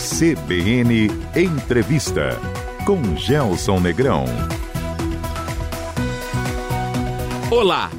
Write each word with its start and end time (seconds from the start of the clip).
CBN 0.00 1.10
Entrevista 1.36 2.40
com 2.86 3.14
Gelson 3.18 3.80
Negrão. 3.80 4.24
Olá, 7.50 7.90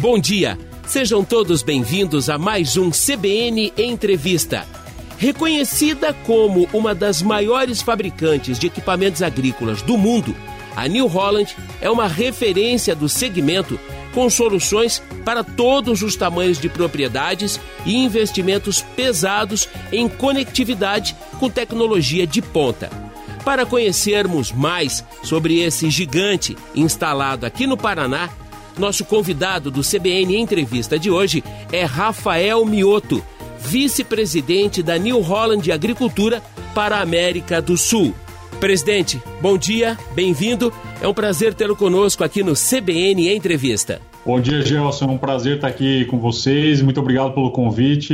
bom 0.00 0.20
dia. 0.20 0.56
Sejam 0.86 1.24
todos 1.24 1.64
bem-vindos 1.64 2.30
a 2.30 2.38
mais 2.38 2.76
um 2.76 2.90
CBN 2.90 3.72
Entrevista. 3.76 4.68
Reconhecida 5.18 6.14
como 6.24 6.68
uma 6.72 6.94
das 6.94 7.22
maiores 7.22 7.82
fabricantes 7.82 8.56
de 8.56 8.68
equipamentos 8.68 9.20
agrícolas 9.20 9.82
do 9.82 9.98
mundo, 9.98 10.36
a 10.76 10.86
New 10.86 11.08
Holland 11.08 11.56
é 11.80 11.90
uma 11.90 12.06
referência 12.06 12.94
do 12.94 13.08
segmento 13.08 13.80
com 14.14 14.30
soluções 14.30 15.02
para 15.24 15.44
todos 15.44 16.02
os 16.02 16.16
tamanhos 16.16 16.58
de 16.58 16.68
propriedades 16.68 17.60
e 17.84 17.96
investimentos 17.96 18.80
pesados 18.80 19.68
em 19.92 20.08
conectividade 20.08 21.16
com 21.38 21.48
tecnologia 21.48 22.26
de 22.26 22.42
ponta. 22.42 22.90
Para 23.44 23.64
conhecermos 23.64 24.52
mais 24.52 25.04
sobre 25.22 25.60
esse 25.60 25.88
gigante 25.90 26.56
instalado 26.74 27.46
aqui 27.46 27.66
no 27.66 27.76
Paraná, 27.76 28.28
nosso 28.78 29.04
convidado 29.04 29.70
do 29.70 29.80
CBN 29.82 30.36
Entrevista 30.36 30.98
de 30.98 31.10
hoje 31.10 31.42
é 31.72 31.84
Rafael 31.84 32.64
Mioto, 32.64 33.24
vice-presidente 33.58 34.82
da 34.82 34.98
New 34.98 35.20
Holland 35.20 35.70
Agricultura 35.72 36.42
para 36.74 36.98
a 36.98 37.02
América 37.02 37.60
do 37.60 37.76
Sul. 37.76 38.14
Presidente, 38.60 39.22
bom 39.40 39.56
dia, 39.56 39.96
bem-vindo. 40.14 40.72
É 41.00 41.08
um 41.08 41.14
prazer 41.14 41.54
tê-lo 41.54 41.76
conosco 41.76 42.24
aqui 42.24 42.42
no 42.42 42.54
CBN 42.54 43.32
Entrevista. 43.32 44.00
Bom 44.28 44.42
dia, 44.42 44.60
Gelson. 44.60 45.06
É 45.06 45.08
um 45.08 45.16
prazer 45.16 45.54
estar 45.54 45.68
aqui 45.68 46.04
com 46.04 46.18
vocês. 46.18 46.82
Muito 46.82 47.00
obrigado 47.00 47.32
pelo 47.32 47.50
convite. 47.50 48.12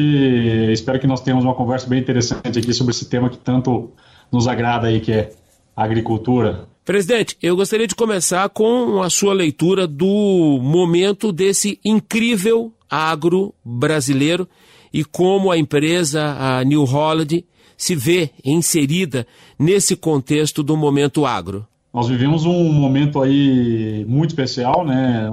Espero 0.70 1.00
que 1.00 1.08
nós 1.08 1.20
tenhamos 1.20 1.44
uma 1.44 1.56
conversa 1.56 1.88
bem 1.88 1.98
interessante 1.98 2.56
aqui 2.56 2.72
sobre 2.72 2.92
esse 2.92 3.06
tema 3.06 3.28
que 3.28 3.36
tanto 3.36 3.90
nos 4.30 4.46
agrada 4.46 4.86
aí, 4.86 5.00
que 5.00 5.10
é 5.10 5.32
a 5.74 5.82
agricultura. 5.82 6.68
Presidente, 6.84 7.36
eu 7.42 7.56
gostaria 7.56 7.88
de 7.88 7.96
começar 7.96 8.48
com 8.50 9.02
a 9.02 9.10
sua 9.10 9.34
leitura 9.34 9.88
do 9.88 10.60
momento 10.62 11.32
desse 11.32 11.80
incrível 11.84 12.72
agro 12.88 13.52
brasileiro 13.64 14.48
e 14.92 15.04
como 15.04 15.50
a 15.50 15.58
empresa, 15.58 16.36
a 16.38 16.62
New 16.62 16.84
Holland, 16.84 17.44
se 17.76 17.96
vê 17.96 18.30
inserida 18.44 19.26
nesse 19.58 19.96
contexto 19.96 20.62
do 20.62 20.76
momento 20.76 21.26
agro? 21.26 21.66
Nós 21.92 22.06
vivemos 22.06 22.44
um 22.44 22.72
momento 22.72 23.20
aí 23.20 24.04
muito 24.06 24.30
especial, 24.30 24.86
né? 24.86 25.28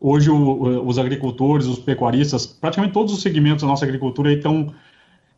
Hoje 0.00 0.30
o, 0.30 0.86
os 0.86 0.98
agricultores, 0.98 1.66
os 1.66 1.78
pecuaristas, 1.78 2.46
praticamente 2.46 2.94
todos 2.94 3.12
os 3.12 3.20
segmentos 3.20 3.62
da 3.62 3.68
nossa 3.68 3.84
agricultura 3.84 4.32
estão, 4.32 4.72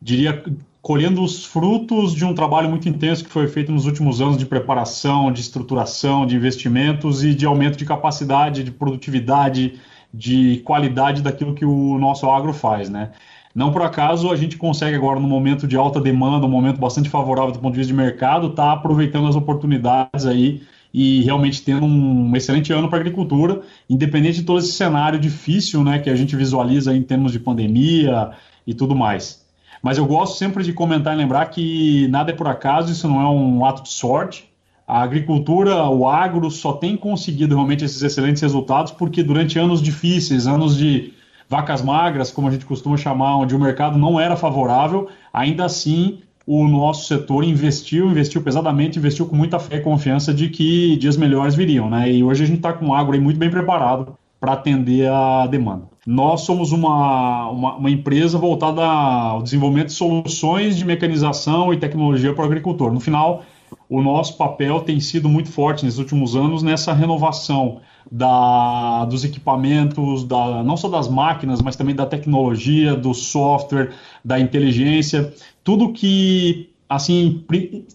diria, 0.01 0.41
colhendo 0.81 1.21
os 1.21 1.45
frutos 1.45 2.13
de 2.13 2.23
um 2.23 2.33
trabalho 2.33 2.69
muito 2.69 2.87
intenso 2.87 3.25
que 3.25 3.29
foi 3.29 3.47
feito 3.47 3.71
nos 3.71 3.85
últimos 3.85 4.21
anos 4.21 4.37
de 4.37 4.45
preparação, 4.45 5.31
de 5.31 5.41
estruturação, 5.41 6.25
de 6.25 6.35
investimentos 6.35 7.23
e 7.23 7.35
de 7.35 7.45
aumento 7.45 7.77
de 7.77 7.85
capacidade, 7.85 8.63
de 8.63 8.71
produtividade, 8.71 9.79
de 10.13 10.61
qualidade 10.63 11.21
daquilo 11.21 11.53
que 11.53 11.65
o 11.65 11.97
nosso 11.97 12.29
agro 12.29 12.53
faz, 12.53 12.89
né? 12.89 13.11
Não 13.55 13.71
por 13.71 13.81
acaso 13.81 14.31
a 14.31 14.35
gente 14.35 14.57
consegue 14.57 14.95
agora, 14.95 15.19
no 15.19 15.27
momento 15.27 15.67
de 15.67 15.77
alta 15.77 16.01
demanda, 16.01 16.45
um 16.45 16.49
momento 16.49 16.79
bastante 16.79 17.09
favorável 17.09 17.51
do 17.51 17.59
ponto 17.59 17.73
de 17.73 17.79
vista 17.79 17.93
de 17.93 17.97
mercado, 17.97 18.47
estar 18.47 18.63
tá 18.63 18.71
aproveitando 18.71 19.27
as 19.27 19.35
oportunidades 19.35 20.25
aí 20.25 20.63
e 20.93 21.21
realmente 21.21 21.63
tendo 21.63 21.85
um 21.85 22.35
excelente 22.35 22.71
ano 22.71 22.87
para 22.87 22.99
a 22.99 23.01
agricultura, 23.01 23.61
independente 23.89 24.41
de 24.41 24.43
todo 24.43 24.59
esse 24.59 24.73
cenário 24.73 25.19
difícil 25.19 25.83
né, 25.83 25.97
que 25.97 26.09
a 26.09 26.15
gente 26.15 26.35
visualiza 26.35 26.95
em 26.95 27.01
termos 27.01 27.31
de 27.31 27.39
pandemia 27.39 28.31
e 28.67 28.73
tudo 28.73 28.95
mais. 28.95 29.43
Mas 29.81 29.97
eu 29.97 30.05
gosto 30.05 30.37
sempre 30.37 30.63
de 30.63 30.71
comentar 30.71 31.13
e 31.13 31.17
lembrar 31.17 31.45
que 31.47 32.07
nada 32.09 32.31
é 32.31 32.35
por 32.35 32.47
acaso, 32.47 32.91
isso 32.91 33.07
não 33.07 33.19
é 33.19 33.27
um 33.27 33.65
ato 33.65 33.83
de 33.83 33.89
sorte. 33.89 34.49
A 34.87 35.01
agricultura, 35.01 35.89
o 35.89 36.07
agro, 36.07 36.51
só 36.51 36.73
tem 36.73 36.95
conseguido 36.95 37.55
realmente 37.55 37.83
esses 37.83 38.01
excelentes 38.01 38.41
resultados 38.41 38.91
porque 38.91 39.23
durante 39.23 39.57
anos 39.57 39.81
difíceis, 39.81 40.45
anos 40.45 40.77
de 40.77 41.13
vacas 41.49 41.81
magras, 41.81 42.31
como 42.31 42.47
a 42.47 42.51
gente 42.51 42.65
costuma 42.65 42.97
chamar, 42.97 43.37
onde 43.37 43.55
o 43.55 43.59
mercado 43.59 43.97
não 43.97 44.19
era 44.19 44.35
favorável, 44.35 45.09
ainda 45.33 45.65
assim 45.65 46.19
o 46.45 46.67
nosso 46.67 47.07
setor 47.07 47.43
investiu, 47.43 48.09
investiu 48.09 48.41
pesadamente, 48.41 48.99
investiu 48.99 49.25
com 49.25 49.35
muita 49.35 49.59
fé 49.59 49.77
e 49.77 49.81
confiança 49.81 50.33
de 50.33 50.49
que 50.49 50.97
dias 50.97 51.15
melhores 51.15 51.55
viriam, 51.55 51.89
né? 51.89 52.11
E 52.11 52.23
hoje 52.23 52.43
a 52.43 52.47
gente 52.47 52.57
está 52.57 52.73
com 52.73 52.87
o 52.87 52.93
agro 52.93 53.19
muito 53.21 53.39
bem 53.39 53.49
preparado 53.49 54.17
para 54.39 54.53
atender 54.53 55.09
a 55.09 55.47
demanda. 55.47 55.83
Nós 56.05 56.41
somos 56.41 56.73
uma, 56.73 57.49
uma, 57.49 57.75
uma, 57.77 57.89
empresa 57.89 58.37
voltada 58.37 58.85
ao 58.85 59.41
desenvolvimento 59.41 59.87
de 59.87 59.93
soluções 59.93 60.75
de 60.75 60.83
mecanização 60.83 61.73
e 61.73 61.77
tecnologia 61.77 62.33
para 62.33 62.43
o 62.43 62.45
agricultor. 62.45 62.91
No 62.91 62.99
final, 62.99 63.43
o 63.89 64.01
nosso 64.01 64.35
papel 64.35 64.81
tem 64.81 64.99
sido 64.99 65.29
muito 65.29 65.49
forte 65.49 65.85
nesses 65.85 65.97
últimos 65.97 66.35
anos 66.35 66.61
nessa 66.61 66.91
renovação 66.91 67.79
da, 68.11 69.05
dos 69.05 69.23
equipamentos, 69.23 70.23
da, 70.23 70.63
não 70.63 70.77
só 70.77 70.87
das 70.87 71.07
máquinas, 71.07 71.61
mas 71.61 71.75
também 71.75 71.95
da 71.95 72.05
tecnologia, 72.05 72.95
do 72.95 73.13
software, 73.13 73.91
da 74.23 74.39
inteligência, 74.39 75.33
tudo 75.63 75.93
que, 75.93 76.69
assim, 76.87 77.43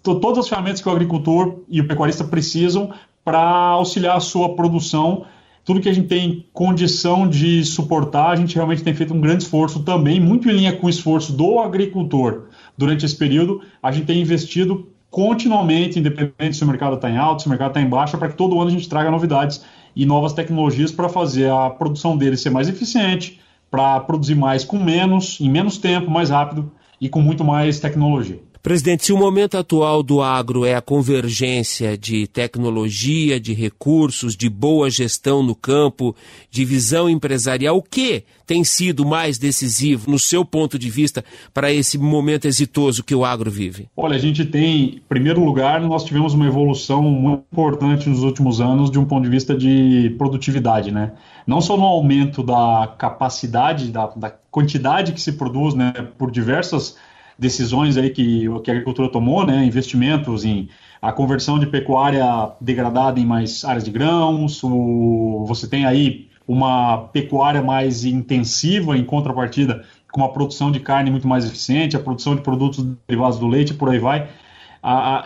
todas 0.02 0.38
as 0.38 0.48
ferramentas 0.48 0.80
que 0.80 0.88
o 0.88 0.92
agricultor 0.92 1.60
e 1.68 1.80
o 1.80 1.86
pecuarista 1.86 2.24
precisam 2.24 2.92
para 3.24 3.40
auxiliar 3.40 4.16
a 4.16 4.20
sua 4.20 4.54
produção, 4.54 5.26
tudo 5.64 5.82
que 5.82 5.88
a 5.88 5.92
gente 5.92 6.08
tem 6.08 6.46
condição 6.52 7.28
de 7.28 7.62
suportar, 7.62 8.30
a 8.30 8.36
gente 8.36 8.54
realmente 8.54 8.82
tem 8.82 8.94
feito 8.94 9.12
um 9.12 9.20
grande 9.20 9.42
esforço 9.42 9.82
também, 9.82 10.18
muito 10.18 10.48
em 10.48 10.52
linha 10.52 10.74
com 10.74 10.86
o 10.86 10.90
esforço 10.90 11.32
do 11.32 11.58
agricultor 11.58 12.44
durante 12.76 13.04
esse 13.04 13.14
período, 13.14 13.60
a 13.82 13.92
gente 13.92 14.06
tem 14.06 14.22
investido 14.22 14.88
continuamente, 15.10 15.98
independente 15.98 16.56
se 16.56 16.64
o 16.64 16.66
mercado 16.66 16.96
está 16.96 17.10
em 17.10 17.16
alto, 17.16 17.42
se 17.42 17.46
o 17.46 17.50
mercado 17.50 17.70
está 17.70 17.80
em 17.80 17.88
baixa, 17.88 18.18
para 18.18 18.28
que 18.28 18.36
todo 18.36 18.58
ano 18.60 18.68
a 18.68 18.72
gente 18.72 18.88
traga 18.88 19.10
novidades 19.10 19.64
e 19.94 20.04
novas 20.04 20.32
tecnologias 20.32 20.92
para 20.92 21.08
fazer 21.08 21.50
a 21.50 21.70
produção 21.70 22.16
dele 22.16 22.36
ser 22.36 22.50
mais 22.50 22.68
eficiente, 22.68 23.40
para 23.70 24.00
produzir 24.00 24.34
mais 24.34 24.64
com 24.64 24.78
menos, 24.78 25.40
em 25.40 25.50
menos 25.50 25.78
tempo, 25.78 26.10
mais 26.10 26.30
rápido 26.30 26.70
e 27.00 27.08
com 27.08 27.20
muito 27.20 27.44
mais 27.44 27.80
tecnologia. 27.80 28.40
Presidente, 28.68 29.06
se 29.06 29.14
o 29.14 29.16
momento 29.16 29.56
atual 29.56 30.02
do 30.02 30.20
agro 30.20 30.66
é 30.66 30.74
a 30.74 30.82
convergência 30.82 31.96
de 31.96 32.26
tecnologia, 32.26 33.40
de 33.40 33.54
recursos, 33.54 34.36
de 34.36 34.50
boa 34.50 34.90
gestão 34.90 35.42
no 35.42 35.54
campo, 35.54 36.14
de 36.50 36.66
visão 36.66 37.08
empresarial, 37.08 37.78
o 37.78 37.82
que 37.82 38.24
tem 38.46 38.62
sido 38.62 39.06
mais 39.06 39.38
decisivo, 39.38 40.10
no 40.10 40.18
seu 40.18 40.44
ponto 40.44 40.78
de 40.78 40.90
vista, 40.90 41.24
para 41.54 41.72
esse 41.72 41.96
momento 41.96 42.46
exitoso 42.46 43.02
que 43.02 43.14
o 43.14 43.24
agro 43.24 43.50
vive? 43.50 43.88
Olha, 43.96 44.16
a 44.16 44.20
gente 44.20 44.44
tem, 44.44 44.96
em 44.96 45.02
primeiro 45.08 45.42
lugar, 45.42 45.80
nós 45.80 46.04
tivemos 46.04 46.34
uma 46.34 46.46
evolução 46.46 47.02
muito 47.02 47.44
importante 47.50 48.06
nos 48.06 48.22
últimos 48.22 48.60
anos 48.60 48.90
de 48.90 48.98
um 48.98 49.06
ponto 49.06 49.24
de 49.24 49.30
vista 49.30 49.56
de 49.56 50.14
produtividade, 50.18 50.92
né? 50.92 51.12
Não 51.46 51.62
só 51.62 51.74
no 51.74 51.84
aumento 51.84 52.42
da 52.42 52.94
capacidade, 52.98 53.90
da, 53.90 54.08
da 54.08 54.30
quantidade 54.50 55.14
que 55.14 55.20
se 55.22 55.32
produz, 55.32 55.72
né, 55.74 55.94
por 56.18 56.30
diversas 56.30 56.96
decisões 57.38 57.96
aí 57.96 58.10
que, 58.10 58.46
que 58.62 58.70
a 58.70 58.74
agricultura 58.74 59.08
tomou, 59.08 59.46
né, 59.46 59.64
investimentos 59.64 60.44
em 60.44 60.68
a 61.00 61.12
conversão 61.12 61.58
de 61.58 61.66
pecuária 61.66 62.24
degradada 62.60 63.20
em 63.20 63.24
mais 63.24 63.64
áreas 63.64 63.84
de 63.84 63.90
grãos, 63.90 64.62
o, 64.64 65.44
você 65.46 65.68
tem 65.68 65.86
aí 65.86 66.28
uma 66.46 67.08
pecuária 67.12 67.62
mais 67.62 68.04
intensiva 68.04 68.96
em 68.96 69.04
contrapartida 69.04 69.84
com 70.10 70.20
uma 70.22 70.32
produção 70.32 70.72
de 70.72 70.80
carne 70.80 71.10
muito 71.10 71.28
mais 71.28 71.44
eficiente, 71.44 71.96
a 71.96 72.00
produção 72.00 72.34
de 72.34 72.40
produtos 72.40 72.84
derivados 73.06 73.38
do 73.38 73.46
leite, 73.46 73.74
por 73.74 73.90
aí 73.90 73.98
vai. 73.98 74.28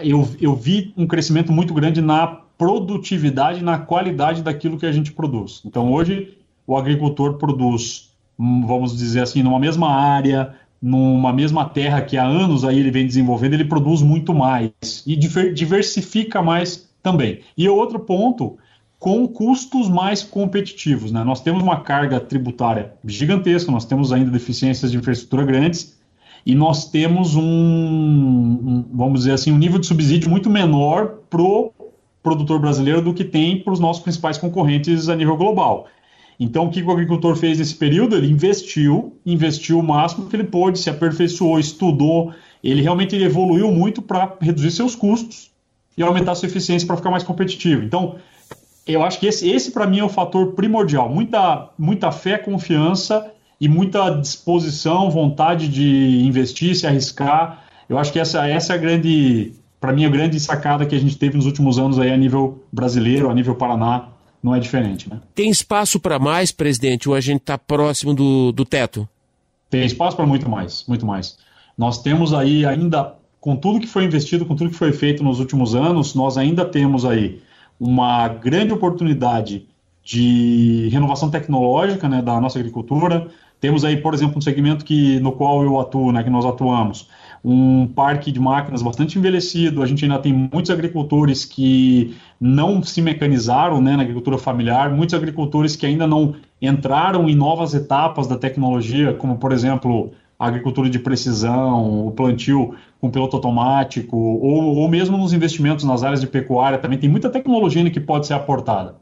Eu, 0.01 0.29
eu 0.41 0.55
vi 0.55 0.93
um 0.97 1.07
crescimento 1.07 1.53
muito 1.53 1.73
grande 1.73 2.03
na 2.03 2.27
produtividade 2.59 3.63
na 3.63 3.79
qualidade 3.79 4.43
daquilo 4.43 4.79
que 4.79 4.87
a 4.87 4.93
gente 4.93 5.13
produz. 5.13 5.63
Então, 5.65 5.93
hoje, 5.93 6.39
o 6.67 6.77
agricultor 6.77 7.35
produz, 7.35 8.11
hum, 8.39 8.65
vamos 8.67 8.97
dizer 8.97 9.23
assim, 9.23 9.43
numa 9.43 9.59
mesma 9.59 9.93
área, 9.93 10.55
numa 10.83 11.33
mesma 11.33 11.65
terra 11.65 12.03
que 12.03 12.17
há 12.17 12.25
anos 12.25 12.65
aí 12.65 12.79
ele 12.81 12.91
vem 12.91 13.07
desenvolvendo, 13.07 13.55
ele 13.55 13.65
produz 13.65 14.03
muito 14.03 14.35
mais 14.35 14.73
e 15.07 15.15
diversifica 15.15 16.43
mais 16.43 16.91
também. 17.01 17.41
E 17.57 17.69
outro 17.69 18.01
ponto, 18.01 18.59
com 18.99 19.27
custos 19.29 19.89
mais 19.89 20.23
competitivos. 20.23 21.13
Né? 21.13 21.23
Nós 21.23 21.41
temos 21.41 21.63
uma 21.63 21.81
carga 21.81 22.19
tributária 22.19 22.95
gigantesca, 23.05 23.71
nós 23.71 23.85
temos 23.85 24.13
ainda 24.13 24.31
deficiências 24.31 24.91
de 24.91 24.99
infraestrutura 24.99 25.45
grandes 25.45 26.01
e 26.45 26.55
nós 26.55 26.91
temos 26.91 27.37
um, 27.37 27.43
um 27.43 28.85
vamos 28.93 29.21
dizer 29.21 29.33
assim, 29.33 29.53
um 29.53 29.59
nível 29.59 29.79
de 29.79 29.87
subsídio 29.87 30.29
muito 30.29 30.51
menor 30.51 31.19
para 31.31 31.43
o 31.43 31.73
produtor 32.23 32.61
brasileiro 32.61 33.01
do 33.03 33.15
que 33.15 33.25
tem 33.25 33.61
para 33.61 33.73
os 33.73 33.81
nossos 33.81 34.03
principais 34.03 34.37
concorrentes 34.39 35.09
a 35.09 35.15
nível 35.15 35.37
global. 35.37 35.87
Então, 36.43 36.65
o 36.65 36.71
que 36.71 36.83
o 36.83 36.91
agricultor 36.91 37.37
fez 37.37 37.59
nesse 37.59 37.77
período? 37.77 38.17
Ele 38.17 38.31
investiu, 38.31 39.17
investiu 39.25 39.79
o 39.79 39.83
máximo 39.83 40.29
que 40.29 40.35
ele 40.35 40.45
pôde, 40.45 40.79
se 40.79 40.91
aperfeiçoou, 40.91 41.59
estudou. 41.59 42.33
Ele 42.63 42.83
realmente 42.83 43.15
ele 43.15 43.25
evoluiu 43.25 43.71
muito 43.71 44.03
para 44.03 44.37
reduzir 44.41 44.73
seus 44.73 44.97
custos 44.97 45.53
e 45.97 46.03
aumentar 46.03 46.35
sua 46.35 46.49
eficiência 46.49 46.87
para 46.87 46.97
ficar 46.97 47.11
mais 47.11 47.23
competitivo. 47.23 47.85
Então, 47.85 48.17
eu 48.87 49.05
acho 49.05 49.21
que 49.21 49.27
esse, 49.27 49.49
esse 49.49 49.71
para 49.71 49.87
mim 49.87 50.01
é 50.01 50.05
o 50.05 50.09
fator 50.09 50.53
primordial. 50.53 51.09
Muita, 51.09 51.71
muita 51.79 52.11
fé, 52.11 52.37
confiança 52.39 53.31
e 53.61 53.69
muita 53.69 54.11
disposição, 54.11 55.11
vontade 55.11 55.69
de 55.69 56.25
investir, 56.27 56.75
se 56.75 56.89
arriscar. 56.89 57.63
Eu 57.89 57.99
acho 57.99 58.13
que 58.13 58.19
essa, 58.19 58.49
essa 58.49 58.73
é 58.73 58.77
a 58.77 58.79
grande, 58.79 59.53
para 59.81 59.93
mim, 59.93 60.05
a 60.05 60.09
grande 60.09 60.41
sacada 60.41 60.85
que 60.85 60.97
a 60.97 60.99
gente 60.99 61.17
teve 61.17 61.37
nos 61.37 61.47
últimos 61.47 61.79
anos 61.79 62.01
aí 62.01 62.11
a 62.11 62.17
nível 62.17 62.65
brasileiro, 62.73 63.31
a 63.31 63.35
nível 63.35 63.55
Paraná, 63.55 64.09
não 64.43 64.55
é 64.55 64.61
diferente. 64.61 65.09
Né? 65.09 65.21
Tem 65.35 65.49
espaço 65.49 66.01
para 66.01 66.19
mais, 66.19 66.51
presidente, 66.51 67.09
ou 67.09 67.15
a 67.15 67.21
gente 67.21 67.41
está 67.43 67.57
próximo 67.57 68.13
do, 68.15 68.53
do 68.53 68.65
teto? 68.65 69.09
Tem 69.71 69.85
espaço 69.85 70.17
para 70.17 70.27
muito 70.27 70.49
mais, 70.49 70.85
muito 70.87 71.07
mais. 71.07 71.39
Nós 71.79 72.03
temos 72.03 72.35
aí 72.35 72.67
ainda, 72.67 73.15
com 73.41 73.57
tudo 73.57 73.81
que 73.81 73.87
foi 73.87 74.05
investido, 74.05 74.45
com 74.45 74.57
tudo 74.57 74.71
que 74.71 74.77
foi 74.77 74.93
feito 74.93 75.23
nos 75.23 75.41
últimos 75.41 75.75
anos, 75.75 76.15
nós 76.15 76.37
ainda 76.37 76.65
temos 76.65 77.05
aí 77.05 77.41
uma 77.81 78.29
grande 78.29 78.73
oportunidade 78.73 79.67
de 80.05 80.89
renovação 80.91 81.31
tecnológica 81.31 82.09
né, 82.09 82.21
da 82.21 82.41
nossa 82.41 82.59
agricultura. 82.59 83.29
Temos 83.61 83.85
aí, 83.85 83.97
por 83.97 84.13
exemplo, 84.13 84.39
um 84.39 84.41
segmento 84.41 84.85
que, 84.85 85.21
no 85.21 85.33
qual 85.33 85.63
eu 85.63 85.81
atuo, 85.81 86.13
né, 86.13 86.23
que 86.23 86.31
nós 86.31 86.45
atuamos, 86.45 87.09
um 87.45 87.87
parque 87.87 88.31
de 88.31 88.39
máquinas 88.39 88.83
bastante 88.83 89.19
envelhecido. 89.19 89.83
A 89.83 89.87
gente 89.87 90.05
ainda 90.05 90.19
tem 90.19 90.33
muitos 90.33 90.71
agricultores 90.71 91.45
que 91.45 92.15
não 92.41 92.83
se 92.83 93.03
mecanizaram 93.03 93.81
né, 93.81 93.97
na 93.97 94.03
agricultura 94.03 94.39
familiar, 94.39 94.91
muitos 94.91 95.15
agricultores 95.15 95.75
que 95.75 95.85
ainda 95.85 96.07
não 96.07 96.35
entraram 96.61 97.29
em 97.29 97.35
novas 97.35 97.75
etapas 97.75 98.29
da 98.29 98.37
tecnologia, 98.37 99.13
como, 99.15 99.37
por 99.39 99.51
exemplo, 99.51 100.13
a 100.39 100.47
agricultura 100.47 100.89
de 100.89 100.99
precisão, 100.99 102.07
o 102.07 102.11
plantio 102.13 102.75
com 103.01 103.11
piloto 103.11 103.37
automático, 103.37 104.17
ou, 104.17 104.77
ou 104.77 104.89
mesmo 104.89 105.19
nos 105.19 105.33
investimentos 105.33 105.85
nas 105.85 106.05
áreas 106.05 106.21
de 106.21 106.27
pecuária, 106.27 106.79
também 106.79 106.99
tem 106.99 107.11
muita 107.11 107.29
tecnologia 107.29 107.89
que 107.91 108.01
pode 108.01 108.29
ser 108.29 108.35
aportada. 108.35 108.95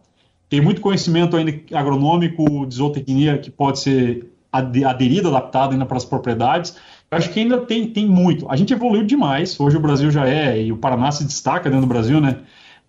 Tem 0.48 0.60
muito 0.60 0.80
conhecimento 0.80 1.36
ainda 1.36 1.52
agronômico, 1.72 2.66
de 2.66 2.74
zootecnia, 2.74 3.38
que 3.38 3.50
pode 3.50 3.78
ser 3.78 4.30
aderido, 4.52 5.28
adaptado 5.28 5.72
ainda 5.72 5.86
para 5.86 5.96
as 5.96 6.04
propriedades. 6.04 6.76
Eu 7.10 7.18
acho 7.18 7.30
que 7.30 7.40
ainda 7.40 7.58
tem, 7.58 7.88
tem 7.88 8.06
muito. 8.06 8.48
A 8.48 8.54
gente 8.54 8.72
evoluiu 8.72 9.04
demais. 9.04 9.58
Hoje 9.58 9.76
o 9.76 9.80
Brasil 9.80 10.12
já 10.12 10.28
é, 10.28 10.62
e 10.62 10.70
o 10.70 10.76
Paraná 10.76 11.10
se 11.10 11.24
destaca 11.24 11.68
dentro 11.68 11.84
do 11.84 11.88
Brasil, 11.88 12.20
né? 12.20 12.36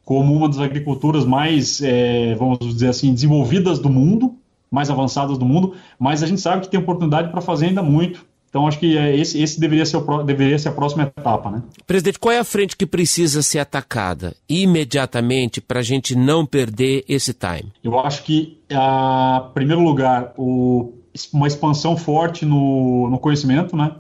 Como 0.06 0.36
uma 0.36 0.48
das 0.48 0.60
agriculturas 0.60 1.26
mais, 1.26 1.82
é, 1.82 2.36
vamos 2.36 2.60
dizer 2.60 2.90
assim, 2.90 3.12
desenvolvidas 3.16 3.80
do 3.80 3.90
mundo, 3.90 4.36
mais 4.70 4.92
avançadas 4.92 5.40
do 5.40 5.46
mundo, 5.46 5.74
mas 5.98 6.22
a 6.22 6.28
gente 6.28 6.40
sabe 6.40 6.62
que 6.62 6.70
tem 6.70 6.80
oportunidade 6.80 7.32
para 7.32 7.42
fazer 7.42 7.68
ainda 7.68 7.82
muito. 7.82 8.24
Então, 8.48 8.68
acho 8.68 8.78
que 8.78 8.96
é, 8.96 9.16
esse, 9.16 9.42
esse 9.42 9.60
deveria, 9.60 9.88
ser 9.88 9.98
o, 9.98 10.24
deveria 10.24 10.60
ser 10.60 10.70
a 10.70 10.74
próxima 10.74 11.04
etapa, 11.04 11.50
né? 11.50 11.64
Presidente, 11.88 12.20
qual 12.20 12.32
é 12.32 12.38
a 12.38 12.44
frente 12.44 12.78
que 12.78 12.86
precisa 12.86 13.42
ser 13.42 13.58
atacada 13.58 14.36
imediatamente 14.48 15.60
para 15.60 15.80
a 15.80 15.84
gente 15.84 16.16
não 16.16 16.46
perder 16.46 17.04
esse 17.10 17.34
time? 17.34 17.72
Eu 17.84 18.00
acho 18.00 18.22
que, 18.24 18.60
em 18.70 19.54
primeiro 19.56 19.82
lugar, 19.82 20.34
o, 20.38 20.94
uma 21.34 21.48
expansão 21.48 21.98
forte 21.98 22.46
no, 22.46 23.10
no 23.10 23.18
conhecimento, 23.18 23.76
né? 23.76 23.96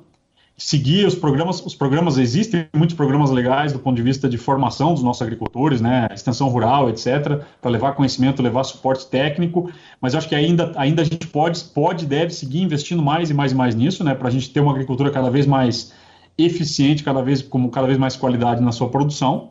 Seguir 0.63 1.07
os 1.07 1.15
programas, 1.15 1.59
os 1.65 1.73
programas 1.73 2.19
existem 2.19 2.67
muitos 2.71 2.95
programas 2.95 3.31
legais 3.31 3.73
do 3.73 3.79
ponto 3.79 3.95
de 3.95 4.03
vista 4.03 4.29
de 4.29 4.37
formação 4.37 4.93
dos 4.93 5.01
nossos 5.01 5.21
agricultores, 5.23 5.81
né, 5.81 6.07
extensão 6.13 6.49
rural, 6.49 6.87
etc, 6.87 7.41
para 7.59 7.71
levar 7.71 7.93
conhecimento, 7.93 8.43
levar 8.43 8.63
suporte 8.63 9.07
técnico, 9.07 9.71
mas 9.99 10.13
eu 10.13 10.19
acho 10.19 10.29
que 10.29 10.35
ainda, 10.35 10.71
ainda 10.75 11.01
a 11.01 11.05
gente 11.05 11.25
pode, 11.25 11.63
pode, 11.63 12.05
deve 12.05 12.31
seguir 12.31 12.61
investindo 12.61 13.01
mais 13.01 13.31
e 13.31 13.33
mais 13.33 13.51
e 13.51 13.55
mais 13.55 13.73
nisso, 13.73 14.03
né, 14.03 14.13
para 14.13 14.27
a 14.27 14.31
gente 14.31 14.51
ter 14.51 14.59
uma 14.59 14.71
agricultura 14.71 15.09
cada 15.09 15.31
vez 15.31 15.47
mais 15.47 15.93
eficiente, 16.37 17.03
cada 17.03 17.23
vez 17.23 17.41
com 17.41 17.67
cada 17.69 17.87
vez 17.87 17.97
mais 17.97 18.15
qualidade 18.15 18.61
na 18.61 18.71
sua 18.71 18.89
produção. 18.89 19.49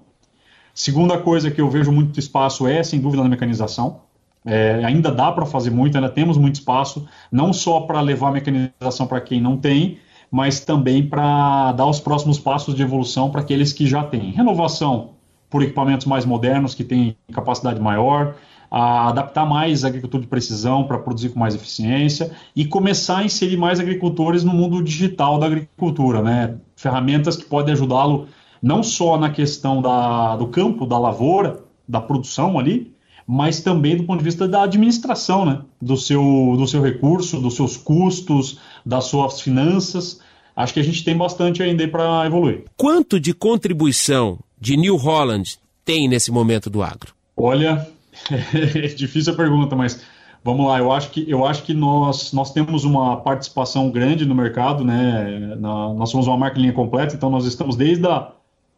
Segunda 0.72 1.18
coisa 1.18 1.50
que 1.50 1.60
eu 1.60 1.68
vejo 1.68 1.90
muito 1.90 2.20
espaço 2.20 2.68
é, 2.68 2.84
sem 2.84 3.00
dúvida, 3.00 3.22
na 3.22 3.28
mecanização. 3.28 4.02
É, 4.44 4.82
ainda 4.84 5.10
dá 5.10 5.30
para 5.32 5.44
fazer 5.44 5.70
muito, 5.70 5.96
ainda 5.96 6.08
temos 6.08 6.38
muito 6.38 6.54
espaço, 6.54 7.06
não 7.30 7.52
só 7.52 7.80
para 7.80 8.00
levar 8.00 8.32
mecanização 8.32 9.06
para 9.06 9.20
quem 9.20 9.40
não 9.40 9.56
tem, 9.56 9.98
mas 10.30 10.60
também 10.60 11.06
para 11.06 11.72
dar 11.72 11.86
os 11.86 12.00
próximos 12.00 12.38
passos 12.38 12.74
de 12.74 12.82
evolução 12.82 13.30
para 13.30 13.40
aqueles 13.40 13.72
que 13.72 13.86
já 13.86 14.04
têm. 14.04 14.30
Renovação 14.30 15.10
por 15.48 15.62
equipamentos 15.62 16.06
mais 16.06 16.24
modernos, 16.24 16.74
que 16.74 16.84
têm 16.84 17.16
capacidade 17.32 17.80
maior, 17.80 18.36
adaptar 18.70 19.44
mais 19.44 19.84
a 19.84 19.88
agricultura 19.88 20.22
de 20.22 20.28
precisão 20.28 20.84
para 20.84 20.98
produzir 20.98 21.30
com 21.30 21.40
mais 21.40 21.56
eficiência 21.56 22.30
e 22.54 22.64
começar 22.64 23.18
a 23.18 23.24
inserir 23.24 23.56
mais 23.56 23.80
agricultores 23.80 24.44
no 24.44 24.52
mundo 24.52 24.82
digital 24.82 25.38
da 25.40 25.46
agricultura, 25.46 26.22
né? 26.22 26.54
Ferramentas 26.76 27.36
que 27.36 27.44
podem 27.44 27.72
ajudá-lo 27.72 28.28
não 28.62 28.82
só 28.82 29.18
na 29.18 29.30
questão 29.30 29.82
da, 29.82 30.36
do 30.36 30.46
campo, 30.46 30.86
da 30.86 30.98
lavoura, 30.98 31.64
da 31.88 32.00
produção 32.00 32.58
ali, 32.58 32.94
mas 33.32 33.60
também 33.60 33.96
do 33.96 34.02
ponto 34.02 34.18
de 34.18 34.24
vista 34.24 34.48
da 34.48 34.64
administração, 34.64 35.44
né? 35.46 35.60
Do 35.80 35.96
seu, 35.96 36.20
do 36.58 36.66
seu 36.66 36.82
recurso, 36.82 37.40
dos 37.40 37.54
seus 37.54 37.76
custos, 37.76 38.58
das 38.84 39.04
suas 39.04 39.40
finanças. 39.40 40.20
Acho 40.56 40.74
que 40.74 40.80
a 40.80 40.82
gente 40.82 41.04
tem 41.04 41.16
bastante 41.16 41.62
ainda 41.62 41.86
para 41.86 42.26
evoluir. 42.26 42.64
Quanto 42.76 43.20
de 43.20 43.32
contribuição 43.32 44.40
de 44.60 44.76
New 44.76 44.96
Holland 44.96 45.60
tem 45.84 46.08
nesse 46.08 46.32
momento 46.32 46.68
do 46.68 46.82
agro? 46.82 47.14
Olha, 47.36 47.88
é 48.52 48.88
difícil 48.88 49.32
a 49.32 49.36
pergunta, 49.36 49.76
mas 49.76 50.02
vamos 50.42 50.66
lá. 50.66 50.80
Eu 50.80 50.90
acho 50.90 51.10
que, 51.10 51.24
eu 51.30 51.46
acho 51.46 51.62
que 51.62 51.72
nós, 51.72 52.32
nós 52.32 52.52
temos 52.52 52.82
uma 52.82 53.18
participação 53.18 53.92
grande 53.92 54.26
no 54.26 54.34
mercado, 54.34 54.84
né? 54.84 55.54
Na, 55.56 55.94
nós 55.94 56.10
somos 56.10 56.26
uma 56.26 56.36
marca 56.36 56.58
em 56.58 56.62
linha 56.62 56.74
completa, 56.74 57.14
então 57.14 57.30
nós 57.30 57.46
estamos 57.46 57.76
desde 57.76 58.04
a 58.08 58.32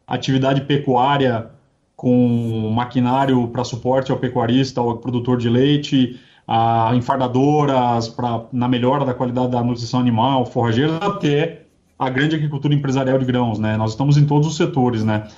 atividade 0.05 0.61
pecuária 0.61 1.49
com 2.03 2.69
maquinário 2.75 3.47
para 3.47 3.63
suporte 3.63 4.11
ao 4.11 4.17
pecuarista, 4.17 4.81
ao 4.81 4.97
produtor 4.97 5.37
de 5.37 5.47
leite, 5.47 6.19
a 6.45 6.91
enfardadoras 6.93 8.09
para 8.09 8.43
na 8.51 8.67
melhora 8.67 9.05
da 9.05 9.13
qualidade 9.13 9.53
da 9.53 9.63
nutrição 9.63 10.01
animal, 10.01 10.45
forrageiras, 10.45 11.01
até 11.01 11.61
a 11.97 12.09
grande 12.09 12.35
agricultura 12.35 12.73
empresarial 12.73 13.17
de 13.17 13.23
grãos, 13.23 13.57
né? 13.57 13.77
Nós 13.77 13.91
estamos 13.91 14.17
em 14.17 14.25
todos 14.25 14.49
os 14.49 14.57
setores, 14.57 15.01
né? 15.05 15.29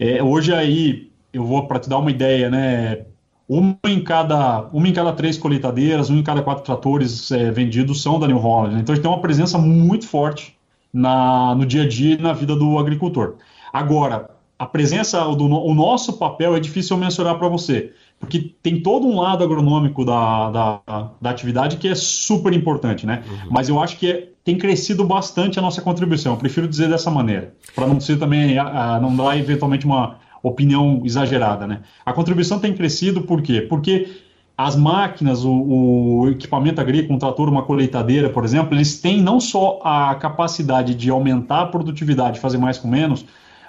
É, 0.00 0.22
hoje 0.22 0.54
aí, 0.54 1.10
eu 1.30 1.44
vou 1.44 1.66
para 1.66 1.78
te 1.78 1.90
dar 1.90 1.98
uma 1.98 2.10
ideia, 2.10 2.48
né? 2.48 3.04
Uma 3.46 3.76
em 3.84 4.02
cada, 4.02 4.62
uma 4.72 4.88
em 4.88 4.94
cada 4.94 5.12
três 5.12 5.36
colheitadeiras, 5.36 6.08
um 6.08 6.16
em 6.16 6.22
cada 6.22 6.40
quatro 6.40 6.64
tratores 6.64 7.30
é, 7.32 7.50
vendidos 7.50 8.02
são 8.02 8.18
da 8.18 8.26
New 8.26 8.38
Holland. 8.38 8.76
Né? 8.76 8.80
Então 8.80 8.94
a 8.94 8.96
gente 8.96 9.02
tem 9.02 9.12
uma 9.12 9.20
presença 9.20 9.58
muito 9.58 10.08
forte 10.08 10.56
na, 10.90 11.54
no 11.54 11.66
dia 11.66 11.82
a 11.82 11.86
dia 11.86 12.14
e 12.14 12.22
na 12.22 12.32
vida 12.32 12.56
do 12.56 12.78
agricultor. 12.78 13.34
Agora, 13.70 14.33
a 14.58 14.66
presença 14.66 15.20
do 15.34 15.46
o 15.46 15.74
nosso 15.74 16.14
papel 16.14 16.54
é 16.54 16.60
difícil 16.60 16.96
mensurar 16.96 17.38
para 17.38 17.48
você, 17.48 17.92
porque 18.20 18.54
tem 18.62 18.80
todo 18.80 19.06
um 19.06 19.20
lado 19.20 19.42
agronômico 19.42 20.04
da, 20.04 20.50
da, 20.50 21.10
da 21.20 21.30
atividade 21.30 21.76
que 21.76 21.88
é 21.88 21.94
super 21.94 22.52
importante, 22.52 23.04
né? 23.06 23.22
Uhum. 23.26 23.48
Mas 23.50 23.68
eu 23.68 23.80
acho 23.80 23.98
que 23.98 24.10
é, 24.10 24.28
tem 24.44 24.56
crescido 24.56 25.04
bastante 25.04 25.58
a 25.58 25.62
nossa 25.62 25.82
contribuição. 25.82 26.34
Eu 26.34 26.38
prefiro 26.38 26.68
dizer 26.68 26.88
dessa 26.88 27.10
maneira, 27.10 27.54
para 27.74 27.86
não 27.86 27.98
ser 27.98 28.18
também 28.18 28.56
a, 28.56 28.94
a, 28.94 29.00
não 29.00 29.14
dar 29.14 29.36
eventualmente 29.36 29.84
uma 29.84 30.18
opinião 30.42 31.02
exagerada, 31.04 31.66
né? 31.66 31.80
A 32.04 32.12
contribuição 32.12 32.58
tem 32.58 32.74
crescido 32.74 33.22
por 33.22 33.42
quê? 33.42 33.60
Porque 33.62 34.22
as 34.56 34.76
máquinas, 34.76 35.44
o, 35.44 35.50
o, 35.50 36.28
equipamento 36.30 36.80
agrícola, 36.80 37.16
um 37.16 37.18
trator, 37.18 37.48
uma 37.48 37.62
colheitadeira, 37.62 38.30
por 38.30 38.44
exemplo, 38.44 38.74
eles 38.74 39.00
têm 39.00 39.20
não 39.20 39.40
só 39.40 39.80
a 39.82 40.14
capacidade 40.14 40.94
de 40.94 41.10
aumentar 41.10 41.62
a 41.62 41.66
produtividade, 41.66 42.38
fazer 42.38 42.58
mais 42.58 42.78
com 42.78 42.86
menos, 42.86 43.24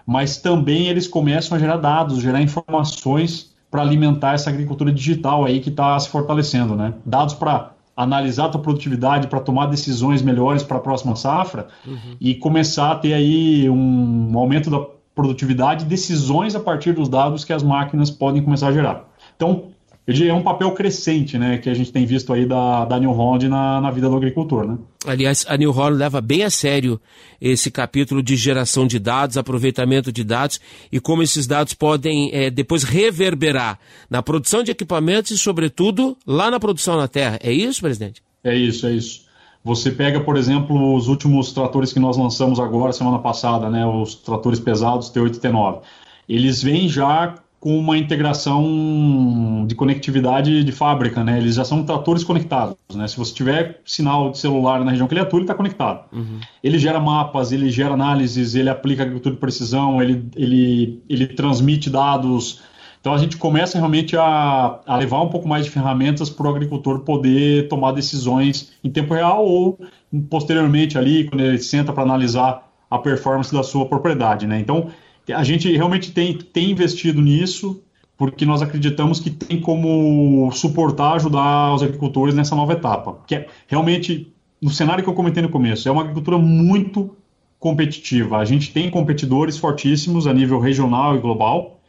mas 0.06 0.38
também 0.38 0.88
eles 0.88 1.08
começam 1.08 1.56
a 1.56 1.60
gerar 1.60 1.78
dados, 1.78 2.22
gerar 2.22 2.42
informações 2.42 3.54
para 3.72 3.82
alimentar 3.82 4.34
essa 4.34 4.50
agricultura 4.50 4.92
digital 4.92 5.44
aí 5.44 5.60
que 5.60 5.70
está 5.70 6.00
se 6.00 6.08
fortalecendo, 6.10 6.76
né? 6.76 6.94
Dados 7.06 7.34
para 7.34 7.72
analisar 7.96 8.46
a 8.46 8.50
tua 8.50 8.62
produtividade, 8.62 9.28
para 9.28 9.40
tomar 9.40 9.68
decisões 9.68 10.22
melhores 10.22 10.64
para 10.64 10.78
a 10.78 10.80
próxima 10.80 11.16
safra 11.16 11.68
uhum. 11.86 12.18
e 12.20 12.36
começar 12.36 12.92
a 12.92 12.96
ter 12.96 13.14
aí 13.14 13.70
um 13.70 14.38
aumento 14.38 14.70
da 14.70 14.86
produtividade, 15.16 15.86
decisões 15.86 16.56
a 16.56 16.60
partir 16.60 16.92
dos 16.94 17.08
dados 17.08 17.46
que 17.46 17.54
as 17.54 17.64
máquinas 17.64 18.12
podem 18.12 18.44
começar 18.44 18.68
a 18.68 18.74
gerar. 18.74 19.06
Então, 19.36 19.70
eu 20.08 20.14
diria, 20.14 20.32
é 20.32 20.34
um 20.34 20.44
papel 20.44 20.72
crescente, 20.72 21.38
né, 21.38 21.58
que 21.58 21.68
a 21.68 21.74
gente 21.74 21.92
tem 21.92 22.06
visto 22.06 22.32
aí 22.32 22.46
da, 22.46 22.86
da 22.86 23.00
New 23.00 23.12
Holland 23.12 23.48
na, 23.48 23.82
na 23.82 23.90
vida 23.90 24.08
do 24.08 24.16
agricultor, 24.16 24.68
né? 24.68 24.78
Aliás, 25.06 25.46
a 25.48 25.58
New 25.58 25.72
Holland 25.72 25.98
leva 25.98 26.22
bem 26.22 26.44
a 26.44 26.50
sério 26.50 27.02
esse 27.42 27.72
capítulo 27.72 28.22
de 28.22 28.36
geração 28.36 28.86
de 28.86 29.00
dados, 29.00 29.38
aproveitamento 29.38 30.12
de 30.12 30.24
dados 30.24 30.60
e 30.92 31.00
como 31.00 31.24
esses 31.24 31.48
dados 31.48 31.74
podem 31.74 32.30
é, 32.34 32.52
depois 32.52 32.84
reverberar 32.84 33.80
na 34.10 34.22
produção 34.22 34.62
de 34.62 34.72
equipamentos 34.72 35.32
e, 35.32 35.38
sobretudo, 35.38 36.16
lá 36.26 36.52
na 36.52 36.60
produção 36.60 36.98
na 36.98 37.08
terra. 37.08 37.40
É 37.42 37.52
isso, 37.52 37.82
presidente? 37.82 38.22
É 38.44 38.56
isso, 38.56 38.86
é 38.86 38.92
isso. 38.92 39.26
Você 39.64 39.90
pega, 39.90 40.20
por 40.20 40.38
exemplo, 40.38 40.96
os 40.96 41.08
últimos 41.08 41.52
tratores 41.52 41.92
que 41.92 42.00
nós 42.00 42.16
lançamos 42.16 42.60
agora, 42.60 42.94
semana 42.94 43.18
passada, 43.18 43.72
né, 43.72 43.84
os 43.84 44.14
tratores 44.14 44.60
pesados 44.60 45.10
T8 45.10 45.38
e 45.38 45.40
T9. 45.40 45.82
Eles 46.30 46.62
vêm 46.62 46.88
já 46.88 47.36
com 47.66 47.80
uma 47.80 47.98
integração 47.98 49.66
de 49.68 49.74
conectividade 49.74 50.64
de 50.64 50.72
fábrica, 50.72 51.24
né? 51.24 51.40
Eles 51.40 51.56
já 51.56 51.66
são 51.66 51.84
tratores 51.84 52.24
conectados, 52.24 52.76
né? 52.94 53.08
Se 53.08 53.18
você 53.18 53.34
tiver 53.34 53.82
sinal 53.84 54.30
de 54.30 54.38
celular 54.38 54.86
na 54.86 54.92
região 54.92 55.08
que 55.08 55.16
ele 55.16 55.22
atua, 55.22 55.40
ele 55.40 55.46
está 55.46 55.56
conectado. 55.56 56.06
Uhum. 56.14 56.40
Ele 56.64 56.78
gera 56.78 57.00
mapas, 57.00 57.52
ele 57.52 57.72
gera 57.72 57.96
análises, 57.96 58.54
ele 58.54 58.70
aplica 58.70 59.02
agricultura 59.02 59.34
de 59.34 59.42
precisão, 59.42 60.00
ele, 60.00 60.30
ele, 60.36 61.02
ele 61.10 61.26
transmite 61.26 61.90
dados. 61.90 62.62
Então 63.02 63.16
a 63.16 63.18
gente 63.18 63.36
começa 63.36 63.80
realmente 63.80 64.16
a, 64.16 64.80
a 64.86 64.98
levar 64.98 65.22
um 65.24 65.30
pouco 65.30 65.48
mais 65.48 65.66
de 65.66 65.72
ferramentas 65.72 66.30
para 66.30 66.46
o 66.46 66.50
agricultor 66.52 67.00
poder 67.00 67.68
tomar 67.68 67.94
decisões 67.94 68.74
em 68.84 68.92
tempo 68.92 69.16
real 69.16 69.44
ou 69.44 69.80
posteriormente 70.30 71.00
ali, 71.00 71.24
quando 71.28 71.42
ele 71.42 71.58
senta 71.58 71.92
para 71.92 72.04
analisar 72.04 72.72
a 72.92 73.00
performance 73.00 73.52
da 73.52 73.64
sua 73.64 73.88
propriedade, 73.88 74.46
né? 74.46 74.60
Então, 74.60 74.92
a 75.34 75.44
gente 75.44 75.72
realmente 75.76 76.12
tem, 76.12 76.38
tem 76.38 76.72
investido 76.72 77.22
nisso, 77.22 77.82
porque 78.18 78.46
nós 78.46 78.62
acreditamos 78.62 79.20
que 79.20 79.30
tem 79.30 79.60
como 79.60 80.50
suportar, 80.52 81.16
ajudar 81.16 81.74
os 81.74 81.84
agricultores 81.84 82.34
nessa 82.34 82.56
nova 82.56 82.74
etapa. 82.74 83.20
Que 83.28 83.36
é 83.36 83.48
realmente, 83.68 84.32
no 84.62 84.70
cenário 84.70 85.04
que 85.04 85.10
eu 85.10 85.14
comentei 85.14 85.44
no 85.44 85.50
começo, 85.50 85.88
é 85.88 85.92
uma 85.92 86.02
agricultura 86.02 86.38
muito 86.38 87.16
competitiva. 87.60 88.38
A 88.38 88.46
gente 88.46 88.72
tem 88.72 88.90
competidores 88.90 89.58
fortíssimos 89.58 90.28
a 90.28 90.34
nível 90.34 90.60
regional 90.60 91.16
e 91.16 91.20
global, 91.20 91.80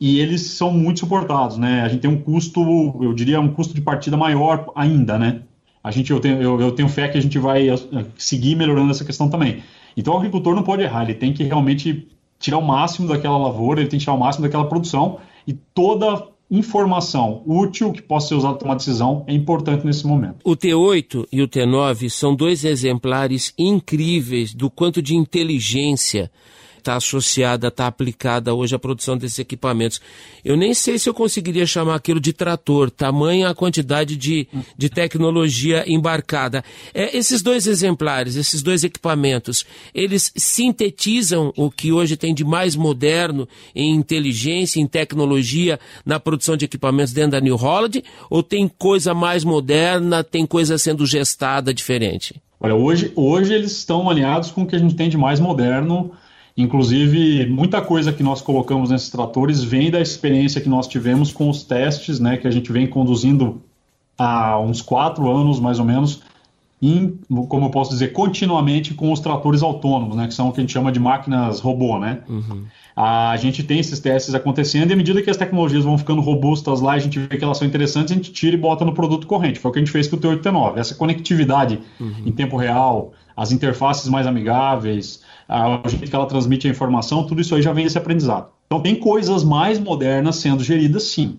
e 0.00 0.20
eles 0.20 0.42
são 0.42 0.72
muito 0.72 1.00
suportados, 1.00 1.56
né? 1.56 1.82
A 1.82 1.88
gente 1.88 2.00
tem 2.00 2.10
um 2.10 2.20
custo, 2.20 2.60
eu 3.00 3.12
diria, 3.14 3.40
um 3.40 3.48
custo 3.48 3.74
de 3.74 3.80
partida 3.80 4.16
maior 4.16 4.70
ainda, 4.74 5.18
né? 5.18 5.42
A 5.82 5.90
gente, 5.90 6.10
eu 6.10 6.20
tenho, 6.20 6.42
eu, 6.42 6.60
eu 6.60 6.72
tenho 6.72 6.88
fé 6.88 7.08
que 7.08 7.18
a 7.18 7.20
gente 7.20 7.38
vai 7.38 7.68
eh, 7.68 7.76
seguir 8.16 8.56
melhorando 8.56 8.90
essa 8.90 9.04
questão 9.04 9.28
também. 9.28 9.62
Então 9.96 10.14
o 10.14 10.16
agricultor 10.16 10.54
não 10.54 10.62
pode 10.62 10.82
errar, 10.82 11.04
ele 11.04 11.14
tem 11.14 11.32
que 11.32 11.44
realmente 11.44 12.08
tirar 12.44 12.58
o 12.58 12.62
máximo 12.62 13.08
daquela 13.08 13.38
lavoura, 13.38 13.80
ele 13.80 13.88
tem 13.88 13.98
que 13.98 14.04
tirar 14.04 14.16
o 14.16 14.20
máximo 14.20 14.44
daquela 14.44 14.66
produção 14.66 15.18
e 15.46 15.52
toda 15.52 16.28
informação 16.50 17.42
útil 17.46 17.90
que 17.90 18.02
possa 18.02 18.28
ser 18.28 18.34
usada 18.34 18.54
para 18.54 18.60
tomar 18.60 18.74
decisão 18.76 19.24
é 19.26 19.32
importante 19.32 19.84
nesse 19.84 20.06
momento. 20.06 20.36
O 20.44 20.54
T8 20.54 21.26
e 21.32 21.42
o 21.42 21.48
T9 21.48 22.08
são 22.10 22.34
dois 22.34 22.64
exemplares 22.64 23.52
incríveis 23.58 24.54
do 24.54 24.70
quanto 24.70 25.00
de 25.00 25.16
inteligência 25.16 26.30
está 26.84 26.96
associada, 26.96 27.68
está 27.68 27.86
aplicada 27.86 28.54
hoje 28.54 28.74
à 28.74 28.78
produção 28.78 29.16
desses 29.16 29.38
equipamentos. 29.38 30.00
Eu 30.44 30.56
nem 30.56 30.74
sei 30.74 30.98
se 30.98 31.08
eu 31.08 31.14
conseguiria 31.14 31.66
chamar 31.66 31.94
aquilo 31.94 32.20
de 32.20 32.32
trator, 32.32 32.90
tamanha 32.90 33.48
a 33.48 33.54
quantidade 33.54 34.16
de, 34.16 34.46
de 34.76 34.88
tecnologia 34.90 35.84
embarcada. 35.86 36.62
É, 36.92 37.16
esses 37.16 37.40
dois 37.42 37.66
exemplares, 37.66 38.36
esses 38.36 38.62
dois 38.62 38.84
equipamentos, 38.84 39.64
eles 39.94 40.30
sintetizam 40.36 41.52
o 41.56 41.70
que 41.70 41.90
hoje 41.90 42.16
tem 42.16 42.34
de 42.34 42.44
mais 42.44 42.76
moderno 42.76 43.48
em 43.74 43.94
inteligência, 43.94 44.80
em 44.80 44.86
tecnologia 44.86 45.80
na 46.04 46.20
produção 46.20 46.56
de 46.56 46.66
equipamentos 46.66 47.12
dentro 47.12 47.32
da 47.32 47.40
New 47.40 47.56
Holland, 47.56 48.04
ou 48.28 48.42
tem 48.42 48.68
coisa 48.68 49.14
mais 49.14 49.42
moderna, 49.42 50.22
tem 50.22 50.44
coisa 50.44 50.76
sendo 50.76 51.06
gestada 51.06 51.72
diferente? 51.72 52.34
Olha, 52.60 52.74
hoje, 52.74 53.12
hoje 53.14 53.52
eles 53.52 53.72
estão 53.72 54.08
alinhados 54.08 54.50
com 54.50 54.62
o 54.62 54.66
que 54.66 54.76
a 54.76 54.78
gente 54.78 54.94
tem 54.94 55.08
de 55.08 55.18
mais 55.18 55.40
moderno 55.40 56.12
Inclusive, 56.56 57.46
muita 57.46 57.82
coisa 57.82 58.12
que 58.12 58.22
nós 58.22 58.40
colocamos 58.40 58.90
nesses 58.90 59.10
tratores 59.10 59.62
vem 59.62 59.90
da 59.90 60.00
experiência 60.00 60.60
que 60.60 60.68
nós 60.68 60.86
tivemos 60.86 61.32
com 61.32 61.50
os 61.50 61.64
testes, 61.64 62.20
né, 62.20 62.36
que 62.36 62.46
a 62.46 62.50
gente 62.50 62.70
vem 62.70 62.86
conduzindo 62.86 63.60
há 64.16 64.58
uns 64.60 64.80
quatro 64.80 65.28
anos, 65.28 65.58
mais 65.58 65.80
ou 65.80 65.84
menos, 65.84 66.22
em, 66.80 67.18
como 67.48 67.66
eu 67.66 67.70
posso 67.70 67.90
dizer, 67.90 68.12
continuamente 68.12 68.94
com 68.94 69.10
os 69.10 69.18
tratores 69.18 69.62
autônomos, 69.62 70.16
né, 70.16 70.28
que 70.28 70.34
são 70.34 70.48
o 70.48 70.52
que 70.52 70.60
a 70.60 70.62
gente 70.62 70.72
chama 70.72 70.92
de 70.92 71.00
máquinas 71.00 71.58
robô, 71.58 71.98
né? 71.98 72.20
Uhum. 72.28 72.64
A 72.94 73.36
gente 73.36 73.64
tem 73.64 73.80
esses 73.80 73.98
testes 73.98 74.32
acontecendo 74.32 74.90
e 74.90 74.92
à 74.92 74.96
medida 74.96 75.20
que 75.20 75.30
as 75.30 75.36
tecnologias 75.36 75.82
vão 75.82 75.98
ficando 75.98 76.20
robustas 76.20 76.80
lá, 76.80 76.92
a 76.92 76.98
gente 77.00 77.18
vê 77.18 77.36
que 77.36 77.42
elas 77.42 77.58
são 77.58 77.66
interessantes, 77.66 78.12
a 78.12 78.14
gente 78.14 78.32
tira 78.32 78.54
e 78.54 78.58
bota 78.58 78.84
no 78.84 78.94
produto 78.94 79.26
corrente. 79.26 79.58
Foi 79.58 79.70
o 79.70 79.74
que 79.74 79.80
a 79.80 79.82
gente 79.82 79.90
fez 79.90 80.06
com 80.06 80.14
o 80.14 80.20
T8 80.20 80.40
T9. 80.40 80.76
Essa 80.76 80.94
conectividade 80.94 81.80
uhum. 81.98 82.22
em 82.24 82.30
tempo 82.30 82.56
real, 82.56 83.12
as 83.36 83.50
interfaces 83.50 84.08
mais 84.08 84.28
amigáveis, 84.28 85.22
o 85.48 85.88
jeito 85.88 86.08
que 86.08 86.16
ela 86.16 86.26
transmite 86.26 86.66
a 86.66 86.70
informação, 86.70 87.26
tudo 87.26 87.40
isso 87.40 87.54
aí 87.54 87.62
já 87.62 87.72
vem 87.72 87.84
esse 87.84 87.98
aprendizado. 87.98 88.48
Então 88.66 88.80
tem 88.80 88.94
coisas 88.94 89.44
mais 89.44 89.78
modernas 89.78 90.36
sendo 90.36 90.64
geridas, 90.64 91.04
sim. 91.04 91.38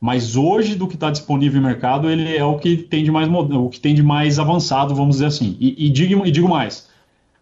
Mas 0.00 0.36
hoje 0.36 0.74
do 0.74 0.86
que 0.86 0.94
está 0.94 1.10
disponível 1.10 1.60
no 1.60 1.66
mercado, 1.66 2.10
ele 2.10 2.36
é 2.36 2.44
o 2.44 2.58
que 2.58 2.76
tem 2.76 3.02
de 3.02 3.10
mais 3.10 3.28
o 3.28 3.68
que 3.68 3.80
tem 3.80 3.94
de 3.94 4.02
mais 4.02 4.38
avançado, 4.38 4.94
vamos 4.94 5.16
dizer 5.16 5.26
assim. 5.26 5.56
E, 5.58 5.86
e, 5.86 5.90
digo, 5.90 6.26
e 6.26 6.30
digo 6.30 6.48
mais, 6.48 6.88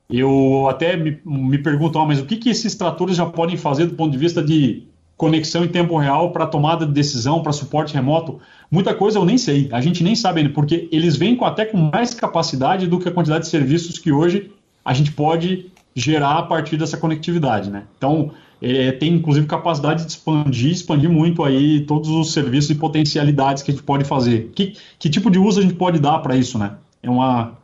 eu 0.09 0.69
até 0.69 0.97
me, 0.97 1.19
me 1.25 1.59
pergunto, 1.59 1.99
ah, 1.99 2.07
mas 2.07 2.21
o 2.21 2.27
que, 2.27 2.37
que 2.37 2.49
esses 2.49 2.75
tratores 2.75 3.17
já 3.17 3.27
podem 3.27 3.57
fazer 3.57 3.87
do 3.87 3.95
ponto 3.95 4.13
de 4.13 4.19
vista 4.19 4.43
de 4.43 4.85
conexão 5.17 5.65
em 5.65 5.69
tempo 5.69 5.97
real 5.97 6.33
para 6.33 6.47
tomada 6.47 6.87
de 6.87 6.93
decisão, 6.93 7.43
para 7.43 7.53
suporte 7.53 7.95
remoto? 7.95 8.39
Muita 8.71 8.95
coisa 8.95 9.19
eu 9.19 9.25
nem 9.25 9.39
sei, 9.39 9.69
a 9.73 9.81
gente 9.81 10.05
nem 10.05 10.15
sabe 10.15 10.41
ainda, 10.41 10.53
porque 10.53 10.89
eles 10.93 11.17
vêm 11.17 11.35
com, 11.35 11.45
até 11.45 11.65
com 11.65 11.77
mais 11.77 12.15
capacidade 12.15 12.87
do 12.87 12.99
que 12.99 13.09
a 13.09 13.13
quantidade 13.13 13.45
de 13.45 13.51
serviços 13.51 13.99
que 13.99 14.13
hoje 14.13 14.53
a 14.85 14.93
gente 14.93 15.11
pode 15.13 15.73
gerar 15.95 16.39
a 16.39 16.43
partir 16.43 16.77
dessa 16.77 16.97
conectividade, 16.97 17.71
né? 17.71 17.85
Então, 17.97 18.33
é, 18.61 18.93
tem 18.93 19.13
inclusive 19.13 19.47
capacidade 19.47 20.05
de 20.05 20.11
expandir, 20.11 20.73
expandir 20.73 21.11
muito 21.11 21.45
aí 21.45 21.81
todos 21.81 22.09
os 22.09 22.33
serviços 22.33 22.71
e 22.71 22.75
potencialidades 22.75 23.63
que 23.63 23.71
a 23.71 23.75
gente 23.75 23.85
pode 23.85 24.05
fazer. 24.05 24.51
Que, 24.55 24.75
que 24.99 25.11
tipo 25.11 25.31
de 25.31 25.39
uso 25.39 25.61
a 25.61 25.63
gente 25.63 25.75
pode 25.75 25.99
dar 25.99 26.19
para 26.21 26.37
isso, 26.37 26.59
né? 26.59 26.73
É 27.03 27.11
uma, 27.11 27.59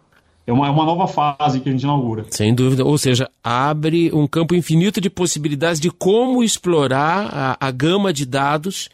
é 0.47 0.53
uma, 0.53 0.67
é 0.67 0.71
uma 0.71 0.85
nova 0.85 1.07
fase 1.07 1.61
que 1.61 1.69
a 1.69 1.73
gente 1.73 1.83
inaugura. 1.83 2.27
Sem 2.31 2.55
dúvida, 2.55 2.85
ou 2.85 2.99
seja, 2.99 3.29
abre 3.43 4.13
um 4.13 4.27
campo 4.27 4.55
infinito 4.55 5.01
de 5.01 5.09
possibilidades 5.09 5.81
de 5.81 5.91
como 5.91 6.43
explorar 6.43 7.29
a, 7.33 7.69
a 7.69 7.71
gama 7.71 8.13
de 8.13 8.27
dados 8.27 8.89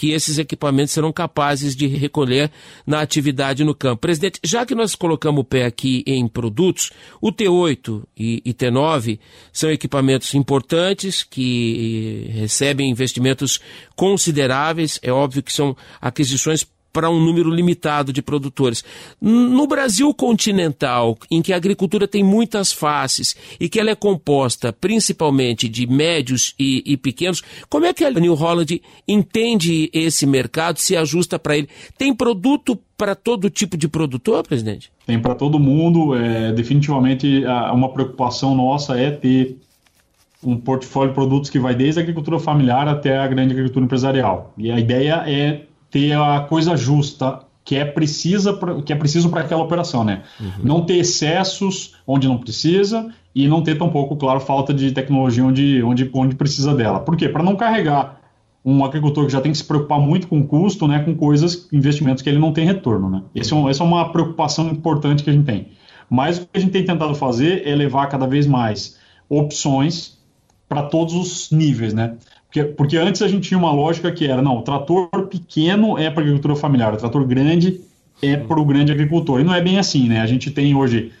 que 0.00 0.12
esses 0.12 0.38
equipamentos 0.38 0.94
serão 0.94 1.12
capazes 1.12 1.76
de 1.76 1.86
recolher 1.86 2.50
na 2.86 3.02
atividade 3.02 3.62
no 3.62 3.74
campo. 3.74 4.00
Presidente, 4.00 4.40
já 4.42 4.64
que 4.64 4.74
nós 4.74 4.94
colocamos 4.94 5.42
o 5.42 5.44
pé 5.44 5.66
aqui 5.66 6.02
em 6.06 6.26
produtos, 6.26 6.90
o 7.20 7.30
T8 7.30 8.04
e, 8.16 8.40
e 8.42 8.54
T9 8.54 9.18
são 9.52 9.70
equipamentos 9.70 10.34
importantes 10.34 11.22
que 11.22 12.30
recebem 12.32 12.88
investimentos 12.88 13.60
consideráveis. 13.94 14.98
É 15.02 15.12
óbvio 15.12 15.42
que 15.42 15.52
são 15.52 15.76
aquisições 16.00 16.66
para 16.92 17.10
um 17.10 17.24
número 17.24 17.50
limitado 17.50 18.12
de 18.12 18.22
produtores. 18.22 18.84
No 19.20 19.66
Brasil 19.66 20.12
continental, 20.14 21.16
em 21.30 21.42
que 21.42 21.52
a 21.52 21.56
agricultura 21.56 22.08
tem 22.08 22.22
muitas 22.22 22.72
faces 22.72 23.36
e 23.58 23.68
que 23.68 23.78
ela 23.78 23.90
é 23.90 23.94
composta 23.94 24.72
principalmente 24.72 25.68
de 25.68 25.86
médios 25.86 26.54
e, 26.58 26.82
e 26.86 26.96
pequenos, 26.96 27.42
como 27.68 27.86
é 27.86 27.92
que 27.92 28.04
a 28.04 28.10
New 28.10 28.34
Holland 28.34 28.82
entende 29.06 29.90
esse 29.92 30.26
mercado, 30.26 30.78
se 30.78 30.96
ajusta 30.96 31.38
para 31.38 31.56
ele? 31.56 31.68
Tem 31.96 32.14
produto 32.14 32.78
para 32.96 33.14
todo 33.14 33.48
tipo 33.48 33.76
de 33.76 33.88
produtor, 33.88 34.46
presidente? 34.46 34.92
Tem 35.06 35.18
para 35.18 35.34
todo 35.34 35.58
mundo. 35.58 36.14
É, 36.14 36.52
definitivamente, 36.52 37.42
uma 37.72 37.88
preocupação 37.88 38.54
nossa 38.54 38.98
é 38.98 39.10
ter 39.10 39.56
um 40.44 40.56
portfólio 40.56 41.10
de 41.10 41.14
produtos 41.14 41.50
que 41.50 41.58
vai 41.58 41.74
desde 41.74 42.00
a 42.00 42.02
agricultura 42.02 42.38
familiar 42.38 42.88
até 42.88 43.18
a 43.18 43.26
grande 43.26 43.52
agricultura 43.52 43.84
empresarial. 43.84 44.52
E 44.56 44.70
a 44.70 44.78
ideia 44.78 45.22
é 45.26 45.62
ter 45.90 46.12
a 46.12 46.40
coisa 46.40 46.76
justa 46.76 47.40
que 47.64 47.76
é 47.76 47.84
precisa 47.84 48.52
pra, 48.52 48.80
que 48.82 48.92
é 48.92 48.96
preciso 48.96 49.28
para 49.28 49.42
aquela 49.42 49.62
operação, 49.62 50.02
né? 50.02 50.22
Uhum. 50.40 50.50
Não 50.62 50.80
ter 50.82 50.96
excessos 50.96 51.94
onde 52.06 52.26
não 52.26 52.38
precisa 52.38 53.12
e 53.34 53.46
não 53.46 53.62
ter 53.62 53.78
tampouco, 53.78 54.16
claro, 54.16 54.40
falta 54.40 54.74
de 54.74 54.90
tecnologia 54.92 55.44
onde, 55.44 55.82
onde, 55.82 56.10
onde 56.12 56.34
precisa 56.34 56.74
dela. 56.74 57.00
Por 57.00 57.16
quê? 57.16 57.28
Para 57.28 57.42
não 57.42 57.56
carregar 57.56 58.20
um 58.64 58.84
agricultor 58.84 59.26
que 59.26 59.32
já 59.32 59.40
tem 59.40 59.52
que 59.52 59.58
se 59.58 59.64
preocupar 59.64 59.98
muito 59.98 60.28
com 60.28 60.40
o 60.40 60.46
custo, 60.46 60.86
né, 60.86 60.98
com 60.98 61.14
coisas, 61.14 61.68
investimentos 61.72 62.22
que 62.22 62.28
ele 62.28 62.38
não 62.38 62.52
tem 62.52 62.66
retorno, 62.66 63.08
né? 63.08 63.22
Esse 63.34 63.52
é 63.52 63.56
um, 63.56 63.68
essa 63.68 63.82
é 63.82 63.86
uma 63.86 64.10
preocupação 64.12 64.68
importante 64.68 65.22
que 65.22 65.30
a 65.30 65.32
gente 65.32 65.46
tem. 65.46 65.68
Mas 66.10 66.38
o 66.38 66.40
que 66.42 66.48
a 66.54 66.58
gente 66.58 66.72
tem 66.72 66.84
tentado 66.84 67.14
fazer 67.14 67.66
é 67.66 67.74
levar 67.74 68.06
cada 68.08 68.26
vez 68.26 68.46
mais 68.46 68.98
opções 69.28 70.18
para 70.68 70.82
todos 70.82 71.14
os 71.14 71.50
níveis, 71.50 71.94
né? 71.94 72.16
Porque, 72.50 72.64
porque 72.64 72.96
antes 72.96 73.22
a 73.22 73.28
gente 73.28 73.48
tinha 73.48 73.58
uma 73.58 73.70
lógica 73.70 74.10
que 74.10 74.26
era, 74.26 74.42
não, 74.42 74.58
o 74.58 74.62
trator 74.62 75.08
pequeno 75.28 75.96
é 75.96 76.10
para 76.10 76.20
a 76.20 76.24
agricultura 76.24 76.56
familiar, 76.56 76.92
o 76.92 76.96
trator 76.96 77.24
grande 77.24 77.80
é 78.20 78.36
para 78.36 78.60
o 78.60 78.64
grande 78.64 78.90
agricultor. 78.90 79.40
E 79.40 79.44
não 79.44 79.54
é 79.54 79.62
bem 79.62 79.78
assim, 79.78 80.08
né? 80.08 80.20
A 80.20 80.26
gente 80.26 80.50
tem 80.50 80.74
hoje 80.74 81.12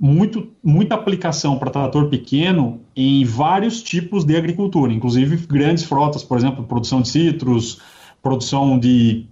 muito, 0.00 0.48
muita 0.64 0.94
aplicação 0.94 1.58
para 1.58 1.70
trator 1.70 2.08
pequeno 2.08 2.80
em 2.96 3.22
vários 3.26 3.82
tipos 3.82 4.24
de 4.24 4.34
agricultura, 4.34 4.90
inclusive 4.90 5.36
grandes 5.46 5.84
frotas, 5.84 6.24
por 6.24 6.38
exemplo, 6.38 6.64
produção 6.64 7.02
de 7.02 7.10
citros, 7.10 7.78
produção 8.22 8.78
de, 8.78 9.26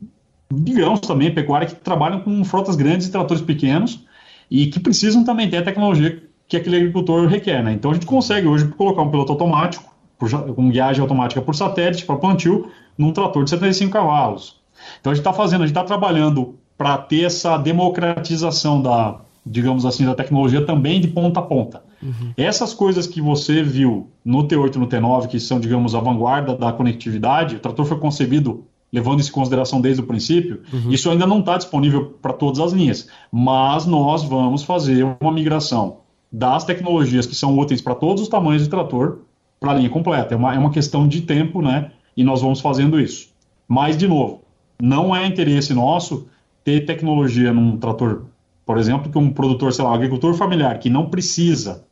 de 0.52 0.72
grãos 0.74 1.00
também, 1.00 1.32
pecuária, 1.32 1.66
que 1.66 1.76
trabalham 1.76 2.20
com 2.20 2.44
frotas 2.44 2.76
grandes 2.76 3.06
e 3.06 3.10
tratores 3.10 3.42
pequenos 3.42 4.04
e 4.50 4.66
que 4.66 4.78
precisam 4.78 5.24
também 5.24 5.48
ter 5.48 5.56
a 5.56 5.62
tecnologia 5.62 6.22
que 6.46 6.58
aquele 6.58 6.76
agricultor 6.76 7.26
requer, 7.26 7.62
né? 7.62 7.72
Então 7.72 7.90
a 7.90 7.94
gente 7.94 8.06
consegue 8.06 8.46
hoje 8.46 8.68
colocar 8.68 9.00
um 9.00 9.10
piloto 9.10 9.32
automático 9.32 9.87
por, 10.18 10.30
com 10.54 10.70
guiagem 10.70 11.00
automática 11.00 11.40
por 11.40 11.54
satélite 11.54 12.04
para 12.04 12.16
plantio 12.16 12.70
num 12.96 13.12
trator 13.12 13.44
de 13.44 13.50
75 13.50 13.92
cavalos. 13.92 14.60
Então 15.00 15.12
a 15.12 15.14
gente 15.14 15.22
está 15.22 15.32
fazendo, 15.32 15.62
a 15.62 15.66
gente 15.66 15.76
está 15.76 15.84
trabalhando 15.84 16.56
para 16.76 16.96
ter 16.98 17.24
essa 17.24 17.56
democratização 17.56 18.80
da, 18.80 19.20
digamos 19.44 19.84
assim, 19.84 20.04
da 20.04 20.14
tecnologia 20.14 20.64
também 20.64 21.00
de 21.00 21.08
ponta 21.08 21.40
a 21.40 21.42
ponta. 21.42 21.82
Uhum. 22.02 22.32
Essas 22.36 22.72
coisas 22.72 23.06
que 23.06 23.20
você 23.20 23.62
viu 23.62 24.08
no 24.24 24.46
T8 24.46 24.76
e 24.76 24.78
no 24.78 24.86
T9, 24.86 25.26
que 25.26 25.40
são, 25.40 25.58
digamos, 25.58 25.94
a 25.94 26.00
vanguarda 26.00 26.54
da 26.54 26.72
conectividade, 26.72 27.56
o 27.56 27.60
trator 27.60 27.84
foi 27.84 27.98
concebido 27.98 28.64
levando 28.92 29.20
isso 29.20 29.30
em 29.30 29.34
consideração 29.34 29.80
desde 29.80 30.02
o 30.02 30.06
princípio, 30.06 30.62
uhum. 30.72 30.90
isso 30.90 31.10
ainda 31.10 31.26
não 31.26 31.40
está 31.40 31.58
disponível 31.58 32.16
para 32.22 32.32
todas 32.32 32.58
as 32.58 32.72
linhas. 32.72 33.08
Mas 33.30 33.84
nós 33.84 34.24
vamos 34.24 34.62
fazer 34.62 35.04
uma 35.20 35.32
migração 35.32 35.98
das 36.32 36.64
tecnologias 36.64 37.26
que 37.26 37.34
são 37.34 37.58
úteis 37.58 37.80
para 37.80 37.94
todos 37.94 38.22
os 38.22 38.28
tamanhos 38.28 38.62
de 38.62 38.70
trator 38.70 39.18
para 39.60 39.72
a 39.72 39.74
linha 39.74 39.90
completa. 39.90 40.34
É 40.34 40.36
uma, 40.36 40.54
é 40.54 40.58
uma 40.58 40.70
questão 40.70 41.06
de 41.06 41.22
tempo, 41.22 41.60
né? 41.62 41.90
E 42.16 42.24
nós 42.24 42.42
vamos 42.42 42.60
fazendo 42.60 43.00
isso. 43.00 43.28
Mas, 43.66 43.96
de 43.96 44.08
novo, 44.08 44.42
não 44.80 45.14
é 45.14 45.26
interesse 45.26 45.74
nosso 45.74 46.28
ter 46.64 46.84
tecnologia 46.84 47.52
num 47.52 47.76
trator, 47.76 48.26
por 48.64 48.78
exemplo, 48.78 49.10
que 49.10 49.18
um 49.18 49.30
produtor, 49.30 49.72
sei 49.72 49.84
lá, 49.84 49.90
um 49.90 49.94
agricultor 49.94 50.34
familiar, 50.34 50.78
que 50.78 50.90
não 50.90 51.06
precisa 51.06 51.84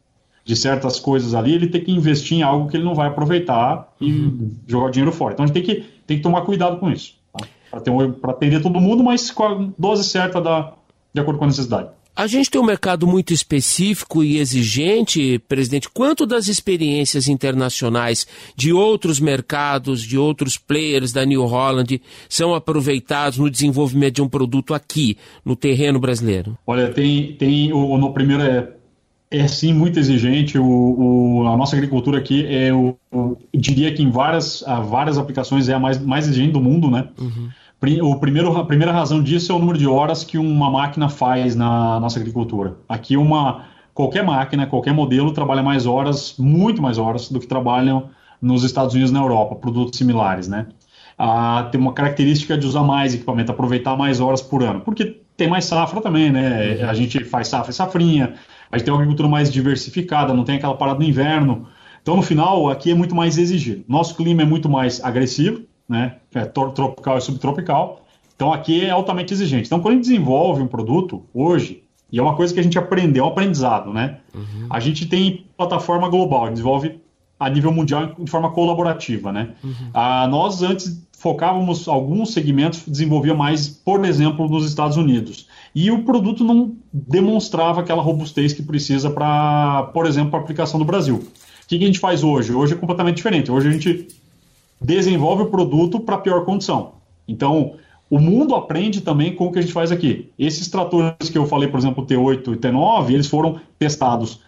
de 0.44 0.54
certas 0.54 1.00
coisas 1.00 1.34
ali, 1.34 1.52
ele 1.54 1.66
tem 1.66 1.82
que 1.82 1.90
investir 1.90 2.38
em 2.38 2.42
algo 2.42 2.68
que 2.68 2.76
ele 2.76 2.84
não 2.84 2.94
vai 2.94 3.08
aproveitar 3.08 3.92
e 4.00 4.12
uhum. 4.12 4.52
jogar 4.66 4.86
o 4.86 4.90
dinheiro 4.90 5.10
fora. 5.10 5.34
Então 5.34 5.44
a 5.44 5.46
gente 5.48 5.54
tem 5.54 5.62
que, 5.62 5.84
tem 6.06 6.16
que 6.18 6.22
tomar 6.22 6.42
cuidado 6.42 6.78
com 6.78 6.88
isso, 6.88 7.14
tá? 7.32 7.80
para 8.20 8.30
atender 8.30 8.62
todo 8.62 8.80
mundo, 8.80 9.02
mas 9.02 9.30
com 9.30 9.42
a 9.42 9.68
dose 9.76 10.04
certa 10.04 10.40
da, 10.40 10.72
de 11.12 11.20
acordo 11.20 11.38
com 11.38 11.44
a 11.44 11.48
necessidade. 11.48 11.88
A 12.16 12.26
gente 12.26 12.50
tem 12.50 12.58
um 12.58 12.64
mercado 12.64 13.06
muito 13.06 13.34
específico 13.34 14.24
e 14.24 14.38
exigente, 14.38 15.38
presidente. 15.46 15.90
Quanto 15.90 16.24
das 16.24 16.48
experiências 16.48 17.28
internacionais 17.28 18.26
de 18.56 18.72
outros 18.72 19.20
mercados, 19.20 20.00
de 20.00 20.16
outros 20.16 20.56
players 20.56 21.12
da 21.12 21.26
New 21.26 21.44
Holland, 21.44 22.00
são 22.26 22.54
aproveitados 22.54 23.36
no 23.36 23.50
desenvolvimento 23.50 24.14
de 24.14 24.22
um 24.22 24.28
produto 24.30 24.72
aqui, 24.72 25.18
no 25.44 25.54
terreno 25.54 26.00
brasileiro? 26.00 26.56
Olha, 26.66 26.90
tem, 26.90 27.34
tem 27.34 27.70
o, 27.74 27.98
no 27.98 28.10
primeiro 28.14 28.42
é, 28.42 28.66
é 29.30 29.46
sim 29.46 29.74
muito 29.74 29.98
exigente. 29.98 30.58
O, 30.58 30.64
o, 30.64 31.46
a 31.46 31.54
nossa 31.54 31.76
agricultura 31.76 32.16
aqui 32.16 32.46
é, 32.46 32.72
o, 32.72 32.96
o, 33.12 33.36
diria 33.54 33.92
que 33.92 34.02
em 34.02 34.10
várias, 34.10 34.64
várias 34.88 35.18
aplicações 35.18 35.68
é 35.68 35.74
a 35.74 35.78
mais, 35.78 36.00
mais 36.00 36.26
exigente 36.26 36.52
do 36.52 36.62
mundo, 36.62 36.90
né? 36.90 37.08
Uhum. 37.20 37.50
O 37.82 38.16
primeiro, 38.16 38.56
a 38.56 38.64
primeira 38.64 38.90
razão 38.90 39.22
disso 39.22 39.52
é 39.52 39.54
o 39.54 39.58
número 39.58 39.76
de 39.78 39.86
horas 39.86 40.24
que 40.24 40.38
uma 40.38 40.70
máquina 40.70 41.10
faz 41.10 41.54
na 41.54 42.00
nossa 42.00 42.18
agricultura. 42.18 42.78
Aqui, 42.88 43.18
uma, 43.18 43.66
qualquer 43.92 44.24
máquina, 44.24 44.66
qualquer 44.66 44.94
modelo 44.94 45.30
trabalha 45.30 45.62
mais 45.62 45.84
horas, 45.84 46.36
muito 46.38 46.80
mais 46.80 46.96
horas, 46.96 47.30
do 47.30 47.38
que 47.38 47.46
trabalham 47.46 48.08
nos 48.40 48.64
Estados 48.64 48.94
Unidos 48.94 49.10
e 49.10 49.14
na 49.14 49.20
Europa, 49.20 49.56
produtos 49.56 49.98
similares, 49.98 50.48
né? 50.48 50.66
Ah, 51.18 51.68
tem 51.70 51.78
uma 51.78 51.92
característica 51.92 52.56
de 52.56 52.66
usar 52.66 52.82
mais 52.82 53.14
equipamento, 53.14 53.52
aproveitar 53.52 53.94
mais 53.94 54.20
horas 54.20 54.40
por 54.40 54.62
ano, 54.62 54.80
porque 54.80 55.20
tem 55.36 55.48
mais 55.48 55.66
safra 55.66 56.00
também, 56.00 56.30
né? 56.32 56.82
A 56.82 56.94
gente 56.94 57.24
faz 57.24 57.48
safra 57.48 57.70
e 57.70 57.74
safrinha, 57.74 58.34
a 58.70 58.78
gente 58.78 58.86
tem 58.86 58.92
uma 58.92 59.00
agricultura 59.00 59.28
mais 59.28 59.52
diversificada, 59.52 60.32
não 60.32 60.44
tem 60.44 60.56
aquela 60.56 60.74
parada 60.76 60.98
no 60.98 61.04
inverno. 61.04 61.68
Então, 62.00 62.16
no 62.16 62.22
final, 62.22 62.70
aqui 62.70 62.90
é 62.90 62.94
muito 62.94 63.14
mais 63.14 63.36
exigido. 63.36 63.84
Nosso 63.86 64.16
clima 64.16 64.42
é 64.42 64.44
muito 64.46 64.68
mais 64.68 65.02
agressivo, 65.04 65.62
né? 65.88 66.16
É 66.34 66.44
tropical 66.44 67.18
e 67.18 67.20
subtropical. 67.20 68.04
Então 68.34 68.52
aqui 68.52 68.84
é 68.84 68.90
altamente 68.90 69.32
exigente. 69.32 69.66
Então 69.66 69.80
quando 69.80 69.94
a 69.94 69.96
gente 69.96 70.04
desenvolve 70.04 70.62
um 70.62 70.66
produto 70.66 71.24
hoje, 71.32 71.82
e 72.10 72.18
é 72.18 72.22
uma 72.22 72.36
coisa 72.36 72.54
que 72.54 72.60
a 72.60 72.62
gente 72.62 72.78
aprendeu, 72.78 73.24
é 73.24 73.26
um 73.26 73.30
aprendizado, 73.30 73.92
né? 73.92 74.18
Uhum. 74.34 74.66
A 74.70 74.78
gente 74.78 75.06
tem 75.06 75.46
plataforma 75.56 76.08
global, 76.08 76.50
desenvolve 76.50 77.00
a 77.38 77.50
nível 77.50 77.72
mundial 77.72 78.14
de 78.18 78.30
forma 78.30 78.50
colaborativa, 78.50 79.32
né? 79.32 79.50
Uhum. 79.62 79.90
Ah, 79.92 80.26
nós 80.28 80.62
antes 80.62 81.06
focávamos 81.18 81.88
alguns 81.88 82.32
segmentos, 82.32 82.82
desenvolvia 82.86 83.34
mais, 83.34 83.68
por 83.68 84.04
exemplo, 84.04 84.48
nos 84.48 84.66
Estados 84.66 84.96
Unidos. 84.96 85.48
E 85.74 85.90
o 85.90 86.04
produto 86.04 86.44
não 86.44 86.74
demonstrava 86.92 87.80
aquela 87.80 88.02
robustez 88.02 88.52
que 88.52 88.62
precisa 88.62 89.10
para, 89.10 89.84
por 89.94 90.06
exemplo, 90.06 90.30
para 90.30 90.40
aplicação 90.40 90.78
no 90.78 90.86
Brasil. 90.86 91.16
O 91.16 91.68
que 91.68 91.76
a 91.76 91.86
gente 91.86 91.98
faz 91.98 92.22
hoje? 92.22 92.52
Hoje 92.52 92.74
é 92.74 92.76
completamente 92.76 93.16
diferente. 93.16 93.50
Hoje 93.50 93.68
a 93.68 93.72
gente 93.72 94.08
desenvolve 94.80 95.44
o 95.44 95.50
produto 95.50 96.00
para 96.00 96.18
pior 96.18 96.44
condição. 96.44 96.92
Então, 97.26 97.74
o 98.08 98.18
mundo 98.18 98.54
aprende 98.54 99.00
também 99.00 99.34
com 99.34 99.46
o 99.46 99.52
que 99.52 99.58
a 99.58 99.62
gente 99.62 99.72
faz 99.72 99.90
aqui. 99.90 100.30
Esses 100.38 100.68
tratores 100.68 101.28
que 101.30 101.36
eu 101.36 101.46
falei, 101.46 101.68
por 101.68 101.78
exemplo, 101.78 102.04
o 102.04 102.06
T8 102.06 102.54
e 102.54 102.56
T9, 102.56 103.10
eles 103.10 103.26
foram 103.26 103.60
testados 103.78 104.40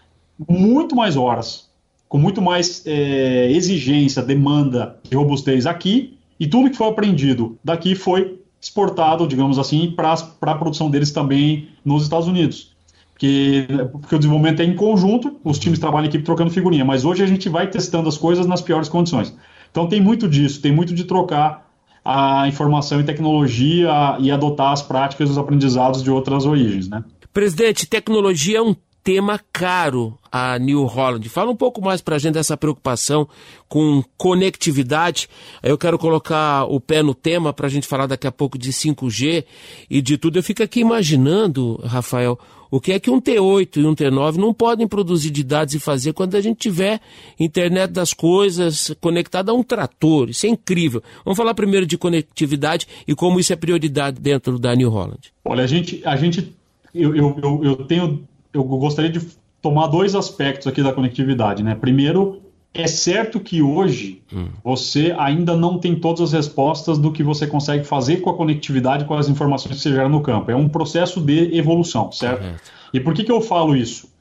muito 0.47 0.95
mais 0.95 1.17
horas, 1.17 1.69
com 2.07 2.17
muito 2.17 2.41
mais 2.41 2.83
é, 2.85 3.51
exigência, 3.51 4.23
demanda 4.23 4.97
e 5.11 5.15
robustez 5.15 5.65
aqui, 5.65 6.17
e 6.39 6.47
tudo 6.47 6.69
que 6.69 6.77
foi 6.77 6.87
aprendido 6.87 7.57
daqui 7.63 7.95
foi 7.95 8.39
exportado, 8.61 9.27
digamos 9.27 9.59
assim, 9.59 9.91
para 9.91 10.13
a 10.13 10.55
produção 10.55 10.89
deles 10.89 11.11
também 11.11 11.67
nos 11.83 12.03
Estados 12.03 12.27
Unidos. 12.27 12.73
Porque, 13.11 13.67
porque 13.91 14.15
o 14.15 14.17
desenvolvimento 14.17 14.61
é 14.61 14.65
em 14.65 14.75
conjunto, 14.75 15.37
os 15.43 15.59
times 15.59 15.77
trabalham 15.77 16.05
em 16.05 16.07
equipe 16.07 16.23
trocando 16.23 16.49
figurinha, 16.51 16.85
mas 16.85 17.03
hoje 17.03 17.21
a 17.21 17.27
gente 17.27 17.49
vai 17.49 17.69
testando 17.69 18.07
as 18.07 18.17
coisas 18.17 18.45
nas 18.45 18.61
piores 18.61 18.87
condições. 18.87 19.35
Então 19.71 19.87
tem 19.87 20.01
muito 20.01 20.27
disso, 20.27 20.61
tem 20.61 20.71
muito 20.71 20.93
de 20.93 21.03
trocar 21.03 21.69
a 22.03 22.47
informação 22.47 22.99
e 22.99 23.03
tecnologia 23.03 24.17
e 24.19 24.31
adotar 24.31 24.71
as 24.71 24.81
práticas 24.81 25.29
e 25.29 25.31
os 25.31 25.37
aprendizados 25.37 26.01
de 26.01 26.09
outras 26.09 26.45
origens, 26.45 26.87
né? 26.87 27.03
Presidente, 27.31 27.85
tecnologia 27.85 28.57
é 28.57 28.61
um 28.61 28.75
tema 29.03 29.39
caro 29.51 30.17
a 30.31 30.59
New 30.59 30.83
Holland. 30.85 31.27
Fala 31.29 31.51
um 31.51 31.55
pouco 31.55 31.81
mais 31.81 32.01
para 32.01 32.15
a 32.15 32.19
gente 32.19 32.33
dessa 32.33 32.57
preocupação 32.57 33.27
com 33.67 34.03
conectividade. 34.17 35.27
Eu 35.63 35.77
quero 35.77 35.97
colocar 35.97 36.65
o 36.65 36.79
pé 36.79 37.01
no 37.01 37.13
tema 37.13 37.53
para 37.53 37.67
a 37.67 37.69
gente 37.69 37.87
falar 37.87 38.07
daqui 38.07 38.27
a 38.27 38.31
pouco 38.31 38.57
de 38.57 38.71
5G 38.71 39.45
e 39.89 40.01
de 40.01 40.17
tudo. 40.17 40.37
Eu 40.37 40.43
fico 40.43 40.61
aqui 40.61 40.81
imaginando, 40.81 41.79
Rafael, 41.83 42.37
o 42.71 42.79
que 42.79 42.91
é 42.91 42.99
que 42.99 43.09
um 43.09 43.19
T8 43.19 43.77
e 43.77 43.85
um 43.85 43.95
T9 43.95 44.35
não 44.35 44.53
podem 44.53 44.87
produzir 44.87 45.29
de 45.29 45.43
dados 45.43 45.73
e 45.73 45.79
fazer 45.79 46.13
quando 46.13 46.35
a 46.35 46.41
gente 46.41 46.57
tiver 46.57 46.99
internet 47.39 47.91
das 47.91 48.13
coisas 48.13 48.95
conectada 48.99 49.51
a 49.51 49.55
um 49.55 49.63
trator? 49.63 50.29
Isso 50.29 50.45
é 50.45 50.49
incrível. 50.49 51.01
Vamos 51.23 51.37
falar 51.37 51.53
primeiro 51.53 51.85
de 51.85 51.97
conectividade 51.97 52.87
e 53.07 53.15
como 53.15 53.39
isso 53.39 53.51
é 53.53 53.55
prioridade 53.55 54.19
dentro 54.19 54.59
da 54.59 54.75
New 54.75 54.89
Holland. 54.89 55.31
Olha, 55.43 55.63
a 55.63 55.67
gente, 55.67 56.01
a 56.05 56.15
gente 56.15 56.53
eu, 56.93 57.15
eu, 57.15 57.61
eu 57.63 57.75
tenho, 57.85 58.27
eu 58.53 58.63
gostaria 58.63 59.11
de 59.11 59.19
tomar 59.61 59.87
dois 59.87 60.15
aspectos 60.15 60.67
aqui 60.67 60.81
da 60.81 60.93
conectividade, 60.93 61.63
né? 61.63 61.75
Primeiro, 61.75 62.41
é 62.73 62.87
certo 62.87 63.39
que 63.39 63.61
hoje 63.61 64.21
hum. 64.31 64.47
você 64.63 65.13
ainda 65.17 65.55
não 65.55 65.79
tem 65.79 65.95
todas 65.95 66.21
as 66.21 66.31
respostas 66.33 66.97
do 66.97 67.11
que 67.11 67.23
você 67.23 67.47
consegue 67.47 67.83
fazer 67.83 68.17
com 68.17 68.29
a 68.29 68.35
conectividade, 68.35 69.05
com 69.05 69.15
as 69.15 69.27
informações 69.27 69.75
que 69.75 69.81
você 69.81 69.89
gera 69.89 70.07
no 70.07 70.21
campo. 70.21 70.51
É 70.51 70.55
um 70.55 70.69
processo 70.69 71.19
de 71.19 71.55
evolução, 71.55 72.11
certo? 72.11 72.41
Correto. 72.41 72.71
E 72.93 72.99
por 72.99 73.13
que, 73.13 73.23
que 73.23 73.31
eu 73.31 73.41
falo 73.41 73.75
isso? 73.75 74.11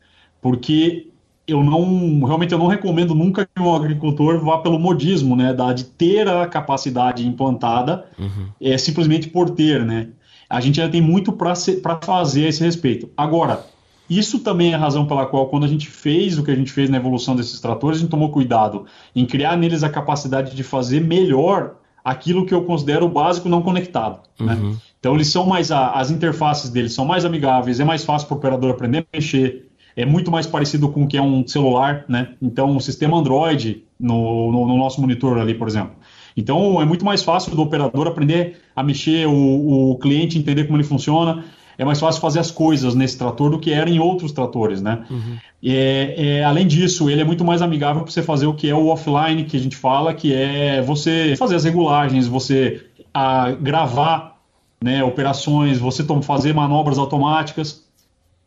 Porque 0.40 1.08
eu 1.46 1.62
não 1.62 2.24
realmente 2.24 2.52
eu 2.52 2.58
não 2.58 2.66
recomendo 2.66 3.14
nunca 3.14 3.46
que 3.46 3.60
um 3.60 3.74
agricultor 3.74 4.38
vá 4.44 4.58
pelo 4.58 4.78
modismo, 4.78 5.34
né, 5.34 5.54
da, 5.54 5.72
de 5.72 5.84
ter 5.84 6.28
a 6.28 6.46
capacidade 6.46 7.26
implantada 7.26 8.06
uhum. 8.18 8.48
é 8.60 8.76
simplesmente 8.76 9.28
por 9.28 9.50
ter, 9.50 9.84
né? 9.84 10.08
A 10.48 10.60
gente 10.60 10.80
ainda 10.80 10.92
tem 10.92 11.00
muito 11.00 11.32
para 11.32 11.54
fazer 12.02 12.46
a 12.46 12.48
esse 12.48 12.64
respeito. 12.64 13.10
Agora, 13.14 13.66
isso 14.08 14.40
também 14.40 14.72
é 14.72 14.74
a 14.74 14.78
razão 14.78 15.06
pela 15.06 15.26
qual, 15.26 15.46
quando 15.48 15.64
a 15.64 15.68
gente 15.68 15.88
fez 15.88 16.38
o 16.38 16.44
que 16.44 16.50
a 16.50 16.54
gente 16.54 16.72
fez 16.72 16.88
na 16.88 16.96
evolução 16.96 17.36
desses 17.36 17.60
tratores, 17.60 17.98
a 17.98 18.00
gente 18.00 18.10
tomou 18.10 18.30
cuidado 18.30 18.86
em 19.14 19.26
criar 19.26 19.56
neles 19.56 19.82
a 19.82 19.88
capacidade 19.88 20.54
de 20.54 20.62
fazer 20.62 21.00
melhor 21.00 21.76
aquilo 22.02 22.46
que 22.46 22.54
eu 22.54 22.64
considero 22.64 23.06
o 23.06 23.08
básico 23.08 23.48
não 23.48 23.60
conectado. 23.60 24.20
Né? 24.40 24.54
Uhum. 24.54 24.70
Né? 24.70 24.76
Então, 24.98 25.14
eles 25.14 25.28
são 25.28 25.46
mais. 25.46 25.70
as 25.70 26.10
interfaces 26.10 26.70
deles 26.70 26.92
são 26.92 27.04
mais 27.04 27.24
amigáveis, 27.24 27.78
é 27.78 27.84
mais 27.84 28.04
fácil 28.04 28.26
para 28.26 28.34
o 28.34 28.38
operador 28.38 28.70
aprender 28.70 29.06
a 29.12 29.16
mexer, 29.16 29.68
é 29.94 30.04
muito 30.04 30.30
mais 30.30 30.46
parecido 30.46 30.88
com 30.88 31.04
o 31.04 31.06
que 31.06 31.16
é 31.16 31.22
um 31.22 31.46
celular, 31.46 32.04
né? 32.08 32.34
Então, 32.42 32.70
um 32.70 32.80
sistema 32.80 33.18
Android 33.18 33.84
no, 33.98 34.50
no, 34.50 34.66
no 34.66 34.76
nosso 34.76 35.00
monitor 35.00 35.38
ali, 35.38 35.54
por 35.54 35.68
exemplo. 35.68 35.92
Então, 36.36 36.80
é 36.80 36.84
muito 36.84 37.04
mais 37.04 37.22
fácil 37.22 37.54
do 37.54 37.62
operador 37.62 38.06
aprender 38.06 38.58
a 38.74 38.82
mexer, 38.82 39.26
o, 39.26 39.90
o 39.92 39.98
cliente 39.98 40.38
entender 40.38 40.64
como 40.64 40.76
ele 40.76 40.84
funciona 40.84 41.44
é 41.78 41.84
mais 41.84 42.00
fácil 42.00 42.20
fazer 42.20 42.40
as 42.40 42.50
coisas 42.50 42.94
nesse 42.96 43.16
trator 43.16 43.50
do 43.50 43.58
que 43.58 43.72
era 43.72 43.88
em 43.88 44.00
outros 44.00 44.32
tratores, 44.32 44.82
né? 44.82 45.06
Uhum. 45.08 45.36
É, 45.62 46.14
é, 46.40 46.44
além 46.44 46.66
disso, 46.66 47.08
ele 47.08 47.20
é 47.20 47.24
muito 47.24 47.44
mais 47.44 47.62
amigável 47.62 48.02
para 48.02 48.10
você 48.10 48.22
fazer 48.22 48.46
o 48.46 48.54
que 48.54 48.68
é 48.68 48.74
o 48.74 48.88
offline, 48.88 49.44
que 49.44 49.56
a 49.56 49.60
gente 49.60 49.76
fala, 49.76 50.12
que 50.12 50.34
é 50.34 50.82
você 50.82 51.36
fazer 51.36 51.54
as 51.54 51.64
regulagens, 51.64 52.26
você 52.26 52.84
a, 53.14 53.52
gravar 53.52 54.40
né, 54.82 55.04
operações, 55.04 55.78
você 55.78 56.04
fazer 56.22 56.52
manobras 56.52 56.98
automáticas. 56.98 57.86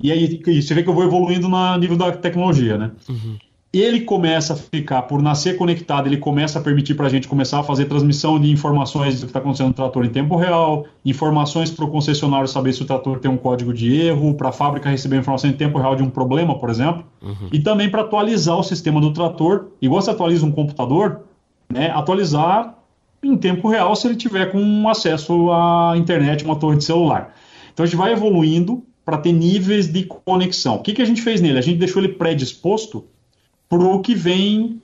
E 0.03 0.11
aí 0.11 0.41
você 0.61 0.73
vê 0.73 0.83
que 0.83 0.89
eu 0.89 0.93
vou 0.93 1.03
evoluindo 1.03 1.47
no 1.47 1.77
nível 1.77 1.95
da 1.95 2.11
tecnologia, 2.11 2.77
né? 2.77 2.91
Uhum 3.07 3.37
ele 3.73 4.01
começa 4.01 4.53
a 4.53 4.55
ficar, 4.57 5.03
por 5.03 5.21
nascer 5.21 5.55
conectado, 5.55 6.07
ele 6.07 6.17
começa 6.17 6.59
a 6.59 6.61
permitir 6.61 6.93
para 6.93 7.05
a 7.05 7.09
gente 7.09 7.25
começar 7.25 7.59
a 7.59 7.63
fazer 7.63 7.85
transmissão 7.85 8.37
de 8.37 8.51
informações 8.51 9.15
do 9.15 9.21
que 9.21 9.29
está 9.29 9.39
acontecendo 9.39 9.67
no 9.67 9.73
trator 9.73 10.03
em 10.03 10.09
tempo 10.09 10.35
real, 10.35 10.85
informações 11.05 11.71
para 11.71 11.85
o 11.85 11.87
concessionário 11.87 12.49
saber 12.49 12.73
se 12.73 12.81
o 12.81 12.85
trator 12.85 13.19
tem 13.19 13.31
um 13.31 13.37
código 13.37 13.73
de 13.73 13.95
erro, 13.95 14.33
para 14.33 14.49
a 14.49 14.51
fábrica 14.51 14.89
receber 14.89 15.17
informação 15.17 15.49
em 15.49 15.53
tempo 15.53 15.77
real 15.77 15.95
de 15.95 16.03
um 16.03 16.09
problema, 16.09 16.59
por 16.59 16.69
exemplo, 16.69 17.05
uhum. 17.21 17.47
e 17.49 17.59
também 17.59 17.89
para 17.89 18.01
atualizar 18.01 18.59
o 18.59 18.63
sistema 18.63 18.99
do 18.99 19.13
trator, 19.13 19.67
igual 19.81 20.01
você 20.01 20.11
atualiza 20.11 20.45
um 20.45 20.51
computador, 20.51 21.21
né, 21.71 21.91
atualizar 21.91 22.75
em 23.23 23.37
tempo 23.37 23.69
real 23.69 23.95
se 23.95 24.05
ele 24.05 24.17
tiver 24.17 24.51
com 24.51 24.89
acesso 24.89 25.49
à 25.49 25.93
internet, 25.95 26.43
uma 26.43 26.57
torre 26.57 26.75
de 26.75 26.83
celular. 26.83 27.33
Então 27.73 27.85
a 27.85 27.87
gente 27.87 27.97
vai 27.97 28.11
evoluindo 28.11 28.83
para 29.05 29.17
ter 29.17 29.31
níveis 29.31 29.87
de 29.87 30.03
conexão. 30.03 30.75
O 30.75 30.79
que, 30.79 30.91
que 30.91 31.01
a 31.01 31.05
gente 31.05 31.21
fez 31.21 31.39
nele? 31.39 31.57
A 31.57 31.61
gente 31.61 31.77
deixou 31.77 32.01
ele 32.01 32.13
predisposto 32.13 33.05
para 33.71 33.79
o 33.79 34.01
que 34.01 34.13
vem 34.13 34.81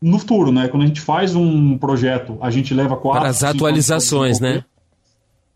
no 0.00 0.16
futuro, 0.16 0.52
né? 0.52 0.68
Quando 0.68 0.84
a 0.84 0.86
gente 0.86 1.00
faz 1.00 1.34
um 1.34 1.76
projeto, 1.76 2.38
a 2.40 2.50
gente 2.52 2.72
leva 2.72 2.96
quatro. 2.96 3.18
Para 3.18 3.30
as 3.30 3.42
atualizações, 3.42 4.38
né? 4.38 4.64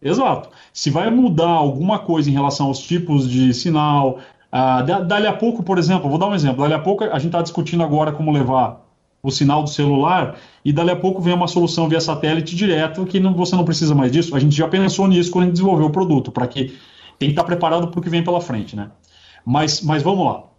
Exato. 0.03 0.49
Se 0.73 0.91
vai 0.91 1.09
mudar 1.09 1.47
alguma 1.47 2.01
coisa 2.01 2.29
em 2.29 2.33
relação 2.33 2.67
aos 2.67 2.81
tipos 2.81 3.31
de 3.31 3.55
sinal, 3.55 4.19
ah, 4.51 4.83
dali 4.83 5.29
a 5.29 5.33
pouco, 5.33 5.63
por 5.63 5.79
exemplo, 5.79 6.11
vou 6.11 6.19
dar 6.19 6.27
um 6.27 6.35
exemplo. 6.35 6.63
Dali 6.63 6.75
a 6.75 6.79
pouco 6.81 7.05
a 7.05 7.19
gente 7.21 7.27
está 7.27 7.41
discutindo 7.41 7.85
agora 7.85 8.11
como 8.11 8.33
levar 8.33 8.85
o 9.23 9.31
sinal 9.31 9.63
do 9.63 9.71
celular 9.71 10.35
e 10.65 10.73
dali 10.73 10.91
a 10.91 10.97
pouco 10.97 11.23
vem 11.23 11.35
uma 11.35 11.47
solução 11.47 11.89
via 11.89 12.01
satélite 12.01 12.57
direto 12.57 13.07
que 13.07 13.21
não, 13.21 13.33
você 13.33 13.55
não 13.55 13.65
precisa 13.65 13.95
mais 13.95 14.11
disso. 14.11 14.35
A 14.35 14.41
gente 14.41 14.57
já 14.57 14.67
pensou 14.67 15.07
nisso 15.07 15.31
quando 15.31 15.45
a 15.45 15.47
gente 15.47 15.55
desenvolveu 15.55 15.87
o 15.87 15.91
produto, 15.91 16.33
para 16.33 16.49
que 16.49 16.77
tem 17.17 17.29
que 17.29 17.35
estar 17.35 17.43
tá 17.43 17.47
preparado 17.47 17.87
para 17.87 18.01
o 18.01 18.03
que 18.03 18.11
vem 18.11 18.25
pela 18.25 18.41
frente, 18.41 18.75
né? 18.75 18.91
Mas, 19.47 19.81
mas 19.83 20.03
vamos 20.03 20.27
lá 20.27 20.52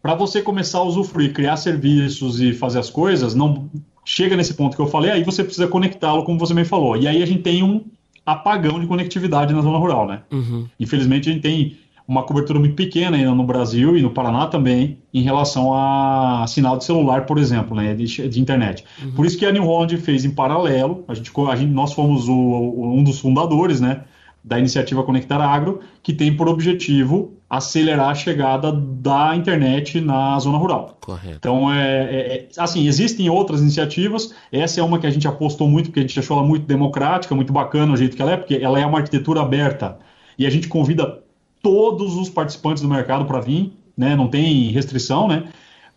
para 0.00 0.14
você 0.14 0.40
começar 0.40 0.78
a 0.78 0.84
usufruir, 0.84 1.32
criar 1.32 1.56
serviços 1.56 2.40
e 2.40 2.52
fazer 2.52 2.78
as 2.78 2.90
coisas, 2.90 3.34
não 3.34 3.70
chega 4.04 4.36
nesse 4.36 4.54
ponto 4.54 4.76
que 4.76 4.82
eu 4.82 4.86
falei, 4.86 5.10
aí 5.10 5.24
você 5.24 5.44
precisa 5.44 5.68
conectá-lo, 5.68 6.24
como 6.24 6.38
você 6.38 6.54
me 6.54 6.64
falou. 6.64 6.96
E 6.96 7.06
aí 7.06 7.22
a 7.22 7.26
gente 7.26 7.42
tem 7.42 7.62
um 7.62 7.84
apagão 8.24 8.80
de 8.80 8.86
conectividade 8.86 9.52
na 9.52 9.60
zona 9.60 9.78
rural, 9.78 10.06
né? 10.06 10.22
Uhum. 10.30 10.66
Infelizmente 10.78 11.28
a 11.28 11.32
gente 11.32 11.42
tem 11.42 11.76
uma 12.06 12.24
cobertura 12.24 12.58
muito 12.58 12.74
pequena 12.74 13.16
ainda 13.16 13.34
no 13.34 13.44
Brasil 13.44 13.96
e 13.96 14.02
no 14.02 14.10
Paraná 14.10 14.46
também 14.46 14.98
em 15.14 15.22
relação 15.22 15.72
a 15.74 16.44
sinal 16.48 16.76
de 16.76 16.84
celular, 16.84 17.26
por 17.26 17.38
exemplo, 17.38 17.76
né, 17.76 17.94
de, 17.94 18.28
de 18.28 18.40
internet. 18.40 18.84
Uhum. 19.02 19.12
Por 19.12 19.26
isso 19.26 19.38
que 19.38 19.46
a 19.46 19.52
New 19.52 19.64
Holland 19.64 19.96
fez 19.98 20.24
em 20.24 20.30
paralelo, 20.30 21.04
a 21.06 21.14
gente, 21.14 21.30
a 21.48 21.56
gente 21.56 21.70
nós 21.70 21.92
fomos 21.92 22.28
o, 22.28 22.34
um 22.34 23.02
dos 23.04 23.20
fundadores, 23.20 23.80
né, 23.80 24.02
da 24.42 24.58
iniciativa 24.58 25.02
Conectar 25.04 25.40
Agro, 25.40 25.80
que 26.02 26.12
tem 26.12 26.36
por 26.36 26.48
objetivo 26.48 27.34
acelerar 27.52 28.08
a 28.08 28.14
chegada 28.14 28.72
da 28.72 29.36
internet 29.36 30.00
na 30.00 30.38
zona 30.38 30.56
rural. 30.56 30.96
Correto. 31.02 31.36
Então, 31.36 31.70
é, 31.70 32.04
é, 32.04 32.34
é, 32.34 32.48
assim, 32.56 32.86
existem 32.86 33.28
outras 33.28 33.60
iniciativas, 33.60 34.34
essa 34.50 34.80
é 34.80 34.82
uma 34.82 34.98
que 34.98 35.06
a 35.06 35.10
gente 35.10 35.28
apostou 35.28 35.68
muito, 35.68 35.90
porque 35.90 36.00
a 36.00 36.02
gente 36.02 36.18
achou 36.18 36.38
ela 36.38 36.46
muito 36.46 36.64
democrática, 36.64 37.34
muito 37.34 37.52
bacana 37.52 37.92
o 37.92 37.96
jeito 37.96 38.16
que 38.16 38.22
ela 38.22 38.32
é, 38.32 38.36
porque 38.38 38.54
ela 38.54 38.80
é 38.80 38.86
uma 38.86 38.96
arquitetura 38.96 39.42
aberta, 39.42 39.98
e 40.38 40.46
a 40.46 40.50
gente 40.50 40.66
convida 40.66 41.22
todos 41.62 42.16
os 42.16 42.30
participantes 42.30 42.82
do 42.82 42.88
mercado 42.88 43.26
para 43.26 43.38
vir, 43.38 43.70
né, 43.94 44.16
não 44.16 44.28
tem 44.28 44.70
restrição, 44.70 45.28
né, 45.28 45.44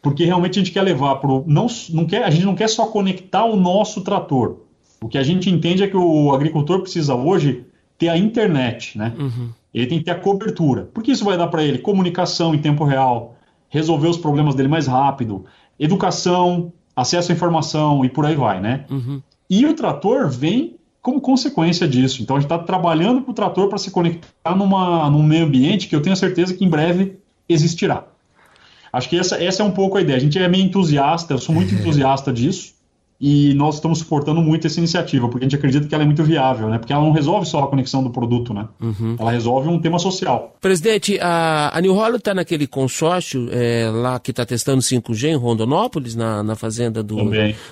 porque 0.02 0.26
realmente 0.26 0.60
a 0.60 0.62
gente 0.62 0.74
quer 0.74 0.82
levar 0.82 1.16
para 1.16 1.30
não, 1.48 1.68
não 1.92 2.06
quer, 2.06 2.26
a 2.26 2.30
gente 2.30 2.46
não 2.46 2.56
quer 2.56 2.68
só 2.68 2.88
conectar 2.88 3.46
o 3.46 3.56
nosso 3.56 4.02
trator, 4.02 4.58
o 5.02 5.08
que 5.08 5.18
a 5.18 5.24
gente 5.24 5.50
entende 5.50 5.84
é 5.84 5.88
que 5.88 5.96
o 5.96 6.34
agricultor 6.34 6.82
precisa 6.82 7.16
hoje 7.16 7.66
ter 7.98 8.10
a 8.10 8.18
internet, 8.18 8.98
né? 8.98 9.14
Uhum. 9.18 9.50
Ele 9.76 9.88
tem 9.88 10.00
que 10.00 10.06
ter 10.06 10.12
a 10.12 10.16
cobertura. 10.16 10.90
Porque 10.94 11.12
isso 11.12 11.26
vai 11.26 11.38
dar 11.38 11.48
para 11.48 11.62
ele 11.62 11.80
comunicação 11.80 12.56
em 12.56 12.60
tempo 12.60 12.86
real, 12.86 13.36
resolver 13.68 14.08
os 14.08 14.18
problemas 14.18 14.56
dele 14.56 14.70
mais 14.70 14.88
rápido, 14.88 15.44
educação, 15.78 16.72
acesso 16.96 17.34
à 17.34 17.36
informação 17.36 18.06
e 18.06 18.10
por 18.10 18.26
aí 18.26 18.36
vai, 18.36 18.62
né? 18.62 18.86
Uhum. 18.90 19.22
E 19.50 19.66
o 19.66 19.74
trator 19.74 20.30
vem 20.30 20.78
como 21.02 21.20
consequência 21.20 21.86
disso. 21.86 22.24
Então 22.24 22.38
a 22.38 22.40
gente 22.40 22.50
está 22.50 22.58
trabalhando 22.58 23.22
para 23.22 23.32
o 23.32 23.34
trator 23.34 23.68
para 23.68 23.78
se 23.78 23.92
conectar 23.92 24.56
numa, 24.56 25.10
num 25.10 25.22
meio 25.22 25.46
ambiente 25.46 25.88
que 25.88 25.96
eu 25.96 26.02
tenho 26.02 26.16
certeza 26.16 26.54
que 26.54 26.64
em 26.64 26.70
breve 26.70 27.20
existirá. 27.48 28.06
Acho 28.94 29.10
que 29.10 29.20
essa, 29.20 29.44
essa 29.44 29.62
é 29.62 29.66
um 29.66 29.72
pouco 29.72 29.98
a 29.98 30.02
ideia. 30.02 30.16
A 30.16 30.22
gente 30.22 30.40
é 30.40 30.48
meio 30.48 30.64
entusiasta, 30.64 31.34
eu 31.34 31.38
sou 31.38 31.54
muito 31.54 31.76
entusiasta 31.76 32.32
disso 32.32 32.75
e 33.20 33.54
nós 33.54 33.76
estamos 33.76 34.00
suportando 34.00 34.42
muito 34.42 34.68
essa 34.68 34.80
iniciativa, 34.80 35.28
porque 35.30 35.46
a 35.46 35.48
gente 35.48 35.56
acredita 35.56 35.88
que 35.88 35.96
ela 35.96 36.04
é 36.04 36.06
muito 36.06 36.24
viável, 36.24 36.70
né? 36.70 36.78
Porque 36.78 36.92
ela 36.92 37.02
não 37.02 37.12
resolve 37.12 37.46
só 37.46 37.64
a 37.64 37.68
conexão 37.68 38.04
do 38.04 38.10
produto, 38.10 38.54
né? 38.54 38.68
Uhum. 38.82 39.16
Ela 39.18 39.32
resolve 39.32 39.70
um 39.70 39.80
tema 39.80 39.98
social. 40.00 40.56
Presidente, 40.60 41.18
a, 41.22 41.72
a 41.74 41.82
New 41.82 41.94
Holland 41.94 42.18
está 42.18 42.34
naquele 42.34 42.68
consórcio 42.68 43.48
é, 43.52 43.90
lá 43.90 44.20
que 44.20 44.32
está 44.32 44.46
testando 44.46 44.82
5G 44.82 45.30
em 45.30 45.36
Rondonópolis, 45.36 46.14
na, 46.14 46.44
na 46.44 46.56
fazenda 46.56 47.02
do, 47.02 47.18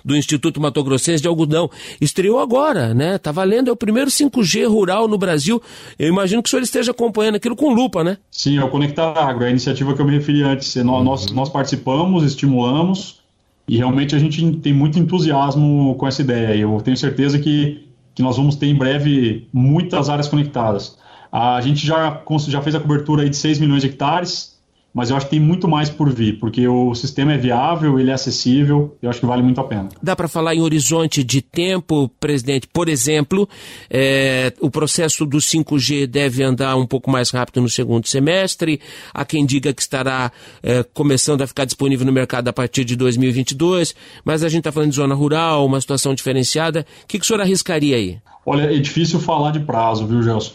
do 0.04 0.16
Instituto 0.16 0.62
Mato 0.62 0.82
Grossense 0.82 1.22
de 1.22 1.28
Algodão. 1.28 1.70
Estreou 2.00 2.40
agora, 2.40 2.94
né? 2.94 3.16
Está 3.16 3.32
valendo, 3.32 3.70
é 3.70 3.74
o 3.74 3.78
primeiro 3.78 4.10
5G 4.10 4.68
rural 4.68 5.10
no 5.10 5.18
Brasil. 5.18 5.62
Eu 6.00 6.08
imagino 6.08 6.42
que 6.42 6.48
o 6.48 6.50
senhor 6.50 6.64
esteja 6.64 6.92
acompanhando 6.92 7.36
aquilo 7.36 7.56
com 7.56 7.74
lupa, 7.74 8.04
né? 8.04 8.18
Sim, 8.32 8.58
é 8.58 8.64
o 8.64 8.70
Conectar 8.70 9.12
Agro, 9.12 9.44
é 9.44 9.48
a 9.48 9.52
iniciativa 9.52 9.94
que 9.94 10.02
eu 10.02 10.06
me 10.06 10.14
referi 10.14 10.42
antes. 10.42 10.74
Nós, 10.78 10.86
uhum. 10.86 11.04
nós, 11.04 11.32
nós 11.32 11.50
participamos, 11.50 12.24
estimulamos, 12.24 13.23
e 13.68 13.78
realmente 13.78 14.16
a 14.16 14.20
gente 14.20 14.58
tem 14.58 14.74
muito 14.74 15.00
entusiasmo 15.00 15.96
com 15.96 16.08
essa 16.08 16.22
ideia. 16.22 16.58
Eu 16.58 16.82
tenho 16.82 16.98
certeza 16.98 17.40
que, 17.40 17.88
que 18.14 18.22
nós 18.22 18.38
vamos 18.38 18.56
ter 18.56 18.68
em 18.68 18.76
breve 18.76 19.48
muitas 19.54 20.10
áreas 20.10 20.28
conectadas. 20.28 20.98
A 21.32 21.60
gente 21.62 21.86
já, 21.86 22.22
já 22.48 22.62
fez 22.62 22.76
a 22.76 22.80
cobertura 22.80 23.28
de 23.28 23.36
6 23.36 23.60
milhões 23.60 23.82
de 23.82 23.88
hectares, 23.88 24.53
mas 24.94 25.10
eu 25.10 25.18
acho 25.18 25.26
que 25.26 25.32
tem 25.32 25.40
muito 25.40 25.68
mais 25.68 25.90
por 25.90 26.12
vir, 26.12 26.38
porque 26.40 26.68
o 26.68 26.94
sistema 26.94 27.34
é 27.34 27.38
viável, 27.38 28.00
ele 28.00 28.12
é 28.12 28.14
acessível, 28.14 28.96
eu 29.02 29.10
acho 29.10 29.20
que 29.20 29.26
vale 29.26 29.42
muito 29.42 29.60
a 29.60 29.64
pena. 29.64 29.90
Dá 30.02 30.16
para 30.16 30.28
falar 30.28 30.54
em 30.54 30.62
horizonte 30.62 31.24
de 31.24 31.42
tempo, 31.42 32.10
presidente? 32.20 32.68
Por 32.68 32.88
exemplo, 32.88 33.50
é, 33.90 34.54
o 34.60 34.70
processo 34.70 35.26
do 35.26 35.38
5G 35.38 36.06
deve 36.06 36.44
andar 36.44 36.76
um 36.76 36.86
pouco 36.86 37.10
mais 37.10 37.32
rápido 37.32 37.62
no 37.62 37.70
segundo 37.70 38.08
semestre, 38.08 38.80
há 39.14 39.26
quem 39.26 39.46
diga 39.46 39.74
que 39.74 39.82
estará 39.82 40.32
é, 40.62 40.84
começando 40.94 41.42
a 41.42 41.48
ficar 41.48 41.66
disponível 41.66 42.06
no 42.06 42.12
mercado 42.12 42.48
a 42.48 42.54
partir 42.54 42.86
de 42.86 42.96
2022, 42.96 43.96
mas 44.24 44.44
a 44.44 44.50
gente 44.50 44.60
está 44.60 44.72
falando 44.72 44.92
de 44.92 44.96
zona 44.96 45.16
rural, 45.16 45.66
uma 45.66 45.82
situação 45.82 46.14
diferenciada. 46.14 46.86
O 47.04 47.08
que, 47.08 47.18
que 47.18 47.26
o 47.26 47.28
senhor 47.28 47.42
arriscaria 47.42 47.96
aí? 47.96 48.20
Olha, 48.46 48.64
é 48.64 48.78
difícil 48.78 49.20
falar 49.20 49.52
de 49.52 49.62
prazo, 49.62 50.06
viu, 50.06 50.22
Gelson? 50.22 50.52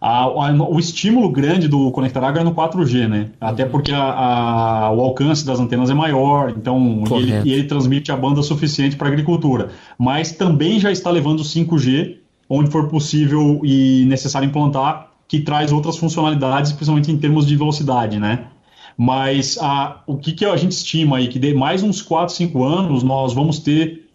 A, 0.00 0.22
a, 0.22 0.52
o 0.52 0.78
estímulo 0.78 1.28
grande 1.28 1.68
do 1.68 1.90
Conectar 1.90 2.24
Agro 2.24 2.40
é 2.40 2.44
no 2.44 2.54
4G, 2.54 3.06
né? 3.06 3.28
Até 3.38 3.64
uhum. 3.64 3.70
porque 3.70 3.92
a, 3.92 4.90
o 4.92 5.00
alcance 5.00 5.44
das 5.44 5.60
antenas 5.60 5.90
é 5.90 5.94
maior, 5.94 6.54
então 6.56 7.04
ele, 7.10 7.32
ele 7.50 7.64
transmite 7.64 8.10
a 8.10 8.16
banda 8.16 8.42
suficiente 8.42 8.96
para 8.96 9.08
a 9.08 9.10
agricultura. 9.10 9.70
Mas 9.98 10.32
também 10.32 10.80
já 10.80 10.90
está 10.90 11.10
levando 11.10 11.42
5G, 11.42 12.16
onde 12.48 12.70
for 12.70 12.88
possível 12.88 13.60
e 13.62 14.06
necessário 14.06 14.46
implantar, 14.46 15.10
que 15.28 15.40
traz 15.40 15.70
outras 15.70 15.96
funcionalidades, 15.98 16.72
principalmente 16.72 17.12
em 17.12 17.18
termos 17.18 17.46
de 17.46 17.54
velocidade, 17.54 18.18
né? 18.18 18.46
Mas 18.96 19.58
a, 19.60 20.02
o 20.06 20.16
que, 20.16 20.32
que 20.32 20.44
a 20.44 20.56
gente 20.56 20.72
estima 20.72 21.18
aí? 21.18 21.28
Que 21.28 21.38
de 21.38 21.54
mais 21.54 21.82
uns 21.82 22.02
4, 22.02 22.34
5 22.34 22.64
anos 22.64 23.02
nós 23.02 23.32
vamos 23.32 23.58
ter 23.58 24.09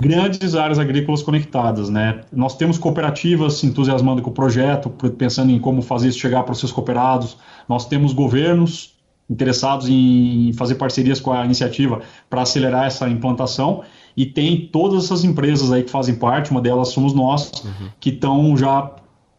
grandes 0.00 0.54
áreas 0.54 0.78
agrícolas 0.78 1.22
conectadas, 1.22 1.90
né? 1.90 2.22
Nós 2.32 2.56
temos 2.56 2.78
cooperativas 2.78 3.54
se 3.54 3.66
entusiasmando 3.66 4.22
com 4.22 4.30
o 4.30 4.32
projeto, 4.32 4.88
pensando 5.18 5.52
em 5.52 5.58
como 5.58 5.82
fazer 5.82 6.08
isso 6.08 6.18
chegar 6.18 6.42
para 6.42 6.52
os 6.52 6.58
seus 6.58 6.72
cooperados. 6.72 7.36
Nós 7.68 7.86
temos 7.86 8.12
governos 8.12 8.94
interessados 9.28 9.88
em 9.88 10.52
fazer 10.54 10.74
parcerias 10.74 11.20
com 11.20 11.32
a 11.32 11.44
iniciativa 11.44 12.00
para 12.28 12.42
acelerar 12.42 12.86
essa 12.86 13.08
implantação 13.08 13.82
e 14.16 14.26
tem 14.26 14.68
todas 14.72 15.04
essas 15.04 15.22
empresas 15.22 15.70
aí 15.70 15.84
que 15.84 15.90
fazem 15.90 16.16
parte, 16.16 16.50
uma 16.50 16.60
delas 16.60 16.88
somos 16.88 17.12
nós, 17.12 17.52
uhum. 17.64 17.88
que 18.00 18.10
estão 18.10 18.56
já 18.56 18.90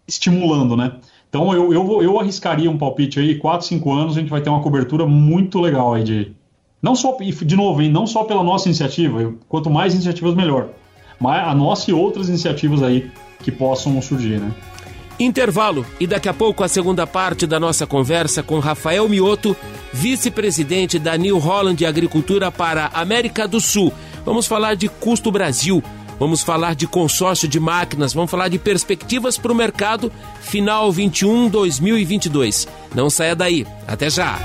estimulando, 0.07 0.77
né? 0.77 0.93
Então 1.27 1.53
eu, 1.53 1.73
eu, 1.73 2.01
eu 2.01 2.19
arriscaria 2.19 2.69
um 2.69 2.77
palpite 2.77 3.19
aí, 3.19 3.37
4, 3.37 3.65
5 3.67 3.91
anos 3.91 4.17
a 4.17 4.19
gente 4.19 4.29
vai 4.29 4.41
ter 4.41 4.49
uma 4.49 4.61
cobertura 4.61 5.05
muito 5.05 5.59
legal 5.59 5.93
aí 5.93 6.03
de, 6.03 6.33
não 6.81 6.95
só, 6.95 7.15
de 7.19 7.55
novo, 7.55 7.81
hein, 7.81 7.91
não 7.91 8.07
só 8.07 8.23
pela 8.23 8.43
nossa 8.43 8.67
iniciativa, 8.67 9.33
quanto 9.47 9.69
mais 9.69 9.93
iniciativas, 9.93 10.33
melhor. 10.33 10.69
Mas 11.19 11.47
a 11.47 11.53
nossa 11.53 11.91
e 11.91 11.93
outras 11.93 12.27
iniciativas 12.27 12.81
aí 12.81 13.11
que 13.43 13.51
possam 13.51 14.01
surgir, 14.01 14.39
né? 14.39 14.51
Intervalo 15.19 15.85
e 15.99 16.07
daqui 16.07 16.27
a 16.27 16.33
pouco 16.33 16.63
a 16.63 16.67
segunda 16.67 17.05
parte 17.05 17.45
da 17.45 17.59
nossa 17.59 17.85
conversa 17.85 18.41
com 18.41 18.57
Rafael 18.57 19.07
Mioto, 19.07 19.55
vice-presidente 19.93 20.97
da 20.97 21.15
New 21.15 21.37
Holland 21.37 21.85
Agricultura 21.85 22.51
para 22.51 22.89
a 22.91 23.01
América 23.01 23.47
do 23.47 23.61
Sul. 23.61 23.93
Vamos 24.25 24.47
falar 24.47 24.75
de 24.75 24.87
custo 24.87 25.31
Brasil, 25.31 25.83
vamos 26.19 26.41
falar 26.41 26.73
de 26.73 26.87
consórcio 26.87 27.47
de 27.47 27.59
máquinas, 27.59 28.13
vamos 28.13 28.31
falar 28.31 28.47
de 28.47 28.57
perspectivas 28.57 29.37
para 29.37 29.51
o 29.51 29.55
mercado 29.55 30.11
final 30.39 30.91
21-2022. 30.91 32.67
Não 32.95 33.07
saia 33.07 33.35
daí, 33.35 33.67
até 33.87 34.09
já! 34.09 34.39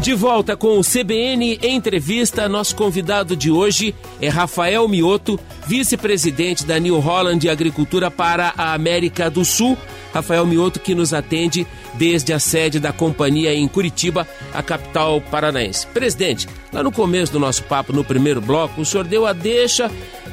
De 0.00 0.14
volta 0.14 0.56
com 0.56 0.78
o 0.78 0.82
CBN 0.82 1.58
Entrevista, 1.62 2.48
nosso 2.48 2.74
convidado 2.74 3.36
de 3.36 3.50
hoje 3.50 3.94
é 4.18 4.30
Rafael 4.30 4.88
Mioto, 4.88 5.38
vice-presidente 5.66 6.64
da 6.64 6.78
New 6.78 6.98
Holland 7.00 7.46
Agricultura 7.50 8.10
para 8.10 8.54
a 8.56 8.72
América 8.72 9.28
do 9.28 9.44
Sul. 9.44 9.76
Rafael 10.10 10.46
Mioto 10.46 10.80
que 10.80 10.94
nos 10.94 11.12
atende 11.12 11.66
desde 11.94 12.32
a 12.32 12.38
sede 12.38 12.80
da 12.80 12.94
companhia 12.94 13.54
em 13.54 13.68
Curitiba, 13.68 14.26
a 14.54 14.62
capital 14.62 15.20
paranaense. 15.20 15.86
Presidente, 15.88 16.48
lá 16.72 16.82
no 16.82 16.90
começo 16.90 17.30
do 17.30 17.38
nosso 17.38 17.62
papo, 17.64 17.92
no 17.92 18.02
primeiro 18.02 18.40
bloco, 18.40 18.80
o 18.80 18.86
senhor 18.86 19.06
deu 19.06 19.26
a 19.26 19.34
deixa. 19.34 19.90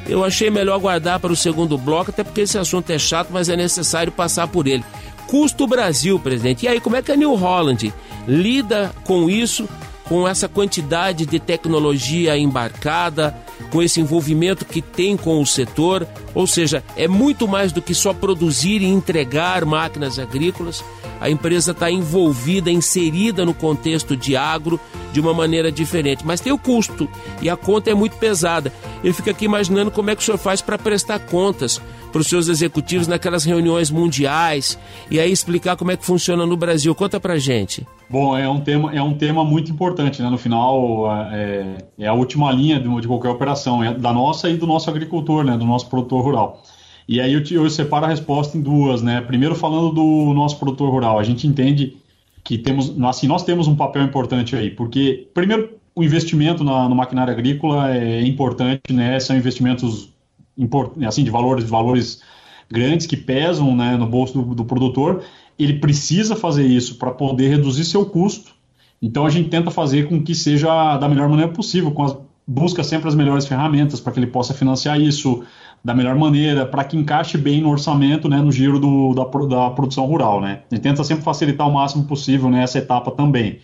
Eu 0.08 0.24
achei 0.24 0.48
melhor 0.48 0.80
guardar 0.80 1.20
para 1.20 1.30
o 1.32 1.36
segundo 1.36 1.76
bloco, 1.76 2.10
até 2.10 2.24
porque 2.24 2.40
esse 2.40 2.56
assunto 2.56 2.88
é 2.88 2.98
chato, 2.98 3.28
mas 3.30 3.50
é 3.50 3.56
necessário 3.56 4.10
passar 4.10 4.48
por 4.48 4.66
ele. 4.66 4.82
Custo 5.28 5.66
Brasil, 5.66 6.18
presidente. 6.18 6.64
E 6.64 6.68
aí, 6.68 6.80
como 6.80 6.96
é 6.96 7.02
que 7.02 7.12
a 7.12 7.16
New 7.16 7.34
Holland 7.34 7.92
lida 8.26 8.90
com 9.04 9.28
isso, 9.28 9.68
com 10.08 10.26
essa 10.26 10.48
quantidade 10.48 11.26
de 11.26 11.38
tecnologia 11.38 12.36
embarcada, 12.36 13.36
com 13.70 13.82
esse 13.82 14.00
envolvimento 14.00 14.64
que 14.64 14.80
tem 14.80 15.18
com 15.18 15.40
o 15.40 15.46
setor, 15.46 16.08
ou 16.34 16.46
seja, 16.46 16.82
é 16.96 17.06
muito 17.06 17.46
mais 17.46 17.72
do 17.72 17.82
que 17.82 17.94
só 17.94 18.14
produzir 18.14 18.80
e 18.80 18.86
entregar 18.86 19.66
máquinas 19.66 20.18
agrícolas. 20.18 20.82
A 21.20 21.28
empresa 21.28 21.72
está 21.72 21.90
envolvida, 21.90 22.70
inserida 22.70 23.44
no 23.44 23.52
contexto 23.52 24.16
de 24.16 24.34
agro 24.34 24.80
de 25.12 25.20
uma 25.20 25.34
maneira 25.34 25.70
diferente, 25.70 26.24
mas 26.24 26.40
tem 26.40 26.52
o 26.52 26.58
custo 26.58 27.08
e 27.42 27.50
a 27.50 27.56
conta 27.56 27.90
é 27.90 27.94
muito 27.94 28.16
pesada. 28.16 28.72
Eu 29.04 29.12
fico 29.12 29.28
aqui 29.28 29.44
imaginando 29.44 29.90
como 29.90 30.10
é 30.10 30.16
que 30.16 30.22
o 30.22 30.24
senhor 30.24 30.38
faz 30.38 30.62
para 30.62 30.78
prestar 30.78 31.18
contas 31.18 31.80
para 32.08 32.20
os 32.20 32.26
seus 32.26 32.48
executivos 32.48 33.06
naquelas 33.06 33.44
reuniões 33.44 33.90
mundiais 33.90 34.78
e 35.10 35.18
aí 35.20 35.30
explicar 35.30 35.76
como 35.76 35.90
é 35.90 35.96
que 35.96 36.04
funciona 36.04 36.44
no 36.46 36.56
Brasil. 36.56 36.94
Conta 36.94 37.20
para 37.20 37.38
gente. 37.38 37.86
Bom, 38.10 38.36
é 38.36 38.48
um 38.48 38.60
tema, 38.60 38.94
é 38.94 39.02
um 39.02 39.14
tema 39.14 39.44
muito 39.44 39.70
importante, 39.70 40.22
né? 40.22 40.30
No 40.30 40.38
final, 40.38 41.06
é, 41.30 41.76
é 41.98 42.06
a 42.06 42.14
última 42.14 42.50
linha 42.52 42.80
de, 42.80 43.00
de, 43.00 43.06
qualquer 43.06 43.28
operação, 43.28 43.84
é 43.84 43.92
da 43.92 44.12
nossa 44.12 44.48
e 44.48 44.56
do 44.56 44.66
nosso 44.66 44.88
agricultor, 44.88 45.44
né? 45.44 45.56
Do 45.56 45.66
nosso 45.66 45.88
produtor 45.88 46.24
rural. 46.24 46.62
E 47.06 47.20
aí 47.20 47.32
eu, 47.32 47.42
eu 47.50 47.70
separo 47.70 48.06
a 48.06 48.08
resposta 48.08 48.56
em 48.56 48.60
duas, 48.62 49.02
né? 49.02 49.20
Primeiro 49.20 49.54
falando 49.54 49.90
do 49.90 50.34
nosso 50.34 50.58
produtor 50.58 50.90
rural, 50.90 51.18
a 51.18 51.22
gente 51.22 51.46
entende 51.46 51.96
que 52.42 52.56
temos, 52.56 52.94
assim, 53.02 53.26
nós 53.26 53.44
temos 53.44 53.66
um 53.66 53.76
papel 53.76 54.02
importante 54.02 54.56
aí, 54.56 54.70
porque, 54.70 55.28
primeiro, 55.34 55.78
o 55.94 56.02
investimento 56.02 56.64
na, 56.64 56.88
no 56.88 56.94
maquinário 56.94 57.32
agrícola 57.32 57.94
é 57.94 58.22
importante, 58.22 58.92
né? 58.92 59.20
São 59.20 59.36
investimentos 59.36 60.10
assim, 61.06 61.24
de 61.24 61.30
valores, 61.30 61.64
de 61.64 61.70
valores 61.70 62.22
grandes 62.70 63.06
que 63.06 63.16
pesam 63.16 63.74
né, 63.74 63.96
no 63.96 64.06
bolso 64.06 64.40
do, 64.40 64.54
do 64.54 64.64
produtor. 64.64 65.22
Ele 65.58 65.74
precisa 65.74 66.36
fazer 66.36 66.66
isso 66.66 66.96
para 66.96 67.10
poder 67.10 67.48
reduzir 67.48 67.84
seu 67.84 68.06
custo. 68.06 68.52
Então 69.00 69.26
a 69.26 69.30
gente 69.30 69.48
tenta 69.48 69.70
fazer 69.70 70.08
com 70.08 70.22
que 70.22 70.34
seja 70.34 70.96
da 70.96 71.08
melhor 71.08 71.28
maneira 71.28 71.52
possível, 71.52 71.90
com 71.92 72.02
as, 72.02 72.16
busca 72.46 72.82
sempre 72.82 73.08
as 73.08 73.14
melhores 73.14 73.46
ferramentas 73.46 74.00
para 74.00 74.12
que 74.12 74.18
ele 74.18 74.26
possa 74.26 74.54
financiar 74.54 75.00
isso 75.00 75.44
da 75.84 75.94
melhor 75.94 76.16
maneira, 76.16 76.66
para 76.66 76.82
que 76.82 76.96
encaixe 76.96 77.38
bem 77.38 77.60
no 77.60 77.70
orçamento, 77.70 78.28
né, 78.28 78.38
no 78.38 78.50
giro 78.50 78.80
do, 78.80 79.14
da, 79.14 79.24
da 79.24 79.70
produção 79.70 80.06
rural. 80.06 80.40
Né? 80.40 80.62
A 80.70 80.74
gente 80.74 80.82
tenta 80.82 81.04
sempre 81.04 81.22
facilitar 81.22 81.68
o 81.68 81.72
máximo 81.72 82.04
possível 82.04 82.50
nessa 82.50 82.78
etapa 82.78 83.10
também. 83.10 83.60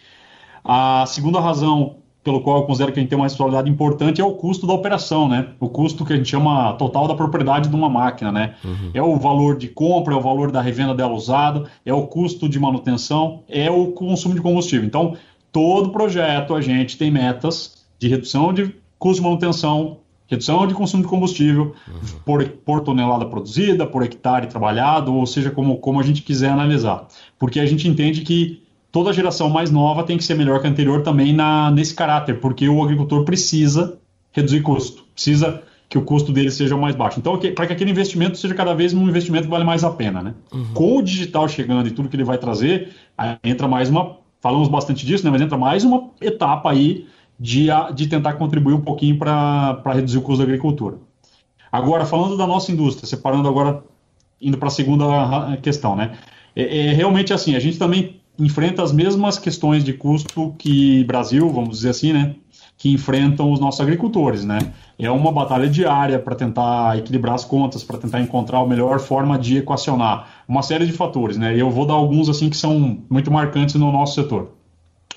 A 0.63 1.05
segunda 1.07 1.41
razão 1.41 1.97
pelo 2.25 2.41
qual 2.41 2.57
eu 2.57 2.63
considero 2.63 2.91
que 2.91 2.99
a 2.99 3.03
gente 3.03 3.11
tem 3.11 3.19
uma 3.19 3.27
responsabilidade 3.27 3.71
importante 3.71 4.21
é 4.21 4.25
o 4.25 4.33
custo 4.33 4.67
da 4.67 4.73
operação, 4.73 5.29
né? 5.29 5.49
O 5.61 5.69
custo 5.69 6.07
que 6.07 6.13
a 6.15 6.17
gente 6.17 6.31
chama 6.31 6.73
total 6.73 7.07
da 7.07 7.15
propriedade 7.15 7.69
de 7.69 7.77
uma 7.77 7.91
máquina, 7.91 8.33
né? 8.33 8.55
Uhum. 8.65 8.91
É 8.95 9.03
o 9.03 9.17
valor 9.17 9.59
de 9.59 9.69
compra, 9.69 10.15
é 10.15 10.17
o 10.17 10.23
valor 10.23 10.51
da 10.51 10.63
revenda 10.63 10.95
dela 10.95 11.13
usada, 11.13 11.65
é 11.85 11.93
o 11.93 12.07
custo 12.07 12.49
de 12.49 12.59
manutenção, 12.59 13.43
é 13.47 13.71
o 13.71 13.89
consumo 13.89 14.35
de 14.35 14.41
combustível. 14.41 14.87
Então, 14.87 15.15
todo 15.53 15.91
projeto 15.91 16.55
a 16.55 16.63
gente 16.63 16.97
tem 16.97 17.11
metas 17.11 17.85
de 17.99 18.09
redução 18.09 18.55
de 18.55 18.75
custo 18.99 19.21
de 19.21 19.29
manutenção, 19.29 19.99
redução 20.27 20.67
de 20.67 20.73
consumo 20.73 21.03
de 21.03 21.09
combustível 21.11 21.75
uhum. 21.87 22.19
por, 22.25 22.49
por, 22.49 22.81
tonelada 22.81 23.27
produzida, 23.27 23.87
por 23.87 24.03
hectare 24.03 24.47
trabalhado, 24.47 25.15
ou 25.15 25.27
seja, 25.27 25.51
como, 25.51 25.77
como 25.77 26.01
a 26.01 26.03
gente 26.03 26.23
quiser 26.23 26.49
analisar. 26.49 27.07
Porque 27.39 27.61
a 27.61 27.67
gente 27.67 27.87
entende 27.87 28.23
que 28.23 28.64
toda 28.95 29.13
geração 29.13 29.51
mais 29.51 29.73
nova 29.73 30.05
tem 30.05 30.17
que 30.17 30.23
ser 30.23 30.37
melhor 30.37 30.61
que 30.61 30.69
a 30.69 30.71
anterior 30.71 31.03
também 31.03 31.33
na, 31.33 31.69
nesse 31.69 31.93
caráter, 31.93 32.39
porque 32.39 32.69
o 32.69 32.81
agricultor 32.81 33.25
precisa 33.25 33.99
reduzir 34.31 34.61
custo, 34.61 35.05
precisa 35.13 35.65
que 35.89 35.99
o 35.99 36.03
custo 36.03 36.33
dele 36.33 36.49
seja 36.49 36.77
mais 36.77 36.95
baixo. 36.95 37.19
Então, 37.19 37.37
para 37.57 37.67
que 37.67 37.73
aquele 37.73 37.91
investimento 37.91 38.39
seja 38.39 38.55
cada 38.55 38.73
vez 38.73 38.95
um 38.95 39.09
investimento 39.09 39.47
que 39.47 39.51
vale 39.51 39.65
mais 39.65 39.83
a 39.83 39.91
pena, 39.91 40.23
né? 40.23 40.35
Uhum. 40.53 40.67
Com 40.75 40.97
o 40.99 41.03
digital 41.03 41.49
chegando 41.49 41.89
e 41.89 41.91
tudo 41.91 42.09
que 42.09 42.15
ele 42.15 42.23
vai 42.23 42.39
trazer, 42.39 42.95
entra 43.43 43.67
mais 43.67 43.91
uma, 43.91 44.17
falamos 44.41 44.69
bastante 44.69 45.05
disso, 45.05 45.25
né? 45.25 45.31
Mas 45.33 45.43
entra 45.43 45.59
mais 45.59 45.83
uma 45.83 46.11
etapa 46.21 46.71
aí 46.71 47.09
de, 47.39 47.67
de 47.97 48.07
tentar 48.07 48.35
contribuir 48.35 48.75
um 48.75 48.81
pouquinho 48.81 49.19
para 49.19 49.83
reduzir 49.93 50.19
o 50.19 50.23
custo 50.23 50.39
da 50.39 50.45
agricultura. 50.45 50.99
Agora, 51.73 52.07
falando 52.07 52.37
da 52.37 52.47
nossa 52.47 52.71
indústria, 52.71 53.09
separando 53.09 53.49
agora, 53.49 53.83
indo 54.41 54.57
para 54.57 54.69
a 54.69 54.71
segunda 54.71 55.57
questão, 55.61 55.97
né? 55.97 56.13
É, 56.55 56.91
é, 56.91 56.93
realmente 56.93 57.33
assim, 57.33 57.57
a 57.57 57.59
gente 57.59 57.77
também 57.77 58.21
enfrenta 58.39 58.83
as 58.83 58.93
mesmas 58.93 59.39
questões 59.39 59.85
de 59.85 59.93
custo 59.93 60.55
que 60.59 61.05
Brasil, 61.05 61.49
vamos 61.51 61.77
dizer 61.77 61.91
assim, 61.91 62.13
né? 62.13 62.35
Que 62.77 62.93
enfrentam 62.93 63.53
os 63.53 63.61
nossos 63.61 63.81
agricultores, 63.81 64.45
né? 64.45 64.59
É 64.99 65.11
uma 65.11 65.31
batalha 65.33 65.69
diária 65.69 66.19
para 66.19 66.35
tentar 66.35 66.99
equilibrar 66.99 67.35
as 67.35 67.45
contas, 67.45 67.85
para 67.85 67.99
tentar 67.99 68.21
encontrar 68.21 68.59
a 68.59 68.67
melhor 68.67 68.99
forma 68.99 69.39
de 69.39 69.59
equacionar 69.59 70.29
uma 70.49 70.63
série 70.63 70.87
de 70.87 70.93
fatores, 70.93 71.37
né? 71.37 71.59
Eu 71.59 71.71
vou 71.71 71.87
dar 71.87 71.95
alguns 71.95 72.29
assim 72.29 72.51
que 72.51 72.57
são 72.57 73.03
muito 73.09 73.31
marcantes 73.31 73.75
no 73.77 73.93
nosso 73.93 74.15
setor. 74.15 74.53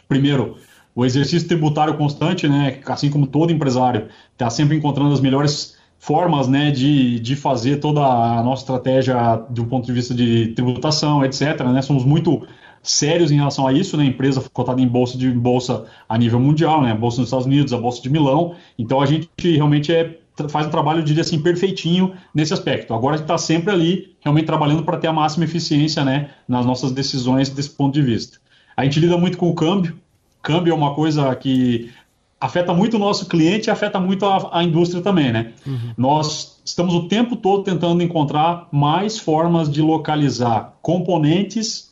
Primeiro, 0.08 0.56
o 0.96 1.06
exercício 1.06 1.48
tributário 1.48 1.98
constante, 1.98 2.48
né? 2.48 2.80
Assim 2.86 3.10
como 3.10 3.28
todo 3.28 3.52
empresário, 3.52 4.08
está 4.34 4.50
sempre 4.50 4.78
encontrando 4.78 5.14
as 5.14 5.20
melhores 5.20 5.78
formas 6.00 6.48
né, 6.48 6.72
de, 6.72 7.20
de 7.20 7.36
fazer 7.36 7.78
toda 7.78 8.02
a 8.02 8.44
nossa 8.44 8.62
estratégia 8.62 9.36
do 9.50 9.66
ponto 9.66 9.86
de 9.86 9.94
vista 9.94 10.14
de 10.14 10.50
tributação, 10.50 11.26
etc. 11.26 11.60
Né? 11.66 11.82
Somos 11.82 12.06
muito 12.06 12.48
sérios 12.88 13.32
em 13.32 13.36
relação 13.36 13.68
a 13.68 13.74
isso, 13.74 13.98
né? 13.98 14.06
Empresa 14.06 14.42
cotada 14.54 14.82
em 14.82 14.88
bolsa 14.88 15.18
de 15.18 15.30
bolsa 15.30 15.86
a 16.08 16.18
nível 16.18 16.40
mundial, 16.40 16.82
né? 16.82 16.92
A 16.92 16.96
bolsa 16.96 17.20
nos 17.20 17.28
Estados 17.28 17.46
Unidos, 17.46 17.74
a 17.74 17.78
bolsa 17.78 18.02
de 18.02 18.10
Milão. 18.10 18.56
Então 18.80 19.02
a 19.02 19.06
gente 19.06 19.30
realmente 19.44 19.92
é, 19.92 20.18
faz 20.50 20.68
um 20.68 20.70
trabalho, 20.70 21.00
eu 21.00 21.04
diria 21.04 21.22
assim, 21.22 21.40
perfeitinho 21.40 22.14
nesse 22.34 22.54
aspecto. 22.54 22.94
Agora 22.94 23.16
a 23.16 23.18
gente 23.18 23.26
está 23.26 23.38
sempre 23.38 23.72
ali, 23.72 24.16
realmente 24.22 24.46
trabalhando 24.46 24.84
para 24.84 24.98
ter 24.98 25.08
a 25.08 25.14
máxima 25.14 25.46
eficiência, 25.46 26.04
né? 26.04 26.30
Nas 26.48 26.66
nossas 26.66 26.92
decisões 26.92 27.50
desse 27.50 27.72
ponto 27.72 27.94
de 27.94 28.02
vista. 28.02 28.40
A 28.76 28.84
gente 28.84 29.00
lida 29.00 29.18
muito 29.18 29.38
com 29.38 29.50
o 29.50 29.56
câmbio. 29.56 29.98
Câmbio 30.42 30.72
é 30.72 30.76
uma 30.76 30.94
coisa 30.94 31.36
que 31.36 31.92
afeta 32.40 32.74
muito 32.74 32.96
o 32.96 33.00
nosso 33.00 33.26
cliente 33.26 33.68
e 33.68 33.72
afeta 33.72 34.00
muito 34.00 34.26
a, 34.26 34.60
a 34.60 34.64
indústria 34.64 35.02
também, 35.02 35.32
né? 35.32 35.52
Uhum. 35.66 35.94
Nós 35.98 36.62
estamos 36.64 36.94
o 36.94 37.08
tempo 37.08 37.36
todo 37.36 37.64
tentando 37.64 38.02
encontrar 38.02 38.68
mais 38.72 39.18
formas 39.18 39.70
de 39.70 39.82
localizar 39.82 40.78
componentes 40.82 41.87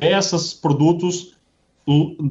peças, 0.00 0.52
produtos 0.54 1.34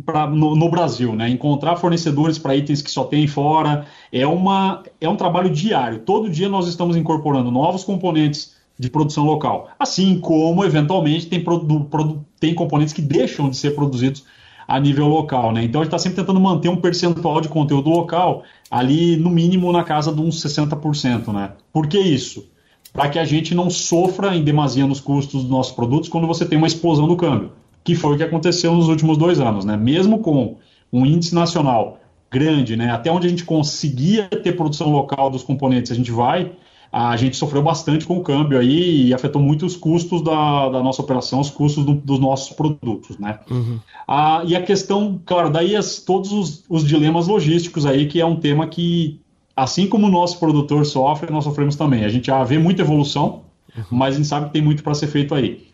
pra, 0.06 0.28
no, 0.28 0.56
no, 0.56 0.70
Brasil, 0.70 1.16
né? 1.16 1.30
Encontrar 1.30 1.76
fornecedores 1.76 2.38
para 2.38 2.56
itens 2.56 2.82
que 2.82 2.92
só 2.92 3.04
tem 3.04 3.28
fora 3.28 3.86
é, 4.12 4.26
uma, 4.26 4.84
é 5.00 5.08
um 5.08 5.16
trabalho 5.16 5.50
diário. 5.50 6.00
Todo 6.00 6.30
dia 6.30 6.50
nós 6.50 6.68
estamos 6.68 6.96
incorporando 6.96 7.52
novos 7.52 7.84
componentes 7.84 8.58
de 8.78 8.90
produção 8.90 9.26
local, 9.26 9.70
assim 9.78 10.20
como 10.22 10.64
eventualmente 10.64 11.28
tem, 11.28 11.44
produ, 11.44 11.84
produ, 11.86 12.26
tem 12.40 12.56
componentes 12.56 12.94
que 12.94 13.02
deixam 13.02 13.50
de 13.50 13.58
ser 13.58 13.76
produzidos 13.76 14.24
a 14.66 14.80
nível 14.80 15.08
local, 15.08 15.52
né? 15.52 15.64
Então 15.64 15.82
a 15.82 15.84
gente 15.84 15.90
está 15.90 16.00
sempre 16.00 16.22
tentando 16.22 16.40
manter 16.40 16.70
um 16.70 16.78
percentual 16.78 17.42
de 17.42 17.50
conteúdo 17.50 17.90
local 17.90 18.44
ali 18.72 19.18
no 19.18 19.30
mínimo 19.30 19.72
na 19.74 19.84
casa 19.84 20.14
de 20.14 20.22
uns 20.22 20.42
60%, 20.42 21.34
né? 21.34 21.54
Por 21.74 21.88
que 21.88 22.00
isso? 22.00 22.48
Para 22.92 23.10
que 23.10 23.20
a 23.20 23.26
gente 23.26 23.54
não 23.54 23.70
sofra 23.70 24.36
em 24.36 24.44
demasia 24.44 24.86
nos 24.86 25.00
custos 25.00 25.44
dos 25.44 25.52
nossos 25.52 25.74
produtos 25.74 26.10
quando 26.10 26.28
você 26.28 26.46
tem 26.46 26.58
uma 26.58 26.68
explosão 26.68 27.08
do 27.08 27.16
câmbio 27.16 27.52
que 27.84 27.96
foi 27.96 28.14
o 28.14 28.18
que 28.18 28.24
aconteceu 28.24 28.74
nos 28.74 28.88
últimos 28.88 29.18
dois 29.18 29.40
anos, 29.40 29.66
né? 29.66 29.78
Mesmo 29.78 30.20
com 30.20 30.58
um 30.92 31.06
índice 31.06 31.34
nacional 31.34 32.00
grande, 32.32 32.76
né? 32.76 32.92
Até 32.92 33.12
onde 33.12 33.28
a 33.28 33.30
gente 33.30 33.44
conseguia 33.44 34.28
ter 34.28 34.56
produção 34.56 34.92
local 34.92 35.30
dos 35.30 35.44
componentes, 35.44 35.92
a 35.92 35.96
gente 35.96 36.12
vai, 36.12 36.52
a 36.92 37.16
gente 37.18 37.36
sofreu 37.36 37.62
bastante 37.62 38.06
com 38.06 38.18
o 38.18 38.24
câmbio 38.24 38.60
aí 38.60 39.08
e 39.08 39.14
afetou 39.14 39.42
muito 39.42 39.66
os 39.66 39.76
custos 39.76 40.24
da, 40.24 40.70
da 40.70 40.84
nossa 40.84 41.02
operação, 41.02 41.40
os 41.40 41.50
custos 41.50 41.84
do, 41.86 41.94
dos 41.94 42.20
nossos 42.20 42.56
produtos, 42.56 43.18
né? 43.18 43.40
Uhum. 43.50 43.80
Ah, 44.08 44.44
e 44.46 44.56
a 44.56 44.62
questão, 44.62 45.20
claro, 45.26 45.50
daí 45.50 45.76
as, 45.76 46.00
todos 46.00 46.32
os, 46.32 46.64
os 46.70 46.88
dilemas 46.88 47.28
logísticos 47.28 47.86
aí, 47.86 48.08
que 48.08 48.22
é 48.22 48.26
um 48.26 48.36
tema 48.36 48.68
que, 48.68 49.20
assim 49.64 49.88
como 49.88 50.08
o 50.08 50.10
nosso 50.10 50.40
produtor 50.40 50.86
sofre, 50.86 51.32
nós 51.32 51.44
sofremos 51.44 51.76
também. 51.76 52.06
A 52.06 52.10
gente 52.10 52.28
já 52.28 52.44
vê 52.44 52.58
muita 52.58 52.82
evolução, 52.82 53.44
mas 53.92 54.16
a 54.16 54.18
gente 54.18 54.28
sabe 54.28 54.48
que 54.48 54.54
tem 54.54 54.62
muito 54.62 54.84
para 54.84 54.94
ser 54.94 55.08
feito 55.08 55.36
aí. 55.36 55.68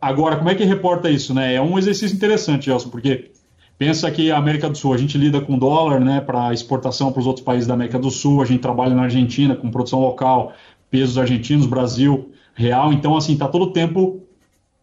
Agora, 0.00 0.36
como 0.36 0.50
é 0.50 0.54
que 0.54 0.64
reporta 0.64 1.08
isso? 1.08 1.32
Né? 1.32 1.54
É 1.54 1.60
um 1.60 1.78
exercício 1.78 2.14
interessante, 2.14 2.66
Gelson, 2.66 2.90
porque 2.90 3.30
pensa 3.78 4.10
que 4.10 4.30
a 4.30 4.36
América 4.36 4.68
do 4.68 4.76
Sul, 4.76 4.92
a 4.92 4.98
gente 4.98 5.16
lida 5.16 5.40
com 5.40 5.58
dólar 5.58 6.00
né, 6.00 6.20
para 6.20 6.52
exportação 6.52 7.12
para 7.12 7.20
os 7.20 7.26
outros 7.26 7.44
países 7.44 7.66
da 7.66 7.74
América 7.74 7.98
do 7.98 8.10
Sul, 8.10 8.42
a 8.42 8.44
gente 8.44 8.60
trabalha 8.60 8.94
na 8.94 9.02
Argentina 9.02 9.54
com 9.54 9.70
produção 9.70 10.00
local, 10.00 10.52
pesos 10.90 11.16
argentinos, 11.16 11.66
Brasil, 11.66 12.30
real, 12.54 12.92
então 12.92 13.16
assim, 13.16 13.32
está 13.32 13.48
todo 13.48 13.62
o 13.62 13.72
tempo 13.72 14.20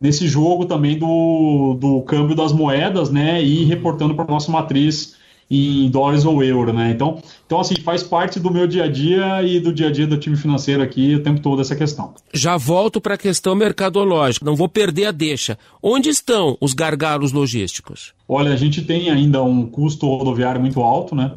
nesse 0.02 0.28
jogo 0.28 0.66
também 0.66 0.98
do, 0.98 1.78
do 1.80 2.02
câmbio 2.04 2.36
das 2.36 2.54
moedas, 2.54 3.10
né, 3.12 3.44
e 3.44 3.66
reportando 3.66 4.16
para 4.16 4.26
a 4.26 4.32
nossa 4.32 4.52
matriz 4.52 5.19
em 5.50 5.90
dólares 5.90 6.26
ou 6.26 6.44
euro, 6.44 6.72
né? 6.72 6.92
Então, 6.92 7.22
então, 7.46 7.60
assim, 7.60 7.76
faz 7.78 8.04
parte 8.04 8.40
do 8.40 8.52
meu 8.52 8.68
dia 8.68 8.84
a 8.84 8.88
dia 8.88 9.42
e 9.42 9.60
do 9.60 9.74
dia 9.74 9.88
a 9.88 9.92
dia 9.92 10.06
do 10.06 10.18
time 10.18 10.36
financeiro 10.36 10.84
aqui 10.84 11.16
o 11.16 11.24
tempo 11.24 11.42
todo 11.42 11.62
essa 11.62 11.76
questão. 11.76 12.14
Já 12.32 12.56
volto 12.56 13.02
para 13.02 13.16
a 13.16 13.18
questão 13.18 13.56
mercadológica, 13.56 14.46
não 14.46 14.56
vou 14.56 14.70
perder 14.70 15.06
a 15.06 15.12
deixa. 15.12 15.58
Onde 15.82 16.10
estão 16.10 16.56
os 16.62 16.74
gargalos 16.74 17.32
logísticos? 17.32 18.14
Olha, 18.28 18.54
a 18.54 18.56
gente 18.56 18.84
tem 18.84 19.10
ainda 19.10 19.42
um 19.42 19.66
custo 19.66 20.06
rodoviário 20.06 20.62
muito 20.62 20.82
alto, 20.82 21.16
né? 21.16 21.34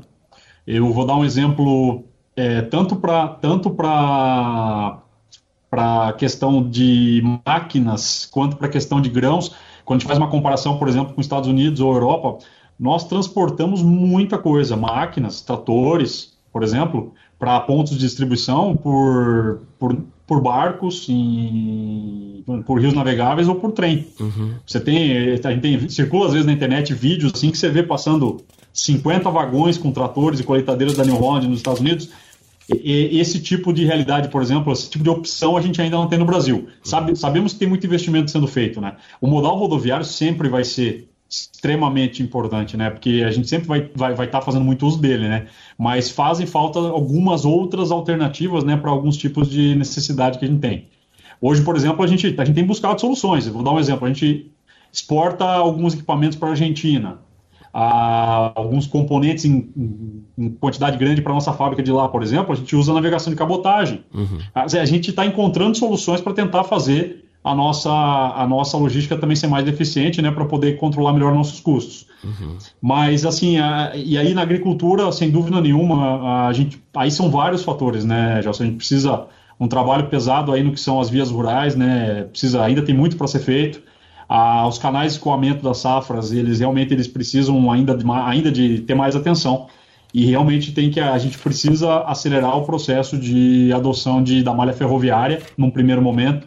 Eu 0.67 0.93
vou 0.93 1.07
dar 1.07 1.17
um 1.17 1.25
exemplo 1.25 2.05
é, 2.37 2.61
tanto 2.63 2.97
para 2.97 3.29
tanto 3.29 3.71
para 3.71 4.99
para 5.71 6.09
a 6.09 6.13
questão 6.13 6.69
de 6.69 7.23
máquinas 7.47 8.29
quanto 8.31 8.57
para 8.59 8.67
a 8.67 8.71
questão 8.71 9.01
de 9.01 9.09
grãos. 9.09 9.55
Quando 9.87 9.97
a 9.97 10.01
gente 10.01 10.07
faz 10.07 10.19
uma 10.19 10.29
comparação, 10.29 10.79
por 10.79 10.87
exemplo, 10.87 11.15
com 11.15 11.21
os 11.21 11.25
Estados 11.27 11.49
Unidos 11.49 11.81
ou 11.81 11.95
Europa, 11.95 12.45
nós 12.79 13.05
transportamos 13.05 13.83
muita 13.83 14.39
coisa, 14.39 14.77
máquinas, 14.77 15.41
tratores, 15.41 16.33
por 16.53 16.63
exemplo, 16.63 17.13
para 17.39 17.59
pontos 17.61 17.93
de 17.93 17.99
distribuição 17.99 18.77
por, 18.77 19.63
por, 19.79 19.97
por 20.27 20.41
barcos, 20.41 21.07
em, 21.09 22.45
por 22.67 22.81
rios 22.81 22.95
navegáveis 22.95 23.49
ou 23.49 23.57
por 23.57 23.73
trem. 23.73 24.07
Uhum. 24.21 24.55
Você 24.67 24.79
tem, 24.79 25.33
a 25.33 25.51
gente 25.51 25.61
tem, 25.61 25.89
circula 25.89 26.27
às 26.27 26.33
vezes 26.33 26.47
na 26.47 26.53
internet 26.53 26.93
vídeos 26.95 27.33
assim 27.35 27.51
que 27.51 27.59
você 27.59 27.69
vê 27.69 27.83
passando 27.83 28.43
50 28.73 29.31
vagões 29.31 29.77
com 29.79 29.91
tratores 29.91 30.41
e 30.41 30.45
colheitadeiras 30.45 30.97
da 30.97 31.05
New 31.05 31.17
Holland 31.17 31.49
nos 31.49 31.59
Estados 31.59 31.81
Unidos. 31.81 32.11
E, 32.69 33.19
esse 33.19 33.41
tipo 33.41 33.73
de 33.73 33.85
realidade, 33.85 34.29
por 34.29 34.41
exemplo, 34.41 34.73
esse 34.73 34.89
tipo 34.89 35.03
de 35.03 35.11
opção 35.11 35.57
a 35.57 35.61
gente 35.61 35.81
ainda 35.81 35.97
não 35.97 36.07
tem 36.07 36.19
no 36.19 36.25
Brasil. 36.25 36.69
Sabe, 36.83 37.17
sabemos 37.17 37.53
que 37.53 37.59
tem 37.59 37.69
muito 37.69 37.87
investimento 37.87 38.31
sendo 38.31 38.47
feito, 38.47 38.81
né? 38.81 38.97
O 39.21 39.27
modal 39.27 39.57
rodoviário 39.59 40.05
sempre 40.05 40.49
vai 40.49 40.65
ser 40.65 41.09
extremamente 41.33 42.23
importante, 42.23 42.77
né? 42.77 42.91
Porque 42.91 43.25
a 43.27 43.31
gente 43.31 43.49
sempre 43.49 43.67
vai 43.67 43.79
estar 43.81 43.97
vai, 43.97 44.15
vai 44.15 44.27
tá 44.27 44.43
fazendo 44.43 44.65
muito 44.65 44.87
uso 44.87 45.01
dele, 45.01 45.29
né? 45.29 45.47
Mas 45.79 46.11
fazem 46.11 46.47
falta 46.47 46.79
algumas 46.79 47.47
outras 47.47 47.91
alternativas, 47.91 48.65
né, 48.65 48.77
para 48.77 48.91
alguns 48.91 49.17
tipos 49.17 49.49
de 49.51 49.75
necessidade 49.75 50.39
que 50.39 50.45
a 50.45 50.49
gente 50.49 50.61
tem. 50.61 50.89
Hoje, 51.41 51.63
por 51.63 51.75
exemplo, 51.75 52.05
a 52.05 52.07
gente, 52.07 52.27
a 52.39 52.45
gente 52.45 52.55
tem 52.55 52.65
buscado 52.65 53.01
soluções. 53.01 53.47
Eu 53.47 53.55
vou 53.55 53.63
dar 53.63 53.73
um 53.73 53.79
exemplo. 53.79 54.05
A 54.05 54.13
gente 54.13 54.53
exporta 54.93 55.45
alguns 55.45 55.95
equipamentos 55.95 56.37
para 56.37 56.49
a 56.49 56.51
Argentina, 56.51 57.19
a, 57.73 58.53
alguns 58.55 58.87
componentes 58.87 59.47
em, 59.47 60.23
em 60.37 60.51
quantidade 60.51 60.99
grande 60.99 61.23
para 61.23 61.33
nossa 61.33 61.53
fábrica 61.55 61.83
de 61.83 61.91
lá, 61.91 62.09
por 62.09 62.23
exemplo, 62.23 62.53
a 62.53 62.57
gente 62.57 62.77
usa 62.77 62.93
navegação 62.93 63.33
de 63.33 63.39
cabotagem. 63.39 64.05
Uhum. 64.13 64.39
A, 64.55 64.65
a 64.65 64.85
gente 64.85 65.09
está 65.09 65.25
encontrando 65.25 65.77
soluções 65.77 66.21
para 66.21 66.35
tentar 66.35 66.65
fazer 66.65 67.25
a 67.45 67.55
nossa, 67.55 67.91
a 67.91 68.47
nossa 68.47 68.77
logística 68.77 69.17
também 69.17 69.35
ser 69.35 69.49
mais 69.49 69.67
eficiente, 69.67 70.23
né, 70.23 70.31
para 70.31 70.45
poder 70.45 70.77
controlar 70.77 71.13
melhor 71.13 71.35
nossos 71.35 71.59
custos. 71.59 72.07
Uhum. 72.23 72.57
Mas, 72.81 73.27
assim, 73.27 73.59
a, 73.59 73.93
e 73.95 74.17
aí 74.17 74.33
na 74.33 74.43
agricultura, 74.43 75.11
sem 75.11 75.31
dúvida 75.31 75.61
nenhuma, 75.61 76.47
a 76.47 76.53
gente, 76.53 76.81
aí 76.95 77.11
são 77.11 77.31
vários 77.31 77.65
fatores, 77.65 78.05
né, 78.05 78.41
Gelson? 78.43 78.63
A 78.63 78.67
gente 78.67 78.77
precisa 78.77 79.27
um 79.59 79.67
trabalho 79.67 80.07
pesado 80.07 80.53
aí 80.53 80.63
no 80.63 80.73
que 80.73 80.81
são 80.81 81.01
as 81.01 81.11
vias 81.11 81.31
rurais, 81.31 81.75
né, 81.75 82.25
precisa, 82.25 82.63
ainda 82.63 82.83
tem 82.83 82.95
muito 82.95 83.17
para 83.17 83.27
ser 83.27 83.41
feito. 83.41 83.83
Ah, 84.29 84.67
os 84.67 84.79
canais 84.79 85.13
de 85.13 85.19
escoamento 85.19 85.63
das 85.63 85.79
safras, 85.79 86.33
eles 86.33 86.61
realmente 86.61 86.95
eles 86.95 87.07
precisam 87.07 87.71
ainda 87.71 87.95
de, 87.97 88.05
ainda 88.11 88.51
de 88.51 88.81
ter 88.81 88.95
mais 88.95 89.15
atenção. 89.15 89.67
E 90.15 90.27
realmente 90.27 90.73
tem 90.73 90.91
que 90.91 91.01
a 91.01 91.17
gente 91.19 91.39
precisa 91.39 92.01
acelerar 92.01 92.57
o 92.57 92.65
processo 92.65 93.17
de 93.19 93.73
adoção 93.73 94.23
de, 94.23 94.43
da 94.43 94.53
malha 94.53 94.73
ferroviária 94.73 95.41
num 95.57 95.71
primeiro 95.71 96.03
momento, 96.03 96.47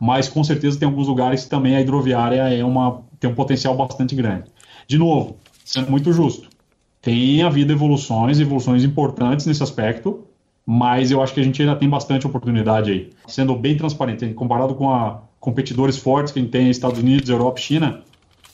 mas 0.00 0.28
com 0.28 0.42
certeza 0.44 0.78
tem 0.78 0.86
alguns 0.86 1.08
lugares 1.08 1.44
que 1.44 1.50
também 1.50 1.76
a 1.76 1.80
hidroviária 1.80 2.42
é 2.48 2.64
uma, 2.64 3.02
tem 3.18 3.30
um 3.30 3.34
potencial 3.34 3.76
bastante 3.76 4.14
grande. 4.14 4.44
De 4.86 4.98
novo, 4.98 5.36
sendo 5.64 5.90
muito 5.90 6.12
justo, 6.12 6.48
tem 7.00 7.42
havido 7.42 7.72
evoluções, 7.72 8.40
evoluções 8.40 8.84
importantes 8.84 9.46
nesse 9.46 9.62
aspecto, 9.62 10.24
mas 10.64 11.10
eu 11.10 11.22
acho 11.22 11.32
que 11.32 11.40
a 11.40 11.44
gente 11.44 11.62
ainda 11.62 11.76
tem 11.76 11.88
bastante 11.88 12.26
oportunidade 12.26 12.90
aí. 12.90 13.10
Sendo 13.28 13.54
bem 13.54 13.76
transparente, 13.76 14.26
comparado 14.34 14.74
com 14.74 14.90
a 14.92 15.22
competidores 15.38 15.96
fortes 15.96 16.32
que 16.32 16.40
a 16.40 16.42
gente 16.42 16.50
tem 16.50 16.68
Estados 16.68 16.98
Unidos, 16.98 17.28
Europa 17.28 17.60
China, 17.60 18.02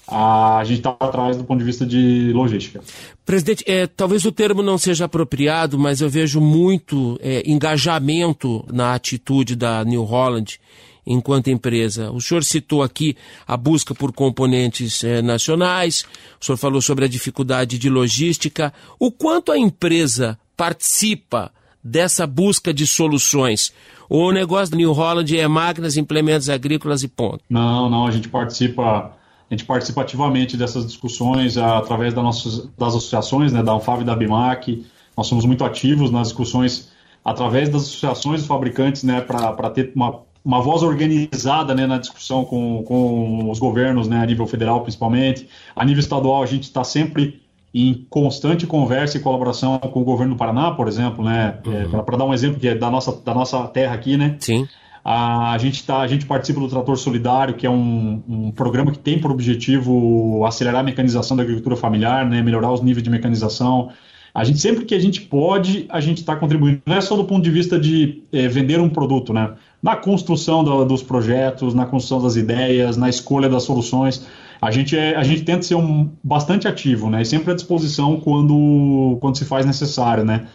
a 0.07 0.63
gente 0.65 0.79
está 0.79 0.91
atrás 0.91 1.37
do 1.37 1.45
ponto 1.45 1.61
de 1.61 1.65
vista 1.65 1.87
de 1.87 2.33
logística. 2.35 2.83
Presidente, 3.25 3.65
é, 3.67 3.87
talvez 3.87 4.25
o 4.27 4.33
termo 4.33 4.63
não 4.63 4.77
seja 4.77 5.07
apropriado, 5.07 5.79
mas 5.79 6.01
eu 6.01 6.11
vejo 6.11 6.41
muito 6.41 7.19
é, 7.23 7.43
engajamento 7.47 8.65
na 8.71 8.95
atitude 8.95 9.57
da 9.57 9.85
New 9.85 10.03
Holland 10.03 10.61
enquanto 11.07 11.51
empresa. 11.51 12.11
O 12.11 12.21
senhor 12.21 12.45
citou 12.45 12.83
aqui 12.83 13.17
a 13.47 13.57
busca 13.57 13.95
por 13.95 14.13
componentes 14.13 15.03
é, 15.05 15.21
nacionais, 15.21 16.05
o 16.41 16.45
senhor 16.45 16.57
falou 16.57 16.81
sobre 16.81 17.05
a 17.05 17.09
dificuldade 17.09 17.79
de 17.79 17.89
logística. 17.89 18.73
O 18.99 19.11
quanto 19.11 19.53
a 19.53 19.59
empresa 19.59 20.39
participa 20.57 21.53
dessa 21.83 22.27
busca 22.27 22.73
de 22.73 22.87
soluções? 22.87 23.73
Ou 24.09 24.29
o 24.29 24.33
negócio 24.33 24.71
da 24.71 24.77
New 24.77 24.93
Holland 24.93 25.39
é 25.39 25.49
máquinas, 25.49 25.97
implementos 25.97 26.49
agrícolas 26.49 27.03
e 27.03 27.09
ponto? 27.09 27.43
Não, 27.49 27.89
não, 27.89 28.07
a 28.07 28.11
gente 28.11 28.29
participa 28.29 29.13
a 29.51 29.55
gente 29.55 29.67
participa 29.67 30.01
ativamente 30.01 30.57
dessas 30.57 30.87
discussões 30.87 31.59
através 31.59 32.15
das, 32.15 32.25
nossas, 32.25 32.69
das 32.79 32.95
associações, 32.95 33.53
né, 33.53 33.63
da 33.63 33.73
Anfav 33.73 34.01
e 34.01 34.05
da 34.05 34.17
BIMAC. 34.17 34.87
Nós 35.15 35.27
somos 35.27 35.45
muito 35.45 35.63
ativos 35.63 36.11
nas 36.11 36.29
discussões 36.29 36.91
através 37.23 37.69
das 37.69 37.83
associações 37.83 38.41
dos 38.41 38.47
fabricantes, 38.47 39.03
né, 39.03 39.21
para 39.21 39.69
ter 39.69 39.93
uma, 39.95 40.21
uma 40.45 40.61
voz 40.61 40.83
organizada 40.83 41.75
né, 41.75 41.87
na 41.87 41.99
discussão 41.99 42.45
com, 42.45 42.83
com 42.83 43.51
os 43.51 43.59
governos, 43.59 44.09
né, 44.09 44.19
a 44.19 44.27
nível 44.27 44.47
federal 44.47 44.81
principalmente. 44.81 45.49
A 45.75 45.85
nível 45.85 46.01
estadual, 46.01 46.43
a 46.43 46.47
gente 46.47 46.65
está 46.65 46.83
sempre 46.83 47.41
em 47.75 48.07
constante 48.11 48.67
conversa 48.67 49.17
e 49.17 49.21
colaboração 49.21 49.79
com 49.79 50.03
o 50.03 50.05
governo 50.05 50.35
do 50.35 50.39
Paraná, 50.39 50.73
por 50.73 50.89
exemplo, 50.89 51.25
né, 51.25 51.59
uhum. 51.65 51.99
é, 51.99 52.03
para 52.03 52.17
dar 52.17 52.25
um 52.25 52.35
exemplo 52.35 52.61
que 52.61 52.69
é 52.69 52.75
da 52.75 52.91
nossa, 52.91 53.19
da 53.25 53.33
nossa 53.33 53.67
terra 53.69 53.95
aqui, 53.95 54.17
né? 54.17 54.37
Sim. 54.41 54.69
A, 55.05 55.57
gente 55.59 55.85
tá, 55.85 55.99
a 55.99 56.07
gente 56.07 56.27
participa 56.27 56.61
do 56.61 56.69
Trator 56.69 56.97
Solidário, 56.97 57.55
que 57.55 57.67
é 57.67 57.71
um, 57.71 58.23
um, 58.29 58.51
programa 58.53 58.93
que 58.93 58.99
tem 58.99 59.19
por 59.19 59.33
objetivo 59.33 60.45
acelerar 60.47 60.81
a 60.81 60.85
mecanização 60.85 61.37
da 61.37 61.43
agricultura 61.43 61.75
familiar, 61.75 62.29
né, 62.29 62.41
melhorar 62.41 62.71
os 62.71 62.81
níveis 62.81 63.03
de 63.03 63.11
mecanização. 63.11 63.91
A 64.35 64.45
gente 64.45 64.61
sempre 64.61 64.85
que 64.85 64.95
a 64.95 64.99
gente 64.99 65.21
pode, 65.23 65.87
a 65.89 66.01
gente 66.01 66.19
está 66.19 66.37
contribuindo. 66.37 66.81
Não 66.87 66.97
é 66.97 67.01
só 67.01 67.17
do 67.17 67.25
ponto 67.25 67.43
de 67.43 67.51
vista 67.51 67.81
de 67.81 68.23
é, 68.33 68.47
vender 68.49 68.81
um 68.81 68.89
produto, 68.89 69.33
né? 69.33 69.55
Na 69.83 69.97
construção 69.97 70.63
do, 70.63 70.85
dos 70.85 71.03
projetos, 71.03 71.75
na 71.75 71.85
construção 71.85 72.23
das 72.23 72.37
ideias, 72.37 72.97
na 72.97 73.09
escolha 73.09 73.49
das 73.49 73.65
soluções. 73.65 74.27
A 74.61 74.71
gente, 74.71 74.97
é, 74.97 75.17
a 75.17 75.25
gente 75.25 75.43
tenta 75.43 75.63
ser 75.63 75.75
um, 75.75 76.09
bastante 76.23 76.69
ativo, 76.69 77.11
né? 77.11 77.23
E 77.23 77.25
sempre 77.25 77.51
à 77.51 77.55
disposição 77.55 78.21
quando, 78.21 79.19
quando 79.21 79.37
se 79.37 79.45
faz 79.45 79.67
necessário, 79.67 80.25
né? 80.25 80.47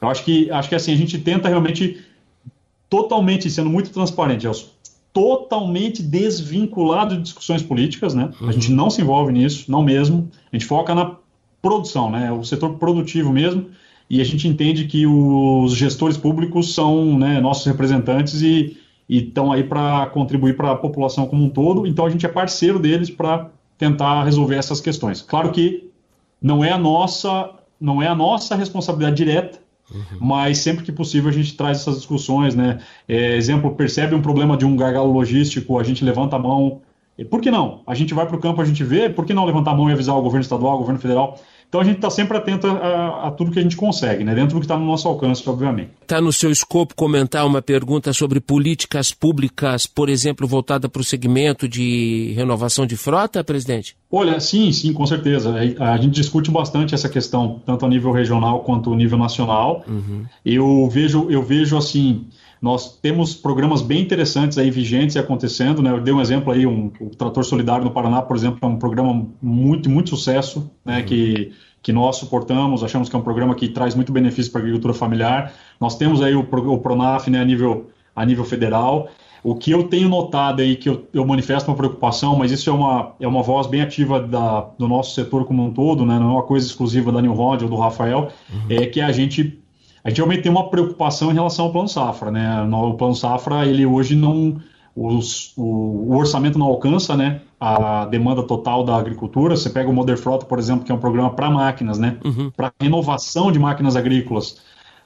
Eu 0.00 0.08
acho 0.08 0.22
que, 0.22 0.50
acho 0.50 0.68
que 0.68 0.74
assim, 0.74 0.92
a 0.92 0.96
gente 0.96 1.18
tenta 1.18 1.48
realmente 1.48 2.04
totalmente, 2.90 3.50
sendo 3.50 3.70
muito 3.70 3.90
transparente, 3.90 4.46
totalmente 5.14 6.02
desvinculado 6.02 7.16
de 7.16 7.22
discussões 7.22 7.62
políticas, 7.62 8.14
né? 8.14 8.30
Uhum. 8.40 8.48
A 8.48 8.52
gente 8.52 8.70
não 8.70 8.90
se 8.90 9.00
envolve 9.00 9.32
nisso, 9.32 9.70
não 9.70 9.82
mesmo. 9.82 10.28
A 10.52 10.56
gente 10.56 10.66
foca 10.66 10.94
na 10.94 11.16
produção, 11.62 12.10
né? 12.10 12.30
O 12.32 12.44
setor 12.44 12.74
produtivo 12.74 13.32
mesmo. 13.32 13.70
E 14.08 14.20
a 14.20 14.24
gente 14.24 14.46
entende 14.46 14.84
que 14.84 15.06
os 15.06 15.74
gestores 15.74 16.16
públicos 16.16 16.74
são 16.74 17.18
né, 17.18 17.40
nossos 17.40 17.64
representantes 17.66 18.42
e 18.42 18.76
estão 19.08 19.52
aí 19.52 19.64
para 19.64 20.06
contribuir 20.06 20.56
para 20.56 20.72
a 20.72 20.76
população 20.76 21.26
como 21.26 21.44
um 21.44 21.48
todo. 21.48 21.86
Então 21.86 22.06
a 22.06 22.10
gente 22.10 22.24
é 22.24 22.28
parceiro 22.28 22.78
deles 22.78 23.10
para 23.10 23.50
tentar 23.78 24.24
resolver 24.24 24.56
essas 24.56 24.80
questões. 24.80 25.22
Claro 25.22 25.50
que 25.50 25.90
não 26.40 26.64
é 26.64 26.70
a 26.70 26.78
nossa, 26.78 27.50
não 27.80 28.02
é 28.02 28.06
a 28.06 28.14
nossa 28.14 28.54
responsabilidade 28.54 29.16
direta 29.16 29.64
Uhum. 29.92 30.18
Mas 30.20 30.58
sempre 30.58 30.84
que 30.84 30.92
possível 30.92 31.28
a 31.28 31.32
gente 31.32 31.56
traz 31.56 31.78
essas 31.80 31.96
discussões, 31.96 32.54
né? 32.54 32.80
É, 33.06 33.36
exemplo, 33.36 33.74
percebe 33.74 34.14
um 34.14 34.22
problema 34.22 34.56
de 34.56 34.64
um 34.64 34.76
gargalo 34.76 35.12
logístico, 35.12 35.78
a 35.78 35.82
gente 35.82 36.04
levanta 36.04 36.36
a 36.36 36.38
mão. 36.38 36.80
Por 37.30 37.40
que 37.40 37.50
não? 37.50 37.82
A 37.86 37.94
gente 37.94 38.14
vai 38.14 38.26
para 38.26 38.36
o 38.36 38.40
campo, 38.40 38.60
a 38.60 38.64
gente 38.64 38.82
vê, 38.82 39.08
por 39.08 39.24
que 39.24 39.32
não 39.32 39.44
levantar 39.44 39.72
a 39.72 39.74
mão 39.74 39.88
e 39.88 39.92
avisar 39.92 40.16
o 40.16 40.22
governo 40.22 40.42
estadual, 40.42 40.74
o 40.74 40.78
governo 40.78 41.00
federal? 41.00 41.38
Então 41.68 41.80
a 41.80 41.84
gente 41.84 41.96
está 41.96 42.08
sempre 42.08 42.36
atento 42.36 42.66
a, 42.66 43.28
a, 43.28 43.30
tudo 43.32 43.50
que 43.50 43.58
a 43.58 43.62
gente 43.62 43.76
consegue, 43.76 44.22
né? 44.22 44.34
dentro 44.34 44.54
do 44.54 44.60
que 44.60 44.64
está 44.64 44.78
no 44.78 44.86
nosso 44.86 45.08
alcance, 45.08 45.42
obviamente. 45.48 45.90
Está 46.02 46.20
no 46.20 46.32
seu 46.32 46.50
escopo 46.50 46.94
comentar 46.94 47.44
uma 47.46 47.60
pergunta 47.60 48.12
sobre 48.12 48.40
políticas 48.40 49.12
públicas, 49.12 49.86
por 49.86 50.08
exemplo, 50.08 50.46
voltada 50.46 50.88
para 50.88 51.00
o 51.00 51.04
segmento 51.04 51.68
de 51.68 52.32
renovação 52.36 52.86
de 52.86 52.96
frota, 52.96 53.42
presidente? 53.42 53.96
Olha, 54.10 54.38
sim, 54.38 54.70
sim, 54.70 54.92
com 54.92 55.04
certeza. 55.04 55.52
A 55.80 55.96
gente 55.96 56.14
discute 56.14 56.50
bastante 56.50 56.94
essa 56.94 57.08
questão, 57.08 57.60
tanto 57.66 57.84
a 57.84 57.88
nível 57.88 58.12
regional 58.12 58.60
quanto 58.60 58.92
a 58.92 58.96
nível 58.96 59.18
nacional. 59.18 59.84
Uhum. 59.88 60.24
Eu 60.44 60.88
vejo, 60.88 61.28
eu 61.30 61.42
vejo 61.42 61.76
assim. 61.76 62.26
Nós 62.64 62.96
temos 62.96 63.34
programas 63.34 63.82
bem 63.82 64.00
interessantes 64.00 64.56
aí 64.56 64.70
vigentes 64.70 65.16
e 65.16 65.18
acontecendo, 65.18 65.82
né? 65.82 65.90
Eu 65.90 66.00
dei 66.00 66.14
um 66.14 66.20
exemplo 66.22 66.50
aí, 66.50 66.66
um, 66.66 66.90
o 66.98 67.10
Trator 67.10 67.44
Solidário 67.44 67.84
no 67.84 67.90
Paraná, 67.90 68.22
por 68.22 68.34
exemplo, 68.34 68.58
é 68.62 68.66
um 68.66 68.78
programa 68.78 69.26
muito, 69.42 69.90
muito 69.90 70.08
sucesso, 70.08 70.70
né? 70.82 71.00
Uhum. 71.00 71.04
Que, 71.04 71.52
que 71.82 71.92
nós 71.92 72.16
suportamos, 72.16 72.82
achamos 72.82 73.10
que 73.10 73.14
é 73.14 73.18
um 73.18 73.22
programa 73.22 73.54
que 73.54 73.68
traz 73.68 73.94
muito 73.94 74.10
benefício 74.12 74.50
para 74.50 74.62
a 74.62 74.64
agricultura 74.64 74.94
familiar. 74.94 75.52
Nós 75.78 75.98
temos 75.98 76.22
aí 76.22 76.34
o, 76.34 76.40
o 76.40 76.78
Pronaf, 76.78 77.28
né, 77.28 77.38
a 77.38 77.44
nível, 77.44 77.90
a 78.16 78.24
nível 78.24 78.46
federal. 78.46 79.10
O 79.42 79.54
que 79.54 79.70
eu 79.70 79.84
tenho 79.84 80.08
notado 80.08 80.62
aí, 80.62 80.74
que 80.74 80.88
eu, 80.88 81.06
eu, 81.12 81.26
manifesto 81.26 81.70
uma 81.70 81.76
preocupação, 81.76 82.34
mas 82.34 82.50
isso 82.50 82.70
é 82.70 82.72
uma, 82.72 83.12
é 83.20 83.28
uma 83.28 83.42
voz 83.42 83.66
bem 83.66 83.82
ativa 83.82 84.18
da, 84.18 84.70
do 84.78 84.88
nosso 84.88 85.14
setor 85.14 85.44
como 85.44 85.62
um 85.62 85.70
todo, 85.70 86.06
né? 86.06 86.18
não 86.18 86.30
é 86.30 86.32
uma 86.32 86.42
coisa 86.42 86.66
exclusiva 86.66 87.12
da 87.12 87.20
New 87.20 87.34
Rod 87.34 87.60
ou 87.60 87.68
do 87.68 87.76
Rafael, 87.76 88.30
uhum. 88.50 88.60
é 88.70 88.86
que 88.86 89.02
a 89.02 89.12
gente 89.12 89.62
a 90.04 90.10
gente 90.10 90.18
realmente 90.18 90.42
tem 90.42 90.52
uma 90.52 90.68
preocupação 90.68 91.30
em 91.30 91.34
relação 91.34 91.64
ao 91.64 91.72
plano 91.72 91.88
safra, 91.88 92.30
né? 92.30 92.62
O 92.62 92.92
plano 92.92 93.14
safra, 93.14 93.64
ele 93.64 93.86
hoje 93.86 94.14
não, 94.14 94.60
os, 94.94 95.54
o, 95.56 95.62
o, 95.62 96.16
orçamento 96.16 96.58
não 96.58 96.66
alcança, 96.66 97.16
né? 97.16 97.40
A 97.58 98.04
demanda 98.04 98.42
total 98.42 98.84
da 98.84 98.96
agricultura. 98.96 99.56
Você 99.56 99.70
pega 99.70 99.88
o 99.88 99.94
Modern 99.94 100.18
Frota, 100.18 100.44
por 100.44 100.58
exemplo, 100.58 100.84
que 100.84 100.92
é 100.92 100.94
um 100.94 100.98
programa 100.98 101.30
para 101.30 101.48
máquinas, 101.48 101.98
né? 101.98 102.18
Uhum. 102.22 102.50
Para 102.54 102.70
renovação 102.78 103.50
de 103.50 103.58
máquinas 103.58 103.96
agrícolas. 103.96 104.60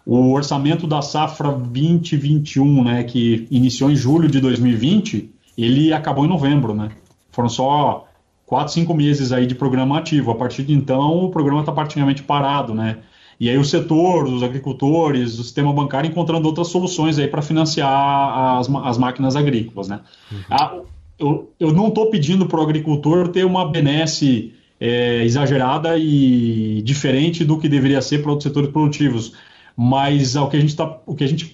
O 0.05 0.33
orçamento 0.33 0.85
da 0.85 1.01
safra 1.01 1.53
2021, 1.53 2.83
né? 2.83 3.05
Que 3.05 3.47
iniciou 3.53 3.93
em 3.93 3.97
julho 3.97 4.29
de 4.29 4.41
2020, 4.41 5.31
ele 5.57 5.93
acabou 5.93 6.25
em 6.25 6.29
novembro, 6.29 6.75
né? 6.75 6.89
Foram 7.31 7.49
só 7.49 8.09
quatro, 8.45 8.73
cinco 8.73 8.95
meses 8.95 9.31
aí 9.31 9.47
de 9.47 9.55
programa 9.55 9.97
ativo. 9.97 10.33
A 10.33 10.35
partir 10.35 10.65
de 10.65 10.73
então, 10.73 11.25
o 11.25 11.31
programa 11.31 11.61
está 11.61 11.71
praticamente 11.71 12.25
parado, 12.25 12.75
né? 12.75 12.99
E 13.41 13.49
aí 13.49 13.57
o 13.57 13.65
setor, 13.65 14.25
os 14.25 14.43
agricultores, 14.43 15.39
o 15.39 15.45
sistema 15.45 15.73
bancário 15.73 16.11
encontrando 16.11 16.49
outras 16.49 16.69
soluções 16.69 17.19
aí 17.19 17.29
para 17.29 17.41
financiar 17.41 18.59
as, 18.59 18.69
as 18.69 18.99
máquinas 18.99 19.37
agrícolas, 19.37 19.89
né? 19.89 20.01
Uhum. 20.31 20.39
Ah, 20.51 20.79
eu, 21.19 21.53
eu 21.59 21.73
não 21.73 21.89
estou 21.89 22.11
pedindo 22.11 22.47
para 22.47 22.59
o 22.59 22.63
agricultor 22.63 23.29
ter 23.29 23.45
uma 23.45 23.69
benesse 23.71 24.53
é, 24.81 25.25
exagerada 25.25 25.97
e 25.99 26.83
diferente 26.83 27.45
do 27.45 27.59
que 27.59 27.69
deveria 27.69 28.01
ser 28.01 28.23
para 28.23 28.31
outros 28.31 28.45
setores 28.45 28.71
produtivos, 28.71 29.35
mas 29.77 30.35
o 30.37 30.49
que 30.49 30.57
a 30.57 30.61
gente 30.61 30.71
está 30.71 30.87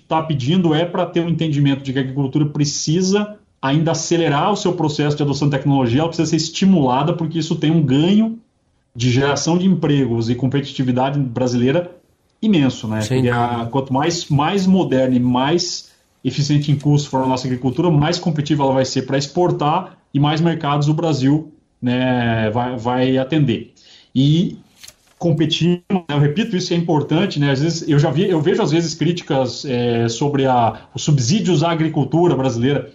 tá 0.09 0.22
pedindo 0.22 0.74
é 0.74 0.85
para 0.85 1.07
ter 1.07 1.20
um 1.20 1.28
entendimento 1.28 1.82
de 1.82 1.93
que 1.93 1.99
a 1.99 2.03
agricultura 2.03 2.47
precisa 2.47 3.39
ainda 3.61 3.93
acelerar 3.93 4.53
o 4.53 4.57
seu 4.57 4.74
processo 4.74 5.16
de 5.16 5.22
adoção 5.22 5.49
de 5.49 5.57
tecnologia, 5.57 6.01
ela 6.01 6.09
precisa 6.09 6.28
ser 6.28 6.37
estimulada 6.37 7.14
porque 7.14 7.39
isso 7.39 7.57
tem 7.57 7.70
um 7.70 7.82
ganho 7.82 8.39
de 8.95 9.11
geração 9.11 9.59
de 9.59 9.66
empregos 9.66 10.30
e 10.30 10.34
competitividade 10.34 11.18
brasileira 11.18 11.90
imenso, 12.40 12.86
né? 12.86 13.01
Sim. 13.01 13.28
A, 13.28 13.66
quanto 13.70 13.92
mais, 13.92 14.28
mais 14.28 14.66
moderna 14.66 15.16
e 15.16 15.20
mais 15.20 15.90
eficiente 16.24 16.70
em 16.70 16.76
custo 16.78 17.11
for 17.11 17.22
a 17.22 17.26
nossa 17.26 17.47
agricultura, 17.47 17.90
mais 17.90 18.18
competitiva 18.18 18.62
ela 18.62 18.74
vai 18.74 18.84
ser 18.84 19.03
para 19.03 19.18
exportar 19.18 19.99
e 20.12 20.20
mais 20.20 20.40
mercados 20.40 20.88
o 20.88 20.95
Brasil 20.95 21.53
né, 21.80 22.51
vai, 22.51 22.76
vai 22.76 23.18
atender. 23.18 23.72
E 24.14 24.57
competindo, 25.18 25.82
né, 25.90 26.05
eu 26.09 26.18
repito, 26.18 26.57
isso 26.57 26.72
é 26.72 26.76
importante, 26.76 27.40
né? 27.40 27.51
Às 27.51 27.61
vezes 27.61 27.88
eu 27.88 27.99
já 27.99 28.11
vi, 28.11 28.28
eu 28.28 28.40
vejo 28.40 28.62
às 28.62 28.70
vezes 28.70 28.95
críticas 28.95 29.64
é, 29.64 30.09
sobre 30.09 30.47
a, 30.47 30.88
os 30.95 31.03
subsídios 31.03 31.62
à 31.62 31.70
agricultura 31.70 32.36
brasileira. 32.36 32.90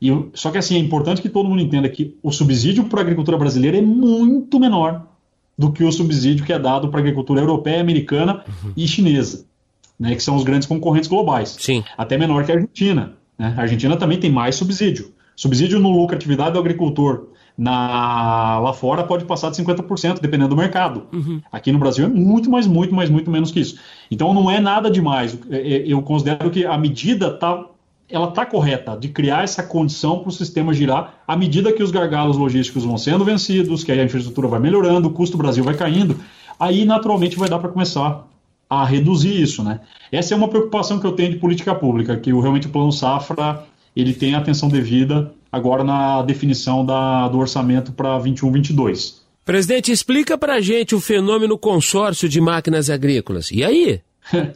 E, 0.00 0.08
só 0.34 0.50
que 0.50 0.58
assim, 0.58 0.76
é 0.76 0.78
importante 0.78 1.22
que 1.22 1.28
todo 1.28 1.48
mundo 1.48 1.62
entenda 1.62 1.88
que 1.88 2.16
o 2.22 2.30
subsídio 2.30 2.84
para 2.84 3.00
a 3.00 3.02
agricultura 3.02 3.36
brasileira 3.36 3.78
é 3.78 3.82
muito 3.82 4.58
menor 4.58 5.13
do 5.56 5.72
que 5.72 5.84
o 5.84 5.92
subsídio 5.92 6.44
que 6.44 6.52
é 6.52 6.58
dado 6.58 6.88
para 6.88 6.98
a 6.98 7.02
agricultura 7.02 7.40
europeia, 7.40 7.80
americana 7.80 8.44
uhum. 8.46 8.72
e 8.76 8.86
chinesa, 8.88 9.46
né, 9.98 10.14
que 10.14 10.22
são 10.22 10.36
os 10.36 10.42
grandes 10.42 10.66
concorrentes 10.66 11.08
globais. 11.08 11.56
Sim. 11.58 11.84
Até 11.96 12.18
menor 12.18 12.44
que 12.44 12.52
a 12.52 12.56
Argentina. 12.56 13.14
Né? 13.38 13.54
A 13.56 13.62
Argentina 13.62 13.96
também 13.96 14.18
tem 14.18 14.30
mais 14.30 14.56
subsídio. 14.56 15.12
Subsídio 15.36 15.80
no 15.80 15.90
lucratividade 15.90 16.52
do 16.52 16.58
agricultor 16.58 17.28
na, 17.56 18.58
lá 18.58 18.72
fora 18.72 19.04
pode 19.04 19.24
passar 19.24 19.50
de 19.50 19.56
50%, 19.56 20.20
dependendo 20.20 20.50
do 20.50 20.56
mercado. 20.56 21.06
Uhum. 21.12 21.40
Aqui 21.52 21.70
no 21.70 21.78
Brasil 21.78 22.04
é 22.04 22.08
muito 22.08 22.50
mais, 22.50 22.66
muito 22.66 22.94
mais, 22.94 23.08
muito 23.08 23.30
menos 23.30 23.50
que 23.50 23.60
isso. 23.60 23.78
Então 24.10 24.34
não 24.34 24.50
é 24.50 24.60
nada 24.60 24.90
demais. 24.90 25.38
É, 25.50 25.56
é, 25.56 25.84
eu 25.86 26.02
considero 26.02 26.50
que 26.50 26.64
a 26.66 26.76
medida 26.76 27.28
está 27.28 27.64
ela 28.14 28.28
está 28.28 28.46
correta 28.46 28.96
de 28.96 29.08
criar 29.08 29.42
essa 29.42 29.60
condição 29.60 30.20
para 30.20 30.28
o 30.28 30.32
sistema 30.32 30.72
girar 30.72 31.14
à 31.26 31.36
medida 31.36 31.72
que 31.72 31.82
os 31.82 31.90
gargalos 31.90 32.36
logísticos 32.36 32.84
vão 32.84 32.96
sendo 32.96 33.24
vencidos, 33.24 33.82
que 33.82 33.90
a 33.90 34.04
infraestrutura 34.04 34.46
vai 34.46 34.60
melhorando, 34.60 35.08
o 35.08 35.10
custo 35.10 35.36
do 35.36 35.42
Brasil 35.42 35.64
vai 35.64 35.74
caindo, 35.74 36.16
aí 36.58 36.84
naturalmente 36.84 37.36
vai 37.36 37.48
dar 37.48 37.58
para 37.58 37.70
começar 37.70 38.24
a 38.70 38.84
reduzir 38.84 39.42
isso, 39.42 39.64
né? 39.64 39.80
Essa 40.12 40.32
é 40.32 40.36
uma 40.36 40.46
preocupação 40.46 41.00
que 41.00 41.06
eu 41.06 41.12
tenho 41.12 41.32
de 41.32 41.38
política 41.38 41.74
pública, 41.74 42.16
que 42.16 42.32
o, 42.32 42.40
realmente 42.40 42.68
o 42.68 42.70
plano 42.70 42.92
safra 42.92 43.64
ele 43.96 44.12
tem 44.12 44.34
atenção 44.34 44.68
devida 44.68 45.32
agora 45.50 45.82
na 45.82 46.22
definição 46.22 46.86
da, 46.86 47.26
do 47.28 47.38
orçamento 47.38 47.92
para 47.92 48.16
21, 48.18 48.52
22. 48.52 49.24
Presidente, 49.44 49.90
explica 49.90 50.38
para 50.38 50.60
gente 50.60 50.94
o 50.94 51.00
fenômeno 51.00 51.58
consórcio 51.58 52.28
de 52.28 52.40
máquinas 52.40 52.88
agrícolas. 52.88 53.50
E 53.50 53.62
aí? 53.62 54.00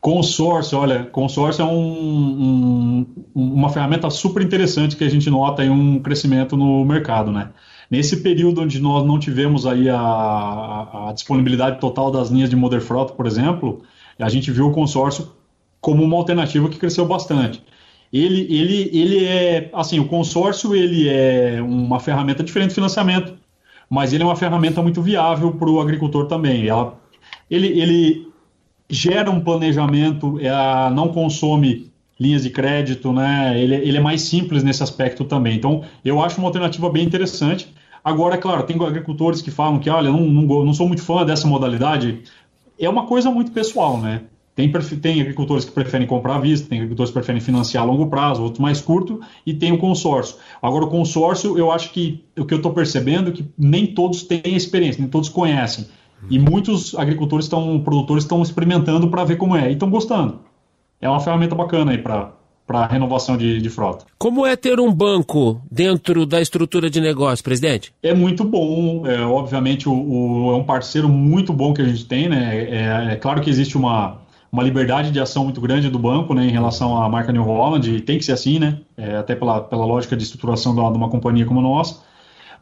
consórcio, 0.00 0.78
olha, 0.78 1.04
consórcio 1.04 1.62
é 1.62 1.64
um, 1.64 3.06
um, 3.06 3.06
uma 3.34 3.68
ferramenta 3.68 4.10
super 4.10 4.42
interessante 4.42 4.96
que 4.96 5.04
a 5.04 5.08
gente 5.08 5.30
nota 5.30 5.62
aí 5.62 5.70
um 5.70 6.00
crescimento 6.00 6.56
no 6.56 6.84
mercado, 6.84 7.30
né? 7.30 7.50
Nesse 7.90 8.22
período 8.22 8.62
onde 8.62 8.80
nós 8.80 9.06
não 9.06 9.18
tivemos 9.18 9.66
aí 9.66 9.88
a, 9.88 11.08
a, 11.08 11.12
disponibilidade 11.12 11.78
total 11.78 12.10
das 12.10 12.30
linhas 12.30 12.50
de 12.50 12.56
Modern 12.56 12.82
Frota, 12.82 13.12
por 13.12 13.26
exemplo, 13.26 13.82
a 14.18 14.28
gente 14.28 14.50
viu 14.50 14.68
o 14.68 14.72
consórcio 14.72 15.32
como 15.80 16.02
uma 16.02 16.16
alternativa 16.16 16.68
que 16.68 16.78
cresceu 16.78 17.06
bastante. 17.06 17.62
Ele, 18.12 18.46
ele, 18.48 18.90
ele 18.92 19.24
é, 19.26 19.70
assim, 19.74 20.00
o 20.00 20.06
consórcio 20.06 20.74
ele 20.74 21.08
é 21.08 21.60
uma 21.60 22.00
ferramenta 22.00 22.42
diferente 22.42 22.70
de 22.70 22.76
financiamento, 22.76 23.34
mas 23.88 24.12
ele 24.12 24.22
é 24.22 24.26
uma 24.26 24.36
ferramenta 24.36 24.80
muito 24.82 25.02
viável 25.02 25.52
para 25.52 25.68
o 25.68 25.80
agricultor 25.80 26.26
também. 26.26 26.66
Ela, 26.66 26.98
ele, 27.50 27.66
ele 27.78 28.33
gera 28.88 29.30
um 29.30 29.40
planejamento, 29.40 30.38
é, 30.40 30.90
não 30.90 31.08
consome 31.08 31.90
linhas 32.18 32.42
de 32.42 32.50
crédito, 32.50 33.12
né? 33.12 33.60
Ele, 33.60 33.74
ele 33.74 33.96
é 33.96 34.00
mais 34.00 34.22
simples 34.22 34.62
nesse 34.62 34.82
aspecto 34.82 35.24
também. 35.24 35.56
Então, 35.56 35.82
eu 36.04 36.22
acho 36.22 36.38
uma 36.38 36.48
alternativa 36.48 36.88
bem 36.88 37.04
interessante. 37.04 37.68
Agora, 38.04 38.34
é 38.34 38.38
claro, 38.38 38.62
tem 38.64 38.80
agricultores 38.82 39.40
que 39.40 39.50
falam 39.50 39.78
que, 39.78 39.88
olha, 39.88 40.10
não, 40.10 40.20
não, 40.20 40.64
não 40.64 40.74
sou 40.74 40.86
muito 40.86 41.02
fã 41.02 41.24
dessa 41.24 41.46
modalidade. 41.48 42.22
É 42.78 42.88
uma 42.88 43.06
coisa 43.06 43.30
muito 43.30 43.50
pessoal, 43.50 43.98
né? 43.98 44.22
Tem, 44.54 44.70
tem 44.70 45.20
agricultores 45.20 45.64
que 45.64 45.72
preferem 45.72 46.06
comprar 46.06 46.36
à 46.36 46.38
vista, 46.38 46.68
tem 46.68 46.78
agricultores 46.78 47.10
que 47.10 47.14
preferem 47.14 47.40
financiar 47.40 47.82
a 47.82 47.86
longo 47.86 48.06
prazo, 48.06 48.40
outros 48.40 48.60
mais 48.60 48.80
curto, 48.80 49.20
e 49.44 49.52
tem 49.52 49.72
o 49.72 49.78
consórcio. 49.78 50.36
Agora, 50.62 50.84
o 50.84 50.88
consórcio, 50.88 51.58
eu 51.58 51.72
acho 51.72 51.90
que 51.90 52.22
o 52.38 52.44
que 52.44 52.54
eu 52.54 52.58
estou 52.58 52.72
percebendo 52.72 53.30
é 53.30 53.32
que 53.32 53.44
nem 53.58 53.86
todos 53.86 54.22
têm 54.22 54.54
experiência, 54.54 55.00
nem 55.00 55.10
todos 55.10 55.28
conhecem. 55.28 55.86
E 56.30 56.38
muitos 56.38 56.94
agricultores 56.94 57.46
estão, 57.46 57.80
produtores 57.80 58.24
estão 58.24 58.42
experimentando 58.42 59.08
para 59.08 59.24
ver 59.24 59.36
como 59.36 59.56
é 59.56 59.70
e 59.70 59.72
estão 59.74 59.90
gostando. 59.90 60.40
É 61.00 61.08
uma 61.08 61.20
ferramenta 61.20 61.54
bacana 61.54 61.92
aí 61.92 61.98
para 61.98 62.32
para 62.66 62.86
renovação 62.86 63.36
de, 63.36 63.60
de, 63.60 63.68
frota. 63.68 64.06
Como 64.18 64.46
é 64.46 64.56
ter 64.56 64.80
um 64.80 64.92
banco 64.92 65.60
dentro 65.70 66.24
da 66.24 66.40
estrutura 66.40 66.88
de 66.88 67.00
negócio, 67.00 67.44
presidente? 67.44 67.92
É 68.02 68.14
muito 68.14 68.42
bom, 68.42 69.06
é, 69.06 69.20
obviamente 69.20 69.88
o, 69.88 69.92
o, 69.92 70.52
é 70.52 70.56
um 70.56 70.64
parceiro 70.64 71.08
muito 71.08 71.52
bom 71.52 71.74
que 71.74 71.82
a 71.82 71.84
gente 71.84 72.06
tem, 72.06 72.28
né? 72.28 72.56
É, 72.56 73.12
é, 73.12 73.16
claro 73.16 73.42
que 73.42 73.50
existe 73.50 73.76
uma, 73.76 74.18
uma 74.50 74.62
liberdade 74.62 75.10
de 75.10 75.20
ação 75.20 75.44
muito 75.44 75.60
grande 75.60 75.90
do 75.90 75.98
banco, 75.98 76.32
né, 76.32 76.46
em 76.46 76.50
relação 76.50 77.00
à 77.00 77.08
marca 77.08 77.32
New 77.32 77.42
Holland, 77.42 77.90
e 77.90 78.00
tem 78.00 78.16
que 78.16 78.24
ser 78.24 78.32
assim, 78.32 78.58
né? 78.58 78.78
É, 78.96 79.16
até 79.16 79.34
pela, 79.34 79.60
pela 79.60 79.84
lógica 79.84 80.16
de 80.16 80.22
estruturação 80.22 80.74
de 80.74 80.80
uma 80.80 81.10
companhia 81.10 81.44
como 81.44 81.60
a 81.60 81.62
nossa. 81.62 82.02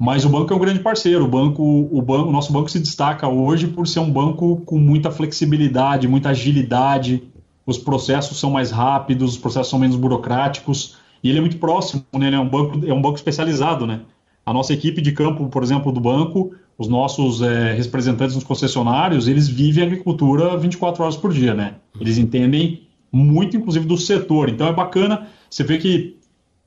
Mas 0.03 0.25
o 0.25 0.29
banco 0.29 0.53
é 0.53 0.57
um 0.57 0.59
grande 0.59 0.81
parceiro. 0.81 1.25
O 1.25 1.29
banco, 1.29 1.63
o 1.63 2.03
banco, 2.03 2.29
o 2.29 2.33
nosso 2.33 2.53
banco 2.53 2.69
se 2.69 2.81
destaca 2.81 3.29
hoje 3.29 3.69
por 3.69 3.87
ser 3.87 4.01
um 4.01 4.11
banco 4.11 4.57
com 4.67 4.77
muita 4.77 5.13
flexibilidade, 5.13 6.09
muita 6.09 6.31
agilidade. 6.31 7.23
Os 7.65 7.79
processos 7.79 8.41
são 8.41 8.51
mais 8.51 8.73
rápidos, 8.73 9.35
os 9.35 9.39
processos 9.39 9.69
são 9.69 9.79
menos 9.79 9.95
burocráticos 9.95 10.97
e 11.23 11.29
ele 11.29 11.39
é 11.39 11.41
muito 11.41 11.57
próximo, 11.57 12.05
né? 12.15 12.27
Ele 12.27 12.35
é 12.35 12.41
um 12.41 12.49
banco, 12.49 12.85
é 12.85 12.93
um 12.93 13.01
banco 13.01 13.15
especializado, 13.15 13.87
né? 13.87 14.01
A 14.45 14.53
nossa 14.53 14.73
equipe 14.73 15.01
de 15.01 15.13
campo, 15.13 15.49
por 15.49 15.63
exemplo, 15.63 15.93
do 15.93 16.01
banco, 16.01 16.53
os 16.77 16.89
nossos 16.89 17.41
é, 17.41 17.73
representantes 17.73 18.35
nos 18.35 18.43
concessionários, 18.43 19.29
eles 19.29 19.47
vivem 19.47 19.85
agricultura 19.85 20.57
24 20.57 21.05
horas 21.05 21.17
por 21.17 21.33
dia, 21.33 21.55
né? 21.55 21.75
Eles 22.01 22.19
entendem 22.19 22.89
muito, 23.13 23.57
inclusive, 23.57 23.87
do 23.87 23.97
setor. 23.97 24.49
Então 24.49 24.67
é 24.67 24.73
bacana 24.73 25.29
você 25.49 25.63
ver 25.63 25.79
que 25.79 26.17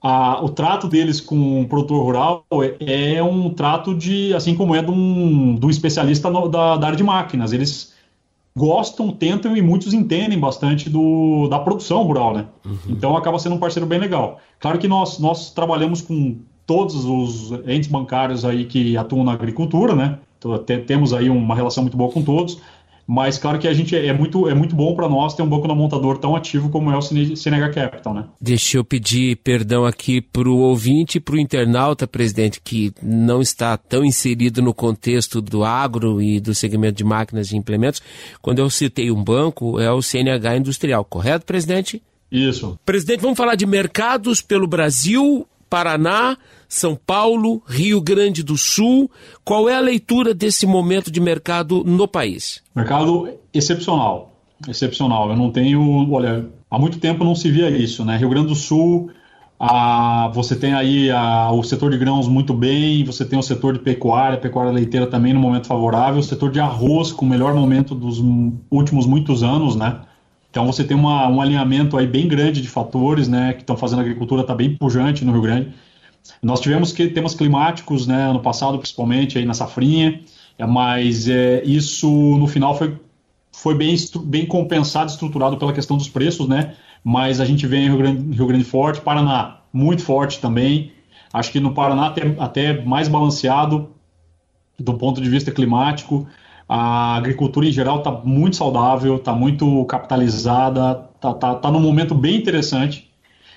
a, 0.08 0.39
o 0.45 0.49
trato 0.49 0.88
deles 0.88 1.20
com 1.20 1.62
o 1.62 1.68
produtor 1.68 2.03
rural 2.03 2.45
é, 2.80 3.16
é, 3.16 3.24
um 3.24 3.49
trato 3.49 3.95
de, 3.95 4.36
assim 4.36 4.53
como 4.53 4.76
é 4.76 4.82
de 4.84 4.91
um, 4.91 5.56
de 5.56 5.66
um 5.66 5.70
especialista 5.70 6.30
no, 6.30 6.47
da, 6.47 6.78
da 6.78 6.86
área 6.86 6.95
de 6.95 7.03
máquinas. 7.03 7.51
Eles 7.51 7.91
gostam, 8.56 9.10
tentam 9.10 9.58
e 9.58 9.64
muitos 9.64 9.95
entendem 9.95 10.39
bastante 10.39 10.91
do, 10.91 11.47
da 11.49 11.58
produção 11.58 12.03
rural, 12.03 12.36
né? 12.36 12.45
Uhum. 12.64 12.78
Então 12.88 13.18
acaba 13.18 13.39
sendo 13.39 13.56
um 13.56 13.58
parceiro 13.58 13.88
bem 13.88 13.97
legal. 13.97 14.39
Claro 14.60 14.78
que 14.78 14.88
nós, 14.88 15.18
nós 15.18 15.49
trabalhamos 15.49 16.01
com 16.01 16.38
todos 16.68 17.03
os 17.03 17.51
entes 17.68 17.89
bancários 17.89 18.45
aí 18.45 18.66
que 18.66 18.95
atuam 18.95 19.24
na 19.24 19.34
agricultura, 19.34 19.95
né? 19.95 20.20
Então, 20.38 20.56
temos 20.86 21.14
aí 21.14 21.32
uma 21.32 21.56
relação 21.56 21.82
muito 21.82 21.97
boa 21.97 22.12
com 22.12 22.22
todos. 22.22 22.62
Mas 23.08 23.38
claro 23.38 23.60
que 23.60 23.68
a 23.68 23.74
gente 23.74 23.95
é 23.95 24.12
muito, 24.14 24.49
é 24.49 24.53
muito 24.53 24.76
bom 24.76 24.95
para 24.95 25.08
nós 25.08 25.36
ter 25.36 25.43
um 25.43 25.47
banco 25.47 25.68
na 25.68 25.76
montador 25.76 26.18
tão 26.18 26.36
ativo 26.36 26.70
como 26.70 26.91
é 26.91 26.97
o 26.97 27.01
CNH 27.01 27.70
Capital, 27.70 28.14
né? 28.14 28.26
Deixa 28.41 28.78
eu 28.78 28.84
pedir 28.84 29.38
perdão 29.38 29.86
aqui 29.86 30.22
para 30.22 30.49
o 30.49 30.58
ouvinte 30.58 31.18
e 31.18 31.22
para 31.22 31.36
o 31.36 31.39
internauta, 31.39 32.08
presidente, 32.08 32.60
que 32.60 32.91
não 33.01 33.41
está 33.41 33.78
tão 33.78 34.03
inserido 34.03 34.62
no 34.62 34.74
contexto 34.74 35.39
do 35.39 35.64
agro 35.64 36.22
e 36.22 36.39
do 36.39 36.56
segmento 36.56 36.97
de 36.97 37.03
máquinas 37.03 37.51
e 37.51 37.58
implementos. 37.58 38.01
Quando 38.41 38.60
eu 38.60 38.70
citei 38.70 39.12
um 39.12 39.24
banco, 39.24 39.80
é 39.80 39.91
o 39.91 40.01
CNH 40.01 40.58
Industrial, 40.58 41.06
correto, 41.06 41.45
presidente? 41.45 42.01
Isso. 42.32 42.78
Presidente, 42.86 43.22
vamos 43.22 43.38
falar 43.38 43.56
de 43.56 43.66
mercados 43.66 44.41
pelo 44.41 44.68
Brasil, 44.68 45.47
Paraná, 45.70 46.38
são 46.68 46.95
Paulo, 46.95 47.61
Rio 47.68 48.01
Grande 48.01 48.43
do 48.43 48.57
Sul. 48.57 49.09
Qual 49.43 49.70
é 49.70 49.76
a 49.76 49.80
leitura 49.80 50.34
desse 50.34 50.66
momento 50.66 51.11
de 51.11 51.20
mercado 51.20 51.84
no 51.84 52.07
país? 52.07 52.61
Mercado 52.76 53.30
excepcional. 53.53 54.39
Excepcional. 54.68 55.30
Eu 55.30 55.36
não 55.36 55.51
tenho. 55.51 56.11
Olha, 56.11 56.47
há 56.70 56.80
muito 56.80 56.99
tempo 56.99 57.24
não 57.24 57.36
se 57.36 57.49
via 57.49 57.70
isso, 57.70 58.03
né? 58.05 58.18
Rio 58.18 58.30
Grande 58.30 58.47
do 58.47 58.55
Sul, 58.55 59.09
a, 59.59 60.30
você 60.34 60.55
tem 60.55 60.74
aí 60.74 61.09
a, 61.11 61.51
o 61.51 61.63
setor 61.63 61.91
de 61.91 61.97
grãos 61.97 62.28
muito 62.28 62.53
bem, 62.53 63.03
você 63.03 63.24
tem 63.24 63.39
o 63.39 63.43
setor 63.43 63.74
de 63.74 63.80
pecuária, 63.80 64.38
pecuária 64.38 64.72
leiteira 64.72 65.07
também 65.07 65.34
no 65.34 65.39
momento 65.39 65.68
favorável, 65.68 66.20
o 66.20 66.24
setor 66.24 66.51
de 66.51 66.59
arroz 66.59 67.11
com 67.11 67.26
o 67.26 67.30
melhor 67.30 67.53
momento 67.53 67.95
dos 67.95 68.22
últimos 68.70 69.05
muitos 69.05 69.43
anos, 69.43 69.76
né? 69.76 70.01
Então 70.56 70.66
você 70.66 70.86
tem 70.86 70.95
uma, 70.95 71.28
um 71.28 71.41
alinhamento 71.41 71.97
aí 71.97 72.08
bem 72.08 72.30
grande 72.30 72.62
de 72.62 72.70
fatores, 72.70 73.28
né, 73.28 73.51
que 73.51 73.60
estão 73.60 73.76
fazendo 73.76 73.99
a 73.99 74.01
agricultura 74.03 74.39
estar 74.39 74.53
tá 74.53 74.58
bem 74.58 74.74
pujante 74.74 75.26
no 75.26 75.34
Rio 75.34 75.41
Grande. 75.41 75.74
Nós 76.41 76.62
tivemos 76.62 76.93
que 76.93 77.10
temas 77.10 77.36
climáticos, 77.36 78.08
né, 78.08 78.30
ano 78.30 78.39
passado, 78.39 78.78
principalmente 78.78 79.38
aí 79.38 79.43
na 79.43 79.53
safrinha, 79.53 80.22
é, 80.58 80.66
mas 80.66 81.28
é, 81.28 81.62
isso 81.66 82.10
no 82.38 82.47
final 82.47 82.74
foi, 82.74 82.97
foi 83.51 83.76
bem, 83.76 83.97
bem 84.24 84.45
compensado, 84.45 85.12
estruturado 85.12 85.58
pela 85.58 85.74
questão 85.74 85.97
dos 85.97 86.08
preços, 86.08 86.47
né? 86.47 86.76
Mas 87.03 87.41
a 87.41 87.45
gente 87.45 87.68
vê 87.68 87.80
em 87.80 87.89
Rio 87.89 87.97
Grande, 87.97 88.38
Rio 88.38 88.47
Grande 88.47 88.64
Forte, 88.64 89.01
Paraná 89.01 89.58
muito 89.74 90.03
forte 90.03 90.39
também. 90.39 90.93
Acho 91.34 91.51
que 91.51 91.60
no 91.60 91.74
Paraná 91.74 92.08
até, 92.08 92.34
até 92.39 92.82
mais 92.82 93.10
balanceado 93.10 93.89
do 94.80 94.93
ponto 94.93 95.20
de 95.20 95.30
vista 95.30 95.51
climático. 95.51 96.26
A 96.68 97.16
agricultura 97.16 97.68
em 97.68 97.72
geral 97.72 97.99
está 97.99 98.11
muito 98.11 98.55
saudável, 98.55 99.18
está 99.18 99.34
muito 99.34 99.86
capitalizada, 99.86 101.07
está 101.16 101.34
tá, 101.34 101.55
tá 101.55 101.72
num 101.72 101.80
momento 101.80 102.16
bem 102.16 102.36
interessante. 102.36 103.09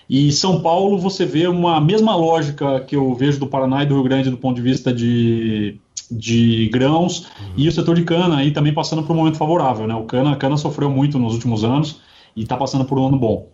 E 0.08 0.32
São 0.32 0.60
Paulo 0.60 0.98
você 0.98 1.26
vê 1.26 1.46
uma 1.46 1.80
mesma 1.80 2.16
lógica 2.16 2.80
que 2.80 2.96
eu 2.96 3.14
vejo 3.14 3.38
do 3.38 3.46
Paraná 3.46 3.82
e 3.82 3.86
do 3.86 3.94
Rio 3.94 4.04
Grande 4.04 4.30
do 4.30 4.38
ponto 4.38 4.56
de 4.56 4.62
vista 4.62 4.92
de, 4.92 5.78
de 6.10 6.68
grãos 6.72 7.26
uhum. 7.40 7.52
e 7.56 7.68
o 7.68 7.72
setor 7.72 7.94
de 7.94 8.04
cana 8.04 8.38
aí 8.38 8.50
também 8.50 8.72
passando 8.72 9.02
por 9.02 9.12
um 9.12 9.16
momento 9.16 9.36
favorável, 9.36 9.86
né? 9.86 9.94
O 9.94 10.04
cana, 10.04 10.32
a 10.32 10.36
cana 10.36 10.56
sofreu 10.56 10.90
muito 10.90 11.18
nos 11.18 11.34
últimos 11.34 11.62
anos 11.62 12.00
e 12.34 12.42
está 12.42 12.56
passando 12.56 12.84
por 12.84 12.98
um 12.98 13.06
ano 13.06 13.18
bom. 13.18 13.48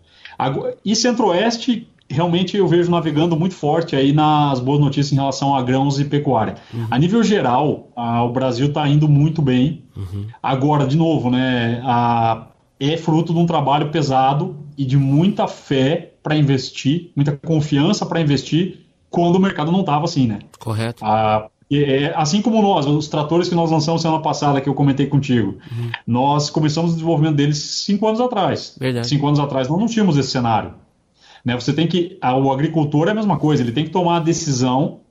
E 0.83 0.95
Centro-Oeste, 0.95 1.87
realmente 2.09 2.55
eu 2.57 2.67
vejo 2.67 2.89
navegando 2.91 3.35
muito 3.35 3.55
forte 3.55 3.95
aí 3.95 4.13
nas 4.13 4.59
boas 4.59 4.79
notícias 4.79 5.11
em 5.11 5.15
relação 5.15 5.55
a 5.55 5.61
grãos 5.61 5.99
e 5.99 6.05
pecuária. 6.05 6.55
Uhum. 6.73 6.87
A 6.89 6.97
nível 6.97 7.23
geral, 7.23 7.89
a, 7.95 8.23
o 8.23 8.31
Brasil 8.31 8.67
está 8.67 8.87
indo 8.87 9.07
muito 9.07 9.41
bem. 9.41 9.83
Uhum. 9.95 10.27
Agora, 10.41 10.85
de 10.85 10.95
novo, 10.95 11.29
né, 11.29 11.81
a, 11.83 12.47
é 12.79 12.97
fruto 12.97 13.33
de 13.33 13.39
um 13.39 13.45
trabalho 13.45 13.89
pesado 13.89 14.55
e 14.77 14.85
de 14.85 14.97
muita 14.97 15.47
fé 15.47 16.13
para 16.21 16.35
investir, 16.35 17.11
muita 17.15 17.31
confiança 17.31 18.05
para 18.05 18.21
investir 18.21 18.85
quando 19.09 19.35
o 19.35 19.39
mercado 19.39 19.71
não 19.71 19.81
estava 19.81 20.05
assim, 20.05 20.27
né? 20.27 20.39
Correto. 20.59 21.03
A, 21.03 21.47
é, 21.71 22.13
assim 22.15 22.41
como 22.41 22.61
nós, 22.61 22.85
os 22.85 23.07
tratores 23.07 23.49
que 23.49 23.55
nós 23.55 23.71
lançamos 23.71 24.01
semana 24.01 24.21
passada, 24.21 24.61
que 24.61 24.69
eu 24.69 24.73
comentei 24.73 25.07
contigo, 25.07 25.57
uhum. 25.71 25.91
nós 26.05 26.49
começamos 26.49 26.91
o 26.91 26.93
desenvolvimento 26.95 27.35
deles 27.35 27.57
cinco 27.57 28.07
anos 28.07 28.19
atrás. 28.19 28.75
Verdade. 28.79 29.07
Cinco 29.07 29.25
anos 29.27 29.39
atrás 29.39 29.67
nós 29.67 29.79
não 29.79 29.87
tínhamos 29.87 30.17
esse 30.17 30.29
cenário. 30.29 30.73
Né? 31.45 31.53
Você 31.53 31.71
tem 31.71 31.85
que. 31.85 32.17
O 32.41 32.51
agricultor 32.51 33.07
é 33.07 33.11
a 33.11 33.15
mesma 33.15 33.37
coisa, 33.37 33.61
ele 33.61 33.71
tem 33.71 33.85
que 33.85 33.91
tomar 33.91 34.17
a 34.17 34.19
decisão 34.19 35.01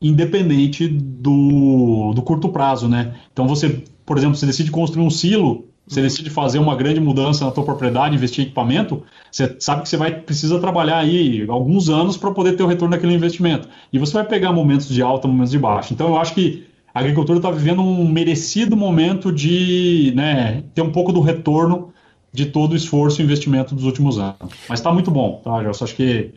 independente 0.00 0.88
do, 0.88 2.12
do 2.14 2.22
curto 2.22 2.48
prazo, 2.48 2.88
né? 2.88 3.14
Então 3.32 3.46
você, 3.46 3.82
por 4.04 4.16
exemplo, 4.18 4.36
você 4.36 4.46
decide 4.46 4.70
construir 4.70 5.04
um 5.04 5.10
silo, 5.10 5.66
você 5.86 6.00
uhum. 6.00 6.06
decide 6.06 6.30
fazer 6.30 6.58
uma 6.58 6.76
grande 6.76 7.00
mudança 7.00 7.44
na 7.44 7.50
tua 7.50 7.64
propriedade, 7.64 8.14
investir 8.14 8.44
em 8.44 8.46
equipamento, 8.46 9.02
você 9.30 9.56
sabe 9.58 9.82
que 9.82 9.88
você 9.88 9.96
vai 9.96 10.12
precisa 10.12 10.58
trabalhar 10.58 10.98
aí 10.98 11.46
alguns 11.48 11.88
anos 11.88 12.16
para 12.16 12.30
poder 12.30 12.56
ter 12.56 12.62
o 12.62 12.66
retorno 12.66 12.94
daquele 12.94 13.14
investimento. 13.14 13.68
E 13.92 13.98
você 13.98 14.12
vai 14.12 14.24
pegar 14.24 14.52
momentos 14.52 14.88
de 14.88 15.00
alta, 15.00 15.28
momentos 15.28 15.50
de 15.52 15.58
baixa. 15.58 15.94
Então 15.94 16.08
eu 16.08 16.18
acho 16.18 16.34
que 16.34 16.66
a 16.92 17.00
agricultura 17.00 17.38
está 17.38 17.50
vivendo 17.50 17.82
um 17.82 18.08
merecido 18.08 18.76
momento 18.76 19.32
de 19.32 20.12
né, 20.14 20.64
ter 20.74 20.82
um 20.82 20.90
pouco 20.90 21.12
do 21.12 21.20
retorno 21.20 21.92
de 22.36 22.46
todo 22.46 22.72
o 22.72 22.76
esforço 22.76 23.20
e 23.20 23.24
investimento 23.24 23.74
dos 23.74 23.84
últimos 23.84 24.18
anos. 24.18 24.36
Mas 24.68 24.78
está 24.78 24.92
muito 24.92 25.10
bom, 25.10 25.40
tá, 25.42 25.62
Gelson? 25.62 25.84
Acho 25.84 25.96
que 25.96 26.34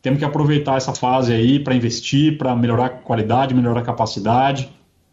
temos 0.00 0.18
que 0.18 0.24
aproveitar 0.24 0.78
essa 0.78 0.94
fase 0.94 1.32
aí 1.32 1.60
para 1.60 1.74
investir, 1.74 2.38
para 2.38 2.56
melhorar 2.56 2.86
a 2.86 2.88
qualidade, 2.88 3.54
melhorar 3.54 3.80
a 3.80 3.84
capacidade. 3.84 4.70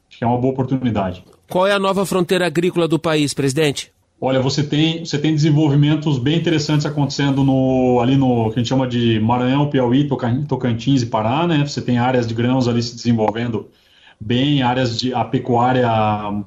Acho 0.10 0.18
que 0.18 0.24
é 0.24 0.28
uma 0.28 0.38
boa 0.38 0.54
oportunidade. 0.54 1.24
Qual 1.50 1.68
é 1.68 1.74
a 1.74 1.80
nova 1.80 2.06
fronteira 2.06 2.48
agrícola 2.48 2.88
do 2.88 2.98
país, 2.98 3.34
presidente? 3.34 3.92
Olha, 4.22 4.40
você 4.40 4.64
tem, 4.64 5.04
você 5.06 5.18
tem 5.18 5.34
desenvolvimentos 5.34 6.18
bem 6.18 6.38
interessantes 6.38 6.86
acontecendo 6.86 7.44
no, 7.44 8.00
ali 8.02 8.16
no 8.16 8.46
que 8.50 8.56
a 8.56 8.58
gente 8.60 8.70
chama 8.70 8.88
de 8.88 9.20
Maranhão, 9.20 9.70
Piauí, 9.70 10.08
Tocantins 10.48 11.02
e 11.02 11.06
Pará, 11.06 11.46
né? 11.46 11.66
Você 11.66 11.82
tem 11.82 11.98
áreas 11.98 12.26
de 12.26 12.34
grãos 12.34 12.68
ali 12.68 12.82
se 12.82 12.96
desenvolvendo 12.96 13.68
bem, 14.20 14.62
áreas 14.62 14.98
de 14.98 15.14
a 15.14 15.24
pecuária 15.24 15.90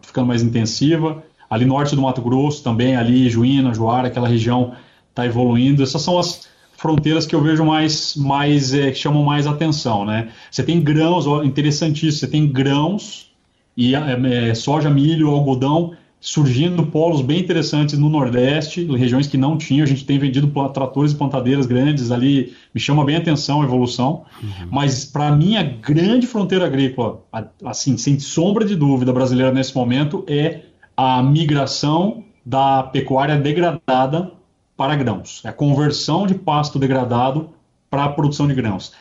ficando 0.03 0.27
mais 0.27 0.43
intensiva. 0.43 1.23
Ali 1.53 1.67
norte 1.67 1.95
do 1.95 2.01
Mato 2.01 2.23
Grosso 2.23 2.63
também, 2.63 2.97
ali 2.97 3.29
Juína, 3.29 3.75
Juara, 3.75 4.09
aquela 4.09 4.27
região 4.27 4.73
está 5.11 5.27
evoluindo. 5.27 5.83
Essas 5.83 6.01
são 6.01 6.19
as 6.19 6.49
fronteiras 6.79 7.27
que 7.27 7.35
eu 7.35 7.43
vejo 7.43 7.63
mais, 7.63 8.17
mais 8.17 8.73
é, 8.73 8.91
que 8.91 8.97
chamam 8.97 9.23
mais 9.23 9.47
atenção, 9.47 10.07
né? 10.07 10.31
Você 10.51 10.63
tem 10.63 10.81
grãos, 10.81 11.27
interessantíssimo, 11.45 12.13
você 12.13 12.27
tem 12.27 12.51
grãos 12.51 13.31
e 13.77 13.95
é, 13.95 14.55
soja, 14.55 14.89
milho, 14.89 15.29
algodão 15.29 15.93
surgindo 16.23 16.87
polos 16.87 17.21
bem 17.21 17.41
interessantes 17.41 17.99
no 17.99 18.09
Nordeste, 18.09 18.85
regiões 18.97 19.27
que 19.27 19.37
não 19.37 19.59
tinham. 19.59 19.83
A 19.83 19.87
gente 19.87 20.07
tem 20.07 20.19
vendido 20.19 20.51
tratores 20.73 21.13
e 21.13 21.17
plantadeiras 21.17 21.67
grandes 21.67 22.11
ali, 22.11 22.55
me 22.73 22.81
chama 22.81 23.05
bem 23.05 23.17
a 23.17 23.19
atenção 23.19 23.61
a 23.61 23.65
evolução. 23.65 24.25
Uhum. 24.43 24.69
Mas 24.71 25.05
para 25.05 25.35
mim 25.37 25.57
a 25.57 25.63
grande 25.63 26.27
fronteira 26.27 26.65
agrícola, 26.65 27.25
assim, 27.63 27.99
sem 27.99 28.19
sombra 28.19 28.65
de 28.65 28.75
dúvida 28.75 29.13
brasileira 29.13 29.53
nesse 29.53 29.75
momento 29.75 30.25
é 30.27 30.61
a 30.97 31.23
migração 31.23 32.25
da 32.45 32.83
pecuária 32.83 33.37
degradada 33.37 34.33
para 34.77 34.97
grãos, 34.97 35.43
é 35.45 35.49
a 35.49 35.53
conversão 35.53 36.27
de 36.27 36.35
pasto 36.35 36.79
degradado 36.79 37.51
para 37.89 38.05
a 38.05 38.09
produção 38.09 38.49
de 38.49 38.55
grãos. 38.55 38.93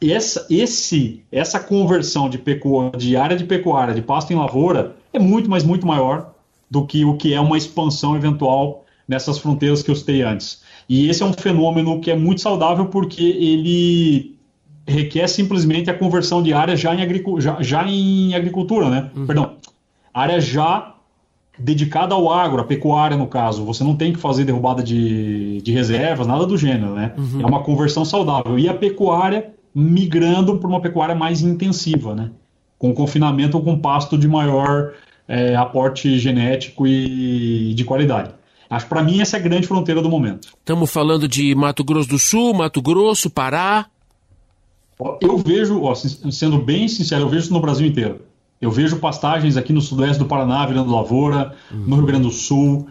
Essa, 0.00 0.46
esse, 0.48 1.22
essa 1.30 1.60
conversão 1.60 2.28
de, 2.28 2.38
pecu, 2.38 2.90
de 2.96 3.16
área 3.16 3.36
de 3.36 3.44
pecuária, 3.44 3.94
de 3.94 4.02
pasto 4.02 4.32
em 4.32 4.36
lavoura, 4.36 4.96
é 5.12 5.18
muito, 5.18 5.50
mas 5.50 5.64
muito 5.64 5.86
maior 5.86 6.32
do 6.70 6.86
que 6.86 7.04
o 7.04 7.16
que 7.16 7.34
é 7.34 7.40
uma 7.40 7.56
expansão 7.56 8.16
eventual 8.16 8.84
nessas 9.06 9.38
fronteiras 9.38 9.82
que 9.82 9.90
eu 9.90 9.96
citei 9.96 10.22
antes. 10.22 10.62
E 10.88 11.08
esse 11.08 11.22
é 11.22 11.26
um 11.26 11.32
fenômeno 11.32 12.00
que 12.00 12.10
é 12.10 12.16
muito 12.16 12.40
saudável 12.40 12.86
porque 12.86 13.22
ele 13.22 14.36
requer 14.86 15.28
simplesmente 15.28 15.90
a 15.90 15.94
conversão 15.94 16.42
de 16.42 16.52
área 16.52 16.76
já 16.76 16.94
em, 16.94 17.02
agricu 17.02 17.40
já, 17.40 17.60
já 17.60 17.86
em 17.86 18.34
agricultura, 18.34 18.88
né? 18.88 19.10
Uhum. 19.14 19.26
Perdão, 19.26 19.56
área 20.12 20.40
já 20.40 20.94
dedicada 21.58 22.14
ao 22.14 22.32
agro, 22.32 22.60
a 22.60 22.64
pecuária 22.64 23.16
no 23.16 23.26
caso. 23.26 23.64
Você 23.64 23.82
não 23.82 23.96
tem 23.96 24.12
que 24.12 24.18
fazer 24.18 24.44
derrubada 24.44 24.82
de, 24.82 25.60
de 25.62 25.72
reservas, 25.72 26.26
nada 26.26 26.46
do 26.46 26.56
gênero, 26.56 26.94
né? 26.94 27.12
Uhum. 27.16 27.42
É 27.42 27.46
uma 27.46 27.62
conversão 27.62 28.04
saudável. 28.04 28.58
E 28.58 28.68
a 28.68 28.74
pecuária 28.74 29.52
migrando 29.74 30.56
para 30.58 30.68
uma 30.68 30.80
pecuária 30.80 31.14
mais 31.14 31.42
intensiva, 31.42 32.14
né? 32.14 32.30
Com 32.78 32.94
confinamento 32.94 33.56
ou 33.56 33.62
com 33.62 33.78
pasto 33.78 34.16
de 34.16 34.28
maior 34.28 34.92
é, 35.26 35.54
aporte 35.56 36.18
genético 36.18 36.86
e 36.86 37.74
de 37.74 37.84
qualidade. 37.84 38.30
Acho 38.70 38.86
que 38.86 38.90
para 38.90 39.02
mim 39.02 39.20
essa 39.20 39.36
é 39.36 39.40
a 39.40 39.42
grande 39.42 39.66
fronteira 39.66 40.02
do 40.02 40.08
momento. 40.08 40.48
Estamos 40.58 40.90
falando 40.90 41.26
de 41.26 41.54
Mato 41.54 41.82
Grosso 41.82 42.08
do 42.08 42.18
Sul, 42.18 42.54
Mato 42.54 42.82
Grosso, 42.82 43.30
Pará. 43.30 43.86
Eu 45.20 45.38
vejo, 45.38 45.82
ó, 45.82 45.94
sendo 45.94 46.58
bem 46.58 46.88
sincero, 46.88 47.22
eu 47.22 47.28
vejo 47.28 47.44
isso 47.44 47.52
no 47.52 47.60
Brasil 47.60 47.86
inteiro. 47.86 48.20
Eu 48.60 48.70
vejo 48.70 48.98
pastagens 48.98 49.56
aqui 49.56 49.72
no 49.72 49.80
sudoeste 49.80 50.18
do 50.18 50.26
Paraná 50.26 50.66
virando 50.66 50.90
lavoura, 50.90 51.54
uhum. 51.70 51.84
no 51.86 51.96
Rio 51.96 52.06
Grande 52.06 52.24
do 52.24 52.30
Sul. 52.30 52.88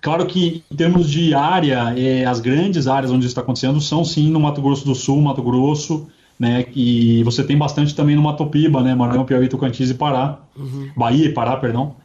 Claro 0.00 0.24
que, 0.26 0.62
em 0.70 0.76
termos 0.76 1.10
de 1.10 1.34
área, 1.34 1.92
é, 1.96 2.24
as 2.24 2.38
grandes 2.40 2.86
áreas 2.86 3.10
onde 3.10 3.20
isso 3.20 3.32
está 3.32 3.40
acontecendo 3.40 3.80
são 3.80 4.04
sim 4.04 4.30
no 4.30 4.38
Mato 4.38 4.62
Grosso 4.62 4.84
do 4.84 4.94
Sul, 4.94 5.20
Mato 5.20 5.42
Grosso, 5.42 6.06
né? 6.38 6.66
E 6.74 7.22
você 7.24 7.42
tem 7.42 7.58
bastante 7.58 7.94
também 7.94 8.14
no 8.14 8.22
Mato 8.22 8.46
Piba, 8.46 8.80
né? 8.80 8.94
Maranhão, 8.94 9.24
Piauí, 9.24 9.48
Tocantins 9.48 9.90
e 9.90 9.94
Pará. 9.94 10.38
Uhum. 10.56 10.90
Bahia 10.96 11.26
e 11.26 11.32
Pará, 11.32 11.56
perdão 11.56 11.96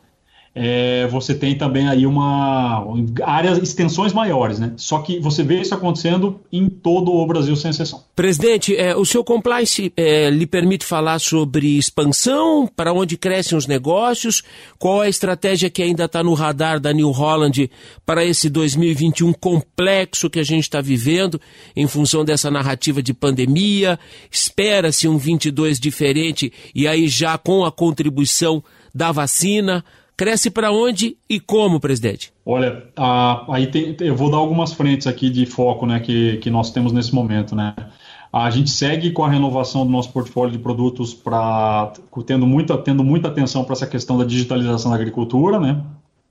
é, 0.55 1.07
você 1.07 1.33
tem 1.33 1.57
também 1.57 1.87
aí 1.87 2.05
uma 2.05 2.85
áreas, 3.23 3.57
extensões 3.57 4.13
maiores, 4.13 4.59
né? 4.59 4.73
Só 4.77 4.99
que 4.99 5.19
você 5.19 5.41
vê 5.41 5.59
isso 5.59 5.73
acontecendo 5.73 6.39
em 6.51 6.69
todo 6.69 7.11
o 7.11 7.25
Brasil, 7.25 7.55
sem 7.55 7.71
exceção. 7.71 8.03
Presidente, 8.15 8.75
é, 8.75 8.95
o 8.95 9.03
seu 9.03 9.23
compliance 9.23 9.91
é, 9.97 10.29
lhe 10.29 10.45
permite 10.45 10.85
falar 10.85 11.17
sobre 11.17 11.77
expansão, 11.77 12.69
para 12.75 12.93
onde 12.93 13.17
crescem 13.17 13.57
os 13.57 13.65
negócios, 13.65 14.43
qual 14.77 15.01
a 15.01 15.09
estratégia 15.09 15.71
que 15.71 15.81
ainda 15.81 16.05
está 16.05 16.23
no 16.23 16.35
radar 16.35 16.79
da 16.79 16.93
New 16.93 17.09
Holland 17.09 17.71
para 18.05 18.23
esse 18.23 18.47
2021 18.47 19.33
complexo 19.33 20.29
que 20.29 20.39
a 20.39 20.43
gente 20.43 20.63
está 20.63 20.81
vivendo, 20.81 21.41
em 21.75 21.87
função 21.87 22.23
dessa 22.23 22.51
narrativa 22.51 23.01
de 23.01 23.13
pandemia, 23.13 23.99
espera-se 24.29 25.07
um 25.07 25.17
22 25.17 25.79
diferente 25.79 26.53
e 26.75 26.87
aí 26.87 27.07
já 27.07 27.39
com 27.39 27.65
a 27.65 27.71
contribuição 27.71 28.63
da 28.93 29.11
vacina, 29.11 29.83
Cresce 30.15 30.51
para 30.51 30.71
onde 30.71 31.17
e 31.29 31.39
como, 31.39 31.79
presidente? 31.79 32.31
Olha, 32.45 32.83
a, 32.95 33.45
aí 33.53 33.67
tem, 33.67 33.95
eu 33.99 34.15
vou 34.15 34.29
dar 34.29 34.37
algumas 34.37 34.71
frentes 34.73 35.07
aqui 35.07 35.29
de 35.29 35.45
foco 35.45 35.85
né, 35.85 35.99
que, 35.99 36.37
que 36.37 36.49
nós 36.49 36.71
temos 36.71 36.91
nesse 36.91 37.13
momento. 37.13 37.55
Né? 37.55 37.73
A 38.31 38.49
gente 38.49 38.69
segue 38.69 39.11
com 39.11 39.23
a 39.23 39.29
renovação 39.29 39.85
do 39.85 39.91
nosso 39.91 40.11
portfólio 40.11 40.51
de 40.51 40.59
produtos 40.59 41.13
para 41.13 41.93
tendo 42.25 42.45
muita, 42.45 42.77
tendo 42.77 43.03
muita 43.03 43.27
atenção 43.27 43.63
para 43.63 43.73
essa 43.73 43.87
questão 43.87 44.17
da 44.17 44.23
digitalização 44.23 44.91
da 44.91 44.97
agricultura, 44.97 45.59
né? 45.59 45.81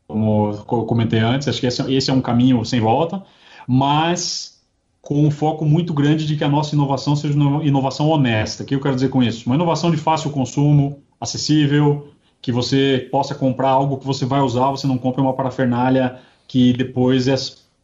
Como 0.07 0.51
eu 0.51 0.85
comentei 0.85 1.21
antes, 1.21 1.49
acho 1.49 1.61
que 1.61 1.67
esse, 1.67 1.95
esse 1.95 2.11
é 2.11 2.13
um 2.13 2.21
caminho 2.21 2.65
sem 2.65 2.81
volta, 2.81 3.23
mas 3.67 4.61
com 5.01 5.27
um 5.27 5.31
foco 5.31 5.65
muito 5.65 5.93
grande 5.93 6.27
de 6.27 6.37
que 6.37 6.45
a 6.45 6.49
nossa 6.49 6.75
inovação 6.75 7.17
seja 7.17 7.35
uma 7.35 7.65
inovação 7.65 8.09
honesta. 8.09 8.63
O 8.63 8.67
que 8.67 8.75
eu 8.75 8.81
quero 8.81 8.95
dizer 8.95 9.09
com 9.09 9.23
isso? 9.23 9.47
Uma 9.47 9.57
inovação 9.57 9.91
de 9.91 9.97
fácil 9.97 10.31
consumo, 10.31 11.03
acessível, 11.21 12.09
que 12.43 12.51
você 12.51 13.09
possa 13.11 13.37
comprar 13.37 13.71
algo 13.71 13.97
que 13.99 14.07
você 14.07 14.27
vai 14.27 14.41
usar, 14.41 14.71
você 14.71 14.87
não 14.87 14.99
compra 14.99 15.23
uma 15.23 15.33
parafernália 15.33 16.19
que 16.49 16.73
depois 16.73 17.29
é, 17.29 17.37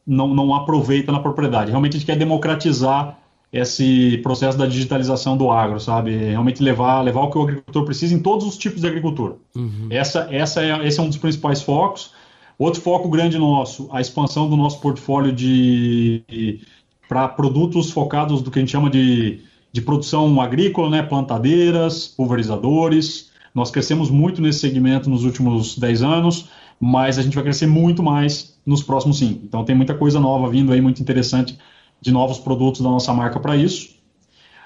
não, 0.05 0.35
não 0.35 0.53
aproveita 0.53 1.13
na 1.13 1.21
propriedade. 1.21 1.71
Realmente 1.71 1.97
a 1.97 1.99
gente 2.01 2.07
quer 2.07 2.17
democratizar 2.17 3.19
esse 3.53 4.19
processo 4.19 4.59
da 4.59 4.67
digitalização 4.67 5.37
do 5.37 5.51
agro, 5.51 5.81
sabe? 5.81 6.15
Realmente 6.15 6.63
levar, 6.63 7.01
levar 7.01 7.23
o 7.23 7.31
que 7.31 7.39
o 7.39 7.43
agricultor 7.43 7.85
precisa 7.85 8.15
em 8.15 8.21
todos 8.21 8.47
os 8.47 8.59
tipos 8.59 8.83
de 8.83 8.87
agricultura. 8.87 9.37
Uhum. 9.57 9.87
Essa, 9.89 10.29
essa 10.31 10.63
é, 10.63 10.87
esse 10.87 11.01
é 11.01 11.03
um 11.03 11.09
dos 11.09 11.17
principais 11.17 11.63
focos. 11.63 12.13
Outro 12.59 12.81
foco 12.81 13.09
grande 13.09 13.39
nosso, 13.39 13.89
a 13.93 14.01
expansão 14.01 14.51
do 14.51 14.57
nosso 14.57 14.81
portfólio 14.81 15.33
de 15.33 16.61
para 17.09 17.27
produtos 17.27 17.91
focados 17.91 18.43
do 18.43 18.51
que 18.51 18.59
a 18.59 18.61
gente 18.61 18.73
chama 18.73 18.91
de, 18.91 19.41
de 19.73 19.81
produção 19.81 20.39
agrícola, 20.43 20.91
né? 20.91 21.03
plantadeiras, 21.03 22.07
pulverizadores, 22.07 23.28
nós 23.59 23.71
crescemos 23.71 24.09
muito 24.11 24.41
nesse 24.41 24.61
segmento 24.61 25.11
nos 25.11 25.25
últimos 25.25 25.77
10 25.77 26.03
anos, 26.03 26.49
mas 26.81 27.19
a 27.19 27.23
gente 27.23 27.35
vai 27.35 27.43
crescer 27.43 27.67
muito 27.67 28.03
mais 28.03 28.59
nos 28.65 28.83
próximos 28.83 29.19
5. 29.19 29.45
Então 29.45 29.65
tem 29.65 29.75
muita 29.75 29.95
coisa 29.95 30.21
nova 30.21 30.49
vindo 30.49 30.73
aí, 30.73 30.81
muito 30.81 31.03
interessante, 31.03 31.59
de 32.01 32.13
novos 32.13 32.39
produtos 32.39 32.81
da 32.81 32.89
nossa 32.89 33.13
marca 33.13 33.41
para 33.41 33.57
isso. 33.57 33.97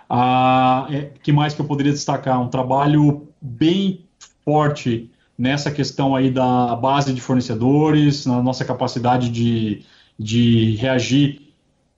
Ah, 0.09 0.86
é, 0.90 1.11
que 1.22 1.32
mais 1.32 1.55
que 1.55 1.61
eu 1.61 1.64
poderia 1.64 1.93
destacar? 1.93 2.40
Um 2.40 2.49
trabalho 2.49 3.28
bem 3.40 4.05
forte 4.45 5.11
nessa 5.38 5.70
questão 5.70 6.14
aí 6.14 6.30
da 6.30 6.76
base 6.76 7.14
de 7.14 7.20
fornecedores, 7.20 8.26
na 8.26 8.43
nossa 8.43 8.64
capacidade 8.64 9.30
de, 9.30 9.82
de 10.18 10.76
reagir 10.76 11.53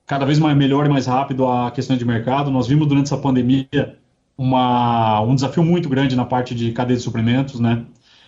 cada 0.07 0.25
vez 0.25 0.39
mais 0.39 0.57
melhor 0.57 0.87
e 0.87 0.89
mais 0.89 1.07
rápido 1.07 1.47
a 1.47 1.71
questão 1.73 1.97
de 1.97 2.05
mercado. 2.05 2.51
Nós 2.51 2.69
vimos 2.69 2.87
durante 2.87 3.07
essa 3.07 3.19
pandemia 3.19 3.99
uma, 4.37 5.21
um 5.21 5.35
desafio 5.35 5.63
muito 5.63 5.89
grande 5.89 6.17
na 6.17 6.25
parte 6.25 6.55
de 6.55 6.73
cadeia 6.73 6.97
de 6.97 7.03
suprimentos, 7.03 7.61
né? 7.61 7.85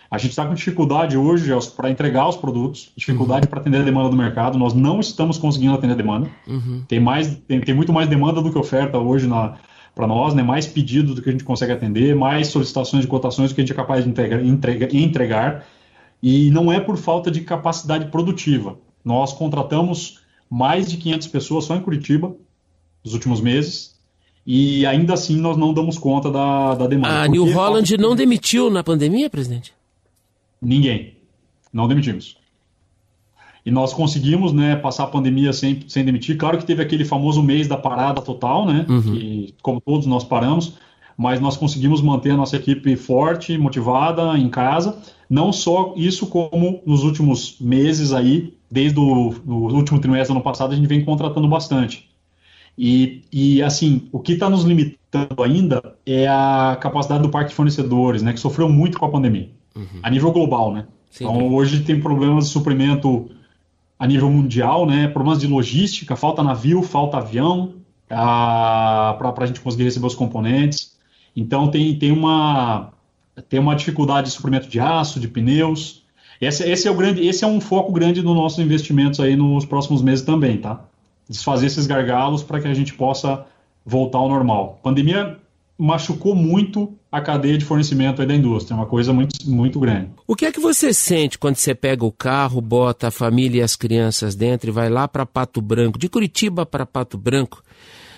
A 0.09 0.17
gente 0.17 0.31
está 0.31 0.45
com 0.45 0.53
dificuldade 0.53 1.17
hoje 1.17 1.51
para 1.75 1.89
entregar 1.89 2.29
os 2.29 2.37
produtos, 2.37 2.91
dificuldade 2.95 3.45
uhum. 3.45 3.49
para 3.49 3.59
atender 3.59 3.81
a 3.81 3.83
demanda 3.83 4.09
do 4.09 4.15
mercado. 4.15 4.57
Nós 4.57 4.73
não 4.73 5.01
estamos 5.01 5.37
conseguindo 5.37 5.73
atender 5.73 5.93
a 5.93 5.97
demanda. 5.97 6.29
Uhum. 6.47 6.81
Tem, 6.87 6.99
mais, 6.99 7.35
tem, 7.45 7.59
tem, 7.59 7.75
muito 7.75 7.91
mais 7.91 8.07
demanda 8.07 8.41
do 8.41 8.49
que 8.49 8.57
oferta 8.57 8.97
hoje 8.97 9.27
para 9.93 10.07
nós, 10.07 10.33
né? 10.33 10.41
mais 10.43 10.65
pedidos 10.65 11.13
do 11.13 11.21
que 11.21 11.27
a 11.27 11.31
gente 11.33 11.43
consegue 11.43 11.73
atender, 11.73 12.15
mais 12.15 12.47
solicitações 12.47 13.01
de 13.01 13.07
cotações 13.09 13.49
do 13.49 13.55
que 13.55 13.59
a 13.59 13.63
gente 13.65 13.73
é 13.73 13.75
capaz 13.75 14.05
de 14.05 14.09
entregar, 14.09 14.45
entrega, 14.45 14.97
entregar. 14.97 15.65
E 16.23 16.49
não 16.51 16.71
é 16.71 16.79
por 16.79 16.95
falta 16.95 17.29
de 17.29 17.41
capacidade 17.41 18.05
produtiva. 18.05 18.77
Nós 19.03 19.33
contratamos 19.33 20.21
mais 20.49 20.89
de 20.89 20.95
500 20.97 21.27
pessoas 21.27 21.65
só 21.65 21.75
em 21.75 21.81
Curitiba 21.81 22.33
nos 23.03 23.13
últimos 23.13 23.41
meses. 23.41 23.96
E 24.47 24.85
ainda 24.85 25.13
assim 25.13 25.35
nós 25.35 25.57
não 25.57 25.73
damos 25.73 25.97
conta 25.97 26.31
da, 26.31 26.73
da 26.73 26.87
demanda. 26.87 27.23
A 27.23 27.27
New 27.27 27.51
Holland 27.51 27.97
não 27.97 28.15
demitiu 28.15 28.69
na 28.69 28.81
pandemia, 28.81 29.29
presidente? 29.29 29.73
Ninguém. 30.61 31.17
Não 31.73 31.85
demitimos. 31.85 32.37
E 33.65 33.69
nós 33.69 33.93
conseguimos 33.93 34.53
né, 34.53 34.77
passar 34.77 35.03
a 35.03 35.07
pandemia 35.07 35.51
sem, 35.51 35.81
sem 35.89 36.05
demitir. 36.05 36.37
Claro 36.37 36.57
que 36.57 36.65
teve 36.65 36.81
aquele 36.81 37.03
famoso 37.03 37.43
mês 37.43 37.67
da 37.67 37.75
parada 37.75 38.21
total, 38.21 38.65
né? 38.65 38.85
Uhum. 38.87 39.15
E, 39.15 39.53
como 39.61 39.81
todos 39.81 40.05
nós 40.05 40.23
paramos, 40.23 40.75
mas 41.17 41.41
nós 41.41 41.57
conseguimos 41.57 42.01
manter 42.01 42.31
a 42.31 42.37
nossa 42.37 42.55
equipe 42.55 42.95
forte, 42.95 43.57
motivada, 43.57 44.37
em 44.37 44.47
casa. 44.47 44.97
Não 45.29 45.51
só 45.51 45.93
isso, 45.97 46.27
como 46.27 46.81
nos 46.85 47.03
últimos 47.03 47.57
meses 47.59 48.13
aí, 48.13 48.53
desde 48.71 48.97
o 48.97 49.33
último 49.45 49.99
trimestre 49.99 50.29
do 50.29 50.37
ano 50.37 50.41
passado, 50.41 50.71
a 50.71 50.75
gente 50.77 50.87
vem 50.87 51.03
contratando 51.03 51.49
bastante. 51.49 52.07
E, 52.77 53.23
e 53.31 53.63
assim, 53.63 54.07
o 54.11 54.19
que 54.19 54.33
está 54.33 54.49
nos 54.49 54.63
limitando 54.63 55.41
ainda 55.43 55.95
é 56.05 56.27
a 56.27 56.77
capacidade 56.79 57.23
do 57.23 57.29
parque 57.29 57.49
de 57.49 57.55
fornecedores, 57.55 58.21
né? 58.21 58.33
Que 58.33 58.39
sofreu 58.39 58.69
muito 58.69 58.99
com 58.99 59.05
a 59.05 59.09
pandemia 59.09 59.49
uhum. 59.75 59.99
a 60.03 60.09
nível 60.09 60.31
global, 60.31 60.73
né? 60.73 60.85
Sim, 61.09 61.23
então, 61.23 61.53
hoje 61.53 61.81
tem 61.81 61.99
problemas 61.99 62.45
de 62.45 62.51
suprimento 62.51 63.29
a 63.97 64.05
nível 64.05 64.29
mundial, 64.29 64.85
né? 64.85 65.07
Problemas 65.07 65.39
de 65.39 65.47
logística, 65.47 66.15
falta 66.15 66.43
navio, 66.43 66.83
falta 66.83 67.17
avião 67.17 67.73
para 68.07 69.33
a 69.37 69.45
gente 69.45 69.59
conseguir 69.59 69.85
receber 69.85 70.05
os 70.05 70.15
componentes. 70.15 70.95
Então, 71.35 71.69
tem, 71.69 71.97
tem, 71.97 72.11
uma, 72.11 72.91
tem 73.49 73.59
uma 73.59 73.75
dificuldade 73.75 74.27
de 74.27 74.33
suprimento 74.33 74.67
de 74.67 74.79
aço, 74.79 75.19
de 75.19 75.27
pneus. 75.27 76.03
Esse, 76.39 76.63
esse, 76.69 76.87
é 76.87 76.91
o 76.91 76.95
grande, 76.95 77.25
esse 77.27 77.43
é 77.43 77.47
um 77.47 77.59
foco 77.59 77.91
grande 77.91 78.21
dos 78.21 78.35
nossos 78.35 78.59
investimentos 78.59 79.19
aí 79.19 79.35
nos 79.35 79.65
próximos 79.65 80.01
meses 80.01 80.23
também, 80.23 80.57
tá? 80.57 80.85
Desfazer 81.29 81.67
esses 81.67 81.85
gargalos 81.87 82.43
para 82.43 82.59
que 82.59 82.67
a 82.67 82.73
gente 82.73 82.93
possa 82.93 83.45
voltar 83.85 84.17
ao 84.17 84.29
normal. 84.29 84.77
A 84.79 84.83
pandemia 84.83 85.37
machucou 85.77 86.33
muito 86.33 86.93
a 87.11 87.21
cadeia 87.21 87.57
de 87.57 87.63
fornecimento 87.63 88.25
da 88.25 88.35
indústria, 88.35 88.73
é 88.73 88.77
uma 88.77 88.85
coisa 88.85 89.13
muito, 89.13 89.49
muito 89.49 89.79
grande. 89.79 90.09
O 90.25 90.35
que 90.35 90.45
é 90.45 90.51
que 90.51 90.59
você 90.59 90.93
sente 90.93 91.37
quando 91.37 91.55
você 91.55 91.75
pega 91.75 92.03
o 92.03 92.11
carro, 92.11 92.59
bota 92.59 93.07
a 93.07 93.11
família 93.11 93.59
e 93.59 93.63
as 93.63 93.75
crianças 93.75 94.35
dentro 94.35 94.69
e 94.69 94.73
vai 94.73 94.89
lá 94.89 95.07
para 95.07 95.25
Pato 95.25 95.61
Branco, 95.61 95.99
de 95.99 96.09
Curitiba 96.09 96.65
para 96.65 96.85
Pato 96.85 97.17
Branco? 97.17 97.61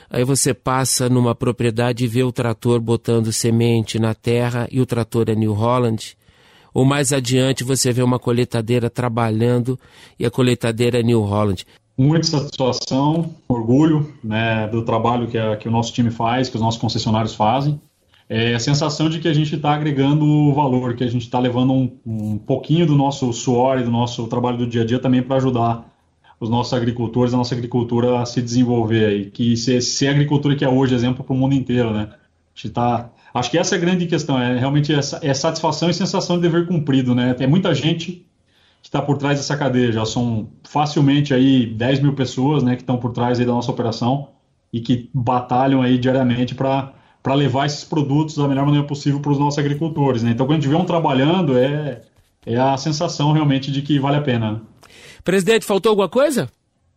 Aí 0.10 0.24
você 0.24 0.54
passa 0.54 1.08
numa 1.08 1.36
propriedade 1.36 2.04
e 2.04 2.08
vê 2.08 2.24
o 2.24 2.32
trator 2.32 2.80
botando 2.80 3.32
semente 3.32 4.00
na 4.00 4.16
terra 4.16 4.68
e 4.72 4.82
o 4.82 4.86
trator 4.86 5.30
é 5.30 5.36
New 5.36 5.54
Holland. 5.54 6.18
Ou 6.74 6.84
mais 6.84 7.14
adiante 7.14 7.64
você 7.64 7.92
vê 7.92 8.02
uma 8.02 8.18
coletadeira 8.18 8.90
trabalhando 8.90 9.80
e 10.18 10.26
a 10.26 10.32
coletadeira 10.32 11.00
é 11.00 11.04
New 11.04 11.22
Holland 11.22 11.66
muita 12.00 12.26
satisfação, 12.26 13.36
orgulho 13.46 14.14
né, 14.24 14.70
do 14.70 14.86
trabalho 14.86 15.28
que, 15.28 15.38
a, 15.38 15.58
que 15.58 15.68
o 15.68 15.72
nosso 15.72 15.92
time 15.92 16.10
faz, 16.10 16.48
que 16.48 16.56
os 16.56 16.62
nossos 16.62 16.80
concessionários 16.80 17.36
fazem. 17.36 17.80
É 18.30 18.54
a 18.54 18.60
sensação 18.60 19.10
de 19.10 19.20
que 19.20 19.28
a 19.28 19.34
gente 19.34 19.54
está 19.54 19.74
agregando 19.74 20.54
valor, 20.54 20.96
que 20.96 21.04
a 21.04 21.08
gente 21.08 21.24
está 21.24 21.40
levando 21.40 21.74
um, 21.74 21.92
um, 22.06 22.38
pouquinho 22.38 22.86
do 22.86 22.96
nosso 22.96 23.34
suor 23.34 23.80
e 23.80 23.84
do 23.84 23.92
nosso 23.92 24.28
trabalho 24.28 24.58
do 24.60 24.68
dia 24.68 24.84
a 24.84 24.86
dia 24.86 25.00
também 25.00 25.22
para 25.22 25.36
ajudar 25.38 25.94
os 26.40 26.50
nossos 26.50 26.72
agricultores, 26.74 27.34
a 27.34 27.38
nossa 27.38 27.54
agricultura 27.54 28.22
a 28.22 28.26
se 28.26 28.42
desenvolver 28.42 29.18
e 29.18 29.30
que 29.30 29.58
ser, 29.58 29.82
ser 29.82 30.08
a 30.08 30.12
agricultura 30.12 30.56
que 30.56 30.64
é 30.64 30.70
hoje 30.70 30.96
exemplo 30.96 31.22
para 31.22 31.34
o 31.34 31.38
mundo 31.38 31.54
inteiro, 31.54 31.92
né? 31.92 32.08
A 32.12 32.16
gente 32.56 32.70
tá, 32.72 33.10
acho 33.34 33.52
que 33.52 33.58
essa 33.58 33.76
é 33.76 33.78
a 33.78 33.82
grande 33.82 34.06
questão, 34.06 34.40
é 34.40 34.58
realmente 34.58 34.94
essa, 34.94 35.20
é 35.22 35.34
satisfação 35.34 35.90
e 35.90 35.94
sensação 35.94 36.38
de 36.38 36.44
dever 36.44 36.66
cumprido, 36.66 37.14
né? 37.14 37.34
Tem 37.34 37.48
muita 37.48 37.74
gente 37.74 38.26
que 38.82 38.88
está 38.88 39.02
por 39.02 39.18
trás 39.18 39.38
dessa 39.38 39.58
cadeia. 39.58 39.92
Já 39.92 40.06
são 40.06 40.50
facilmente 40.64 41.34
aí 41.34 41.66
10 41.66 42.00
mil 42.02 42.14
pessoas 42.14 42.64
né, 42.64 42.76
que 42.76 42.82
estão 42.82 42.98
por 42.98 43.12
trás 43.12 43.38
da 43.40 43.46
nossa 43.46 43.72
operação 43.72 44.30
e 44.72 44.80
que 44.80 45.10
batalham 45.14 45.82
aí 45.82 45.98
diariamente 45.98 46.56
para 46.56 46.94
para 47.22 47.34
levar 47.34 47.66
esses 47.66 47.84
produtos 47.84 48.38
da 48.38 48.48
melhor 48.48 48.66
maneira 48.66 48.88
possível 48.88 49.20
para 49.20 49.32
os 49.32 49.38
nossos 49.38 49.60
agricultores. 49.60 50.24
Né? 50.24 50.32
Então, 50.32 50.46
quando 50.46 50.58
a 50.58 50.62
gente 50.62 50.70
vê 50.70 50.76
um 50.76 50.86
trabalhando, 50.86 51.58
é, 51.58 52.02
é 52.46 52.58
a 52.58 52.78
sensação 52.78 53.32
realmente 53.34 53.72
de 53.72 53.82
que 53.82 54.00
vale 54.00 54.18
a 54.18 54.22
pena. 54.22 54.62
Presidente, 55.24 55.66
faltou 55.66 55.90
alguma 55.90 56.08
coisa? 56.08 56.50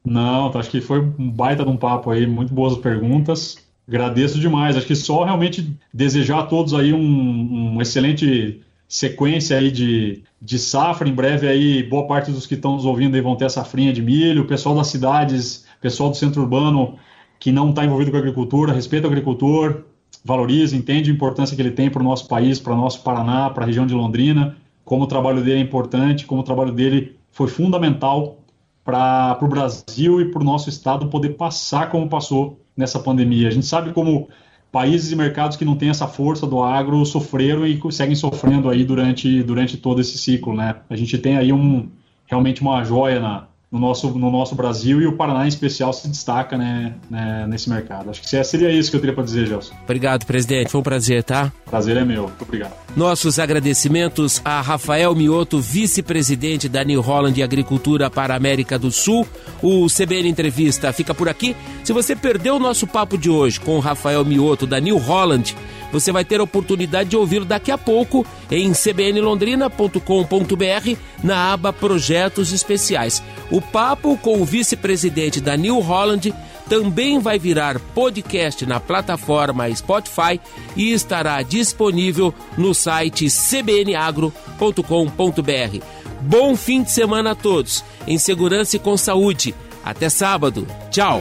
Não, 0.04 0.50
acho 0.56 0.70
que 0.70 0.80
foi 0.80 1.00
um 1.00 1.30
baita 1.30 1.64
de 1.64 1.70
um 1.70 1.76
papo 1.76 2.10
aí, 2.10 2.26
muito 2.26 2.52
boas 2.52 2.76
perguntas. 2.76 3.58
Agradeço 3.86 4.38
demais. 4.38 4.76
Acho 4.76 4.86
que 4.86 4.96
só 4.96 5.24
realmente 5.24 5.76
desejar 5.92 6.40
a 6.40 6.46
todos 6.46 6.72
aí 6.72 6.92
um, 6.92 7.74
um 7.74 7.82
excelente 7.82 8.62
sequência 8.92 9.56
aí 9.56 9.70
de, 9.70 10.22
de 10.40 10.58
safra. 10.58 11.08
Em 11.08 11.14
breve 11.14 11.48
aí, 11.48 11.82
boa 11.82 12.06
parte 12.06 12.30
dos 12.30 12.46
que 12.46 12.54
estão 12.54 12.74
nos 12.74 12.84
ouvindo 12.84 13.14
aí 13.14 13.22
vão 13.22 13.34
ter 13.34 13.50
safrinha 13.50 13.90
de 13.90 14.02
milho. 14.02 14.42
O 14.42 14.46
pessoal 14.46 14.74
das 14.74 14.88
cidades, 14.88 15.64
pessoal 15.80 16.10
do 16.10 16.16
centro 16.16 16.42
urbano 16.42 16.98
que 17.40 17.50
não 17.50 17.70
está 17.70 17.86
envolvido 17.86 18.10
com 18.10 18.18
a 18.18 18.20
agricultura, 18.20 18.70
respeita 18.70 19.08
o 19.08 19.10
agricultor, 19.10 19.84
valoriza, 20.22 20.76
entende 20.76 21.10
a 21.10 21.14
importância 21.14 21.56
que 21.56 21.62
ele 21.62 21.70
tem 21.70 21.88
para 21.88 22.02
o 22.02 22.04
nosso 22.04 22.28
país, 22.28 22.60
para 22.60 22.74
o 22.74 22.76
nosso 22.76 23.02
Paraná, 23.02 23.48
para 23.48 23.64
a 23.64 23.66
região 23.66 23.86
de 23.86 23.94
Londrina, 23.94 24.56
como 24.84 25.04
o 25.04 25.06
trabalho 25.06 25.42
dele 25.42 25.58
é 25.58 25.62
importante, 25.62 26.26
como 26.26 26.42
o 26.42 26.44
trabalho 26.44 26.70
dele 26.70 27.16
foi 27.30 27.48
fundamental 27.48 28.36
para 28.84 29.38
o 29.40 29.48
Brasil 29.48 30.20
e 30.20 30.30
para 30.30 30.42
o 30.42 30.44
nosso 30.44 30.68
estado 30.68 31.08
poder 31.08 31.30
passar 31.30 31.88
como 31.88 32.10
passou 32.10 32.60
nessa 32.76 33.00
pandemia. 33.00 33.48
A 33.48 33.50
gente 33.50 33.64
sabe 33.64 33.92
como 33.92 34.28
países 34.72 35.12
e 35.12 35.16
mercados 35.16 35.56
que 35.56 35.66
não 35.66 35.76
têm 35.76 35.90
essa 35.90 36.08
força 36.08 36.46
do 36.46 36.62
agro 36.62 37.04
sofreram 37.04 37.66
e 37.66 37.78
seguem 37.92 38.16
sofrendo 38.16 38.70
aí 38.70 38.82
durante, 38.84 39.42
durante 39.42 39.76
todo 39.76 40.00
esse 40.00 40.16
ciclo, 40.16 40.56
né? 40.56 40.76
A 40.88 40.96
gente 40.96 41.18
tem 41.18 41.36
aí 41.36 41.52
um, 41.52 41.88
realmente 42.26 42.62
uma 42.62 42.82
joia 42.82 43.20
na, 43.20 43.46
no 43.72 43.78
nosso, 43.78 44.10
no 44.10 44.30
nosso 44.30 44.54
Brasil 44.54 45.00
e 45.00 45.06
o 45.06 45.16
Paraná 45.16 45.46
em 45.46 45.48
especial 45.48 45.94
se 45.94 46.06
destaca 46.06 46.58
né, 46.58 46.94
né 47.10 47.46
nesse 47.48 47.70
mercado. 47.70 48.10
Acho 48.10 48.20
que 48.20 48.44
seria 48.44 48.70
isso 48.70 48.90
que 48.90 48.96
eu 48.98 49.00
teria 49.00 49.14
para 49.14 49.24
dizer, 49.24 49.46
Gelson. 49.46 49.74
Obrigado, 49.82 50.26
presidente. 50.26 50.70
Foi 50.70 50.80
um 50.80 50.84
prazer, 50.84 51.24
tá? 51.24 51.50
Prazer 51.64 51.96
é 51.96 52.04
meu. 52.04 52.24
Muito 52.24 52.42
obrigado. 52.42 52.74
Nossos 52.94 53.38
agradecimentos 53.38 54.42
a 54.44 54.60
Rafael 54.60 55.14
Mioto, 55.14 55.58
vice-presidente 55.58 56.68
da 56.68 56.84
New 56.84 57.00
Holland 57.00 57.42
Agricultura 57.42 58.10
para 58.10 58.34
a 58.34 58.36
América 58.36 58.78
do 58.78 58.90
Sul. 58.90 59.26
O 59.62 59.86
CBN 59.86 60.28
Entrevista 60.28 60.92
fica 60.92 61.14
por 61.14 61.26
aqui. 61.26 61.56
Se 61.82 61.94
você 61.94 62.14
perdeu 62.14 62.56
o 62.56 62.60
nosso 62.60 62.86
papo 62.86 63.16
de 63.16 63.30
hoje 63.30 63.58
com 63.58 63.76
o 63.76 63.80
Rafael 63.80 64.22
Mioto 64.22 64.66
da 64.66 64.78
New 64.78 64.98
Holland, 64.98 65.56
você 65.92 66.10
vai 66.10 66.24
ter 66.24 66.40
a 66.40 66.42
oportunidade 66.42 67.10
de 67.10 67.16
ouvi-lo 67.16 67.44
daqui 67.44 67.70
a 67.70 67.78
pouco 67.78 68.26
em 68.50 68.72
cbnlondrina.com.br 68.72 70.96
na 71.22 71.52
aba 71.52 71.72
Projetos 71.72 72.52
Especiais. 72.52 73.22
O 73.50 73.60
papo 73.60 74.16
com 74.16 74.40
o 74.40 74.44
vice-presidente 74.44 75.40
da 75.40 75.56
New 75.56 75.78
Holland 75.80 76.32
também 76.68 77.18
vai 77.18 77.38
virar 77.38 77.78
podcast 77.78 78.64
na 78.64 78.80
plataforma 78.80 79.72
Spotify 79.74 80.40
e 80.74 80.92
estará 80.92 81.42
disponível 81.42 82.34
no 82.56 82.74
site 82.74 83.28
cbnagro.com.br. 83.28 85.84
Bom 86.22 86.56
fim 86.56 86.82
de 86.82 86.90
semana 86.90 87.32
a 87.32 87.34
todos, 87.34 87.84
em 88.06 88.16
segurança 88.16 88.76
e 88.76 88.78
com 88.78 88.96
saúde. 88.96 89.54
Até 89.84 90.08
sábado. 90.08 90.66
Tchau. 90.90 91.20